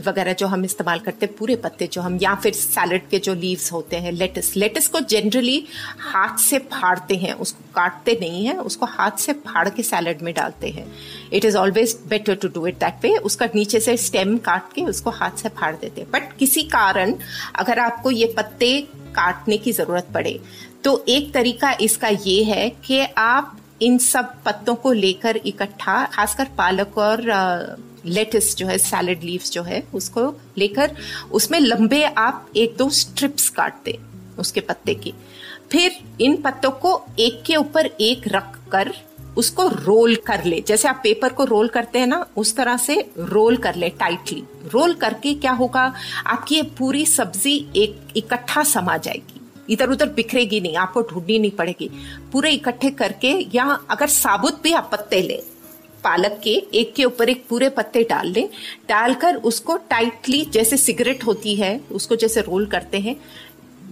वगैरह 0.05 0.33
जो 0.33 0.47
हम 0.47 0.63
इस्तेमाल 0.65 0.99
करते 0.99 1.25
हैं, 1.25 1.35
पूरे 1.35 1.55
पत्ते 1.55 1.87
जो 1.87 2.01
हम, 2.01 2.17
या 2.21 2.33
फिर 2.35 2.53
सैलड 2.53 3.01
के 3.09 3.19
जो 3.19 3.33
लीव्स 3.35 3.71
होते 3.73 3.95
हैं 3.95 4.11
लेटस 4.11 4.51
लेटस 4.55 4.87
को 4.87 4.99
जनरली 5.01 5.65
हाथ 6.01 6.37
से 6.39 6.59
फाड़ते 6.73 7.15
हैं, 7.15 7.33
उसको 7.35 7.63
काटते 7.75 8.17
नहीं 8.21 8.45
हैं, 8.45 8.57
उसको 8.57 8.85
हाथ 8.87 9.19
से 9.19 9.33
फाड़ 9.45 9.67
के 9.69 9.83
सैलड 9.83 10.21
में 10.21 10.33
डालते 10.33 10.69
हैं। 10.69 10.87
It 11.33 11.45
is 11.45 11.57
always 11.57 11.97
better 12.09 12.35
to 12.35 12.47
do 12.49 12.67
it 12.67 12.79
that 12.79 13.03
way 13.03 13.15
उसका 13.21 13.49
नीचे 13.55 13.79
से 13.79 13.97
स्टेम 13.99 14.37
काट 14.41 14.73
के 14.75 14.85
उसको 14.85 15.09
हाथ 15.11 15.37
से 15.37 15.49
फाड़ 15.51 15.75
देते 15.75 16.01
हैं। 16.01 16.11
बट 16.11 16.37
किसी 16.37 16.63
कारण 16.69 17.15
अगर 17.55 17.79
आपको 17.79 18.11
ये 18.11 18.33
पत्ते 18.37 18.79
काटने 19.15 19.57
की 19.57 19.71
ज़रूरत 19.73 20.07
पड़े 20.13 20.39
तो 20.83 21.03
एक 21.09 21.33
तरीका 21.33 21.77
इसका 21.81 22.07
ये 22.07 22.43
है 22.43 22.69
कि 22.85 23.05
आप 23.17 23.57
इन 23.83 23.97
सब 23.97 24.33
पत्तों 24.43 24.75
को 24.75 24.91
लेकर 24.91 25.37
इकट्ठा, 25.37 26.03
खासकर 26.05 26.47
पालक 26.57 26.97
और 26.97 27.21
लेटिस 28.05 28.55
जो 28.57 28.67
है 28.67 28.77
सैलड 28.77 29.23
लीव्स 29.23 29.51
जो 29.51 29.63
है, 29.63 29.83
उसको 29.93 30.33
लेकर 30.57 30.95
उसमें 31.31 31.59
लंबे 31.59 32.03
आप 32.03 32.47
एक 32.55 32.75
दो 32.77 32.89
स्ट्रिप्स 32.89 33.49
काट 33.49 33.83
दें 33.85 33.97
उसके 34.39 34.59
पत्ते 34.59 34.93
की। 34.95 35.13
फिर 35.71 35.99
इन 36.21 36.35
पत्तों 36.37 36.71
को 36.71 37.01
एक 37.19 37.41
के 37.45 37.55
ऊपर 37.55 37.85
एक 37.85 38.27
रख 38.27 38.57
कर 38.71 38.93
उसको 39.37 39.67
रोल 39.67 40.15
कर 40.15 40.43
ले। 40.43 40.59
जैसे 40.67 40.87
आप 40.87 40.99
पेपर 41.03 41.33
को 41.33 41.45
रोल 41.45 41.67
करते 41.67 41.99
हैं 41.99 42.07
ना, 42.07 42.25
उस 42.37 42.55
तरह 42.55 42.77
से 42.77 42.95
रोल 43.17 43.57
कर 43.57 43.75
ले 43.75 43.89
टाइटली 43.89 44.43
रोल 44.73 44.93
करके 44.93 45.33
क्या 45.33 45.51
होगा? 45.51 45.93
आपकी 46.27 46.55
ये 46.55 46.61
पूरी 46.77 47.05
सब्ज़ी 47.05 47.55
एक 47.75 48.13
इकट्ठा 48.15 48.63
समा 48.63 48.97
जाएगी। 48.97 49.32
इधर 49.69 49.89
उधर 49.89 50.09
बिखरेगी 50.09 50.59
नहीं, 50.61 50.75
आपको 50.75 51.01
ढूंढनी 51.01 51.39
नहीं 51.39 51.51
पड़ेगी। 51.51 51.89
पूरे 52.33 52.51
इकट्ठे 52.51 52.89
करके 52.91 53.31
या 53.55 53.65
अगर 53.89 54.07
साबुत 54.07 54.61
भी 54.63 54.73
आप 54.73 54.89
पत्ते 54.91 55.21
लें, 55.21 55.39
पालक 56.03 56.39
के 56.43 56.53
एक 56.73 56.93
के 56.95 57.03
ऊपर 57.05 57.29
एक 57.29 57.45
पूरे 57.49 57.69
पत्ते 57.69 58.03
डाल 58.03 58.27
लें, 58.27 58.49
डालकर 58.89 59.35
उसको 59.35 59.77
टाइटली 59.89 60.43
जैसे 60.53 60.77
सिगरेट 60.77 61.23
होती 61.25 61.55
है, 61.55 61.79
उसको 61.91 62.15
जैसे 62.15 62.41
रोल 62.41 62.65
करते 62.65 62.99
हैं, 62.99 63.15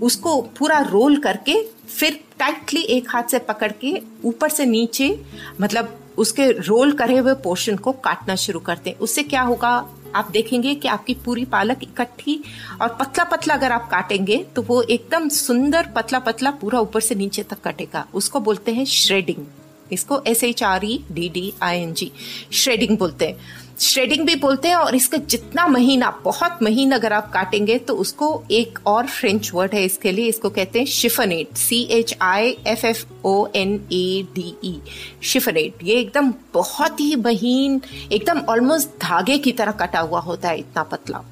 उसको 0.01 0.41
पूरा 0.59 0.80
रोल 0.82 1.17
करके 1.17 1.55
फिर 1.89 2.19
टाइटली 2.39 2.82
एक 2.89 3.09
हाथ 3.09 3.24
से 3.24 3.39
पकड़ 3.39 3.72
के 3.72 3.93
ऊपर 4.24 4.49
से 4.49 4.65
नीचे 4.65 5.19
मतलब 5.61 5.97
उसके 6.17 6.49
रोल 6.51 6.91
करे 6.91 7.17
हुए 7.17 7.34
पोर्शन 7.34 7.76
को 7.76 7.91
काटना 7.91 8.36
शुरू 8.36 8.59
करते 8.59 8.89
हैं 8.89 8.97
उससे 8.97 9.24
क्या 9.24 9.41
होगा? 9.41 9.78
आप 10.16 10.32
देखेंगे 10.32 10.74
कि 10.76 10.88
आपकी 10.88 11.14
पूरी 11.26 11.45
पालक 11.45 11.84
इकट्ठी 11.84 12.39
और 12.82 12.88
पतला 12.99 13.24
पतला 13.24 13.53
अगर 13.53 13.72
आप 13.72 13.89
काटेंगे 13.91 14.38
तो 14.55 14.62
वो 14.62 14.82
एकदम 14.82 15.28
सुंदर 15.30 15.88
पतला 15.95 16.20
पतला 16.20 16.51
पूरा 16.51 16.80
ऊपर 16.80 16.99
से 16.99 17.16
नीचे 17.16 17.43
तक 17.43 17.62
कटेगा। 17.64 18.05
उसको 18.14 18.39
बोलते 18.39 18.74
हैं 18.74 18.86
श्रेडिंग 18.86 19.45
इसको 19.91 20.22
S 20.28 20.43
H 20.43 20.64
R 20.64 20.86
E 20.86 21.03
D 21.12 21.28
D 21.30 21.51
I 21.62 21.80
N 21.80 21.93
G 21.93 22.12
shredding 22.53 22.97
बोलते 22.97 23.28
हैं। 23.28 23.61
श्रेडिंग 23.82 24.26
भी 24.26 24.36
बोलते 24.36 24.68
हैं 24.68 24.76
और 24.76 24.96
इसका 24.96 25.18
जितना 25.18 25.66
महीना, 25.68 26.10
बहुत 26.24 26.60
महीन 26.64 26.92
अगर 26.92 27.14
आप 27.14 27.32
काटेंगे 27.34 27.78
तो 27.80 27.94
उसको 27.96 28.28
एक 28.52 28.80
और 28.88 29.08
फ्रेंच 29.08 29.52
वर्ड 29.54 29.74
है 29.74 29.84
इसके 29.86 30.12
लिए, 30.12 30.28
इसको 30.28 30.50
कहते 30.50 30.80
हैं 30.80 30.86
chiffonade 30.88 31.56
C 31.58 31.82
H 31.92 32.16
I 32.22 32.56
F 32.68 32.86
F 32.86 33.04
O 33.26 33.48
N 33.56 33.74
A 33.92 34.26
D 34.36 34.54
E 34.64 34.80
chiffonade 35.24 35.84
ये 35.84 36.00
एकदम 36.00 36.34
बहुत 36.54 37.00
ही 37.00 37.16
महीन, 37.18 37.82
एकदम 38.12 38.40
ऑलमोस्ट 38.50 38.90
धागे 39.02 39.38
की 39.38 39.52
तरह 39.52 39.72
कटा 39.82 40.00
हुआ 40.00 40.20
होता 40.22 40.50
है, 40.50 40.60
इतना 40.60 40.84
पतला। 40.84 41.24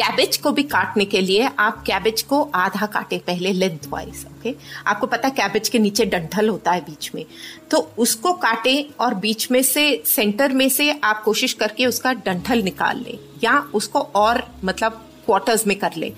कैबेज 0.00 0.36
को 0.36 0.50
भी 0.52 0.62
काटने 0.62 1.04
के 1.04 1.20
लिए 1.20 1.48
आप 1.58 1.82
कैबेज 1.86 2.20
को 2.22 2.42
आधा 2.54 2.86
काटे 2.86 3.18
पहले 3.26 3.52
लेंथ 3.52 3.88
वाइज 3.88 4.24
ओके 4.28 4.54
आपको 4.86 5.06
पता 5.06 5.28
कैबेज 5.28 5.68
के 5.68 5.78
नीचे 5.78 6.04
डंठल 6.06 6.48
होता 6.48 6.72
है 6.72 6.80
बीच 6.80 7.10
में। 7.14 7.24
तो 7.70 7.78
उसको 7.98 8.32
काटे 8.38 8.74
और 9.00 9.14
बीच 9.16 9.50
में 9.50 9.62
से 9.62 9.84
सेंटर 10.06 10.52
में 10.52 10.68
से 10.68 10.90
आप 11.04 11.22
कोशिश 11.22 11.52
करके 11.52 11.86
उसका 11.86 12.12
डंठल 12.24 12.62
निकाल 12.62 13.00
लें 13.00 13.18
या 13.44 13.58
उसको 13.74 14.00
और 14.16 14.42
मतलब 14.64 15.06
क्वार्टर्स 15.26 15.66
में 15.66 15.78
कर 15.78 15.96
ले। 15.96 16.12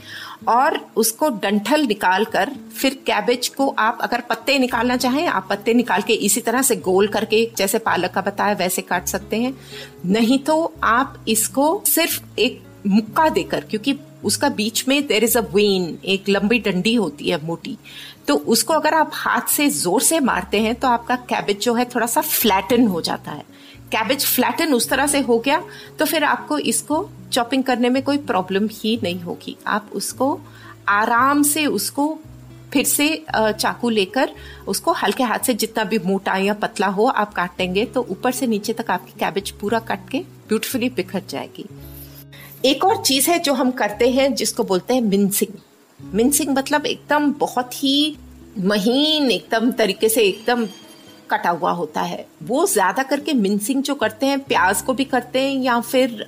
और 0.48 0.78
उसको 0.96 1.28
डंठल 1.42 1.86
निकाल 1.86 2.24
कर 2.24 2.50
फिर 2.76 2.94
कैबेज 3.06 3.48
को 3.48 3.68
आप 3.78 3.98
अगर 4.02 4.20
पत्ते 4.20 4.58
निकालना 4.58 4.96
चाहें, 4.96 5.26
आप 5.26 5.46
पत्ते 5.50 5.74
निकाल 5.74 6.02
के 6.02 6.14
इसी 6.26 6.40
तरह 6.40 6.62
से 6.62 6.76
गोल 6.78 7.08
करके, 7.08 7.48
जैसे 7.56 7.78
पालक 7.80 8.10
का 8.10 8.20
बताया, 8.20 8.54
वैसे 8.54 8.82
काट 8.82 9.06
सकते 9.08 9.36
हैं। 9.36 9.54
नहीं 10.06 10.38
तो 10.38 10.74
आप 10.84 11.24
इसको 11.28 11.82
सिर्फ़ 11.86 12.20
एक 12.38 12.62
मुक्का 12.86 13.28
देकर, 13.30 13.60
क्योंकि 13.60 13.98
उसका 14.24 14.48
बीच 14.50 14.86
में 14.88 15.06
देर 15.06 15.24
इज़ 15.24 15.36
अ 15.38 15.40
वेन 15.54 15.98
एक 16.06 16.28
लंबी 16.28 16.58
डंडी 16.60 16.94
होती 16.94 17.30
है 17.30 17.44
मोटी। 17.46 17.76
तो 18.28 18.34
उसको 18.34 18.74
अगर 18.74 18.94
आप 18.94 19.10
हाथ 19.14 19.48
से, 19.48 19.68
ज़ोर 19.70 20.02
से 20.02 20.20
मारते 20.22 20.60
हैं 20.60 20.74
तो 20.74 20.88
आपका 20.88 21.16
कैबेज 21.28 21.60
जो 21.60 21.74
है 21.74 21.84
थोड़ा 21.94 22.06
सा 22.06 22.20
फ्लैटन 22.20 22.86
हो 22.86 23.00
जाता 23.00 23.30
है। 23.30 23.44
कैबेज 23.92 24.24
फ्लैटन 24.26 24.74
उस 24.74 24.88
तरह 24.88 25.06
से 25.06 25.20
हो 25.20 25.38
गया 25.38 25.62
तो 25.98 26.04
फिर 26.04 26.24
आपको 26.24 26.58
इसको 26.58 27.08
चॉपिंग 27.32 27.64
करने 27.64 27.88
में 27.90 28.02
कोई 28.02 28.18
प्रॉब्लम 28.20 28.68
ही 28.72 28.98
नहीं 29.02 29.20
होगी। 29.20 29.56
आप 29.66 29.90
उसको 29.94 30.38
आराम 30.90 31.42
से 31.44 31.66
उसको 31.68 32.18
फिर 32.72 32.84
से 32.84 33.24
चाकू 33.30 33.88
लेकर 33.90 34.30
उसको 34.68 34.92
हल्के 34.94 35.22
हाथ 35.22 35.38
से 35.38 35.54
जितना 35.54 35.84
भी 35.84 35.98
मोटा 35.98 36.36
या 36.36 36.54
पतला 36.54 36.86
हो 36.88 37.06
आप 37.06 37.34
काटेंगे 37.34 37.84
तो 37.86 38.06
ऊपर 38.10 38.32
से 38.32 38.46
नीचे 38.46 38.72
तक 38.72 38.90
आपकी 38.90 39.12
कैबेज 39.20 39.50
पूरा 39.60 39.78
कट 39.80 40.08
के 40.10 40.18
ब्यूटिफुली 40.48 40.88
बिखर 40.90 41.22
जाएगी। 41.28 41.64
एक 42.64 42.84
और 42.84 43.02
चीज़ 43.02 43.30
है 43.30 43.38
जो 43.38 43.52
हम 43.52 43.70
करते 43.70 44.08
हैं, 44.10 44.34
जिसको 44.34 44.64
बोलते 44.64 44.94
हैं 44.94 45.00
मिनसिंग 45.00 45.58
मिनसिंग 46.00 46.50
मतलब 46.56 46.86
एकदम 46.86 47.32
बहुत 47.32 47.74
ही 47.74 48.16
महीन, 48.58 49.30
एकदम 49.30 49.70
तरीके 49.72 50.08
से 50.08 50.22
एकदम 50.22 50.66
कटा 51.30 51.50
हुआ 51.50 51.70
होता 51.70 52.00
है। 52.02 52.26
वो 52.42 52.66
ज़्यादा 52.66 53.02
करके 53.02 53.32
मिनसिंग 53.32 53.82
जो 53.82 53.94
करते 53.94 54.26
हैं, 54.26 54.38
प्याज 54.40 54.82
को 54.82 54.94
भी 54.94 55.04
करते 55.04 55.40
हैं 55.40 55.62
या 55.62 55.80
फिर 55.80 56.26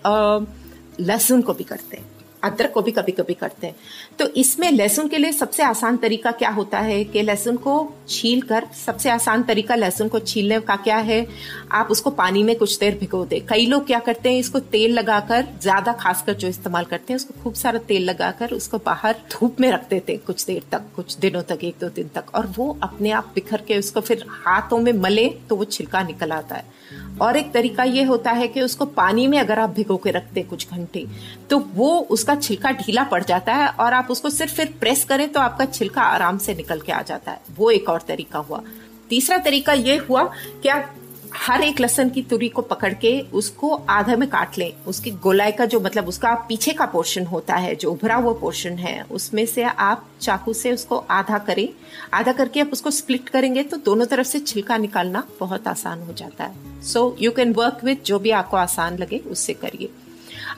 लहसुन 1.00 1.42
को 1.42 1.52
भी 1.52 1.64
करते 1.64 1.96
हैं। 1.96 2.04
अदरक 2.44 2.72
को 2.72 2.82
भी 2.82 2.90
कभी 2.90 3.12
कभी 3.12 3.34
करते 3.34 3.66
हैं। 3.66 3.74
तो 4.18 4.26
इसमें 4.36 4.70
लहसुन 4.72 5.08
के 5.08 5.18
लिए 5.18 5.32
सबसे 5.32 5.62
आसान 5.62 5.96
तरीका 5.96 6.30
क्या 6.32 6.50
होता 6.50 6.78
है 6.80 7.02
कि 7.04 7.22
लहसुन 7.22 7.56
को 7.56 7.74
छील 8.08 8.42
कर 8.42 8.66
सबसे 8.76 9.10
आसान 9.10 9.42
तरीका 9.42 9.74
लहसुन 9.74 10.08
को 10.08 10.18
छीलने 10.20 10.60
का 10.60 10.76
क्या 10.78 10.96
है? 10.98 11.26
आप 11.72 11.88
उसको 11.90 12.10
पानी 12.12 12.42
में 12.42 12.54
कुछ 12.56 12.78
देर 12.78 12.98
भिगो 13.00 13.24
दे। 13.24 13.40
कई 13.48 13.66
लोग 13.66 13.86
क्या 13.86 13.98
करते 14.00 14.28
हैं, 14.28 14.38
इसको 14.38 14.58
तेल 14.60 14.92
लगाकर, 14.92 15.46
ज़्यादा 15.62 15.92
खासकर 15.94 16.34
जो 16.34 16.48
इस्तेमाल 16.48 16.84
करते 16.84 17.12
हैं, 17.12 17.16
उसको 17.16 17.42
खूब 17.42 17.54
सारा 17.54 17.78
तेल 17.84 18.04
लगाकर 18.04 18.52
उसको 18.54 18.78
बाहर 18.86 19.16
धूप 19.32 19.60
में 19.60 19.70
रख 19.72 19.88
देते 19.90 20.16
कुछ 20.16 20.44
देर 20.46 20.62
तक, 20.72 20.82
कुछ 20.96 21.16
दिनों 21.18 21.42
तक, 21.42 21.64
एक 21.64 21.76
दो 21.80 21.88
दिन 21.90 22.10
तक। 22.14 22.34
और 22.34 22.46
वो 22.56 22.76
अपने 22.82 23.10
आप 23.12 23.32
बिखर 23.34 23.62
के 23.68 23.78
उसको 23.78 24.00
फिर 24.00 24.24
हाथों 24.28 24.78
में 24.78 24.92
मले 24.94 25.28
तो 25.48 25.56
वो 25.56 25.64
छिलका 25.66 26.02
निकल 26.02 26.32
आता 26.32 26.56
है। 26.56 26.82
और 27.22 27.36
एक 27.36 27.52
तरीका 27.52 27.84
ये 27.84 28.02
होता 28.02 28.30
है 28.30 28.48
कि 28.48 28.60
उसको 28.60 28.84
पानी 28.84 29.26
में 29.26 29.38
अगर 29.38 29.58
आप 29.58 29.70
भिगो 29.70 29.96
के 29.96 30.10
रखते 30.10 30.42
कुछ 30.42 30.70
घंटे 30.70 31.04
तो 31.50 31.58
वो 31.58 31.98
उसका 32.10 32.34
छिलका 32.34 32.70
ढीला 32.72 33.04
पड़ 33.04 33.22
जाता 33.24 33.54
है 33.54 33.68
और 33.68 33.92
आप 33.92 34.10
उसको 34.10 34.30
सिर्फ़ 34.30 34.54
फिर 34.54 34.74
प्रेस 34.80 35.04
करें 35.04 35.28
तो 35.32 35.40
आपका 35.40 35.64
छिलका 35.64 36.02
आराम 36.02 36.38
से 36.38 36.54
निकल 36.54 36.80
के 36.80 36.92
आ 36.92 37.02
जाता 37.02 37.32
है। 37.32 37.40
वो 37.56 37.70
एक 37.70 37.88
और 37.88 38.02
तरीका 38.08 38.38
हुआ। 38.38 38.62
तीसरा 39.08 39.38
तरीका 39.38 39.72
ये 39.72 39.96
हुआ 39.96 40.24
कि 40.62 40.68
आप 40.68 40.94
हर 41.36 41.62
एक 41.62 41.80
लहसन 41.80 42.10
की 42.10 42.22
तुरी 42.22 42.48
को 42.48 42.62
पकड़ 42.62 42.92
के 42.94 43.20
उसको 43.32 43.72
आधा 43.90 44.16
में 44.16 44.28
काट 44.28 44.58
लें। 44.58 44.72
उसकी 44.86 45.10
गोलाई 45.22 45.52
का 45.52 45.64
जो 45.64 45.80
मतलब 45.80 46.08
उसका 46.08 46.34
पीछे 46.48 46.72
का 46.72 46.86
पोर्शन 46.86 47.24
होता 47.26 47.54
है, 47.54 47.74
जो 47.74 47.90
उभरा 47.90 48.14
हुआ 48.14 48.32
पोर्शन 48.32 48.78
है, 48.78 49.02
उसमें 49.02 49.44
से 49.46 49.62
आप 49.62 50.08
चाकू 50.20 50.52
से 50.52 50.72
उसको 50.72 50.96
आधा 51.10 51.38
करें। 51.38 51.68
आधा 52.14 52.32
करके 52.32 52.60
आप 52.60 52.70
उसको 52.72 52.90
स्प्लिट 52.90 53.28
करेंगे 53.28 53.62
तो 53.62 53.76
दोनों 53.76 54.06
तरफ़ 54.06 54.26
से 54.26 54.40
छिलका 54.40 54.76
निकालना 54.76 55.26
बहुत 55.40 55.68
आसान 55.68 56.02
हो 56.02 56.12
जाता 56.12 56.44
है। 56.44 56.82
So 56.82 57.16
you 57.20 57.30
can 57.30 57.52
work 57.52 57.84
with 57.84 58.04
जो 58.06 58.18
भी 58.18 58.30
आपको 58.30 58.56
आसान 58.56 58.98
लगे, 58.98 59.18
उससे 59.18 59.52
करिए। 59.54 59.90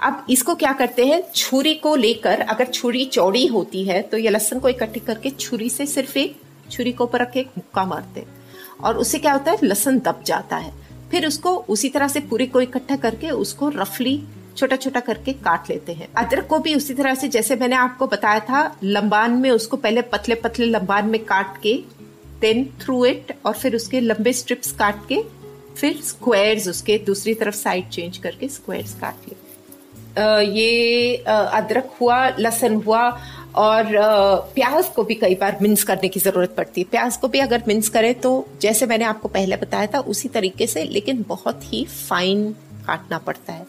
अब 0.03 0.27
इसको 0.31 0.55
क्या 0.55 0.72
करते 0.72 1.07
हैं? 1.07 1.22
छुरी 1.35 1.74
को 1.74 1.97
लेकर 1.97 2.41
अगर 2.41 2.66
छुरी 2.66 3.05
चौड़ी 3.05 3.47
होती 3.47 3.85
है 3.85 4.01
तो 4.03 4.18
ये 4.18 4.31
लहसन 4.31 4.59
को 4.59 4.68
इकट्ठी 4.68 5.01
करके 5.01 5.31
छुरी 5.31 5.70
से 5.70 5.87
सिर्फ़ 5.87 6.18
एक 6.18 6.41
छुरी 6.70 6.93
को 6.93 7.05
ऊपर 7.05 7.20
रख 7.20 7.31
के 7.33 7.47
मुक्का 7.59 7.85
मारते 7.85 8.20
हैं। 8.20 8.45
और 8.81 8.97
उससे 8.99 9.18
क्या 9.18 9.33
होता 9.33 9.51
है 9.51 9.59
लहसन 9.62 9.99
दब 9.99 10.22
जाता 10.27 10.57
है। 10.57 10.72
फिर 11.11 11.27
उसको 11.27 11.55
उसी 11.68 11.89
तरह 11.89 12.09
से 12.09 12.20
पूरी 12.20 12.47
को 12.47 12.61
इकट्ठा 12.61 12.97
करके 12.97 13.31
उसको 13.31 13.68
रफली 13.68 14.22
छोटा 14.57 14.77
छोटा 14.77 15.01
करके 15.01 15.33
काट 15.35 15.68
लेते 15.70 15.93
हैं। 15.93 16.09
अदरक 16.16 16.47
को 16.47 16.59
भी 16.59 16.74
उसी 16.74 16.95
तरह 16.95 17.14
से, 17.14 17.29
जैसे 17.29 17.57
मैंने 17.57 17.77
आपको 17.77 18.07
बताया 18.07 18.41
था, 18.41 18.77
लंबान 18.85 19.33
में 19.33 19.51
उसको 19.51 19.77
पहले 19.77 20.03
पतले 20.05 20.35
पतले 20.35 20.66
लंबान 20.66 21.09
में 21.09 21.24
काट 21.24 21.57
के 21.62 21.74
देन 22.41 22.64
थ्रू 22.81 23.05
इट 23.07 23.33
और 23.47 23.53
फिर 23.53 23.77
उसके 23.77 24.01
लंबे 24.01 24.33
स्ट्रिप्स 24.33 24.72
काट 24.72 25.07
के, 25.09 25.22
फिर 25.77 26.01
स्क्वायर्स 26.03 26.68
उसके 26.68 26.99
दूसरी 26.99 27.35
तरफ़ 27.35 27.55
साइड 27.55 27.89
चेंज 27.89 28.16
करके 28.18 28.49
स्क्वायर्स 28.49 28.95
काट 28.95 29.29
लिए। 29.29 29.37
ये 30.53 31.16
अदरक 31.16 31.97
हुआ 32.01 32.29
लहसन 32.39 32.74
हुआ 32.77 33.09
और 33.57 33.84
प्याज 34.54 34.88
को 34.96 35.02
भी 35.04 35.14
कई 35.14 35.34
बार 35.34 35.59
मिन्स 35.62 35.82
करने 35.84 36.09
की 36.09 36.20
ज़रूरत 36.20 36.54
पड़ती 36.57 36.80
है। 36.80 36.86
प्याज 36.90 37.16
को 37.16 37.28
भी 37.28 37.38
अगर 37.38 37.62
मिन्स 37.68 37.88
करें 37.88 38.14
तो 38.20 38.46
जैसे 38.61 38.86
मैंने 38.86 39.04
आपको 39.04 39.28
पहले 39.28 39.57
बताया 39.57 39.86
था, 39.86 40.00
उसी 40.00 40.28
तरीके 40.28 40.66
से, 40.66 40.84
लेकिन 40.84 41.24
बहुत 41.28 41.72
ही 41.72 41.84
फाइन 41.84 42.54
काटना 42.86 43.18
पड़ता 43.18 43.52
है। 43.52 43.66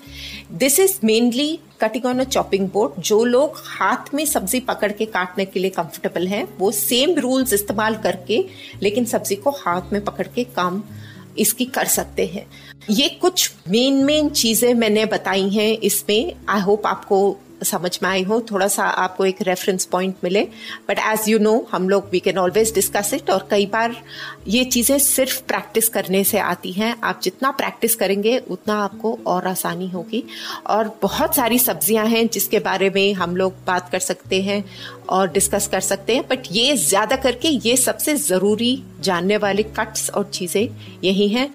This 0.53 0.79
is 0.79 0.97
mainly 1.03 1.59
cutting 1.81 2.05
on 2.05 2.19
a 2.19 2.23
chopping 2.25 2.67
board 2.69 3.01
जो 3.01 3.23
लोग 3.25 3.61
हाथ 3.67 4.13
में 4.13 4.25
सब्ज़ी 4.25 4.59
पकड़ 4.59 4.91
के 4.91 5.05
काटने 5.07 5.45
के 5.45 5.59
लिए 5.59 5.69
कंफर्टेबल 5.69 6.27
हैं, 6.27 6.47
वो 6.59 6.71
सेम 6.71 7.17
रूल्स 7.19 7.53
इस्तेमाल 7.53 7.95
करके, 7.95 8.43
लेकिन 8.83 9.05
सब्ज़ी 9.05 9.35
को 9.35 9.51
हाथ 9.57 9.93
में 9.93 10.03
पकड़ 10.05 10.27
के 10.27 10.43
काम 10.55 10.83
इसकी 11.37 11.65
कर 11.65 11.85
सकते 11.87 12.25
हैं। 12.25 12.45
ये 12.89 13.07
कुछ 13.21 13.51
मेन 13.69 14.03
मेन 14.05 14.29
चीज़ें 14.29 14.73
मैंने 14.73 15.05
बताई 15.07 15.49
हैं 15.49 15.71
इसमें। 15.79 16.33
आई 16.49 16.61
होप 16.61 16.87
आपको 16.87 17.19
समझ 17.63 17.97
में 18.03 18.09
आई 18.09 18.23
हो, 18.23 18.39
थोड़ा 18.51 18.67
सा 18.67 18.83
आपको 18.83 19.25
एक 19.25 19.41
रेफरेंस 19.41 19.85
पॉइंट 19.85 20.15
मिले। 20.23 20.41
बट 20.89 20.99
एज 21.01 21.27
यू 21.29 21.39
नो 21.39 21.55
हम 21.71 21.87
लोग 21.89 22.09
we 22.11 22.19
can 22.19 22.37
always 22.37 22.73
discuss 22.73 23.13
it 23.13 23.29
और 23.29 23.47
कई 23.51 23.65
बार 23.65 23.95
ये 24.47 24.63
चीज़ें 24.65 24.97
सिर्फ़ 24.99 25.41
प्रैक्टिस 25.47 25.89
करने 25.89 26.23
से 26.23 26.39
आती 26.39 26.71
हैं। 26.71 26.95
आप 27.03 27.19
जितना 27.23 27.51
प्रैक्टिस 27.51 27.95
करेंगे, 27.95 28.37
उतना 28.39 28.75
आपको 28.83 29.17
और 29.27 29.47
आसानी 29.47 29.89
होगी। 29.89 30.23
और 30.67 30.97
बहुत 31.01 31.35
सारी 31.35 31.59
सब्ज़ियाँ 31.59 32.05
हैं 32.05 32.27
जिसके 32.27 32.59
बारे 32.59 32.89
में 32.89 33.13
हम 33.13 33.35
लोग 33.35 33.53
बात 33.67 33.89
कर 33.91 33.99
सकते 33.99 34.41
हैं 34.41 34.63
और 35.09 35.31
डिस्कस 35.31 35.67
कर 35.67 35.81
सकते 35.81 36.15
हैं। 36.15 36.27
बट 36.29 36.47
ये 36.51 36.75
ज़्यादा 36.77 37.15
करके 37.15 37.47
ये 37.47 37.75
सबसे 37.77 38.15
ज़रूरी 38.17 38.83
जानने 38.99 39.37
वाले 39.37 39.63
कट्स 39.79 40.09
और 40.09 40.29
चीज़ें 40.33 40.67
यही 41.03 41.27
हैं। 41.27 41.47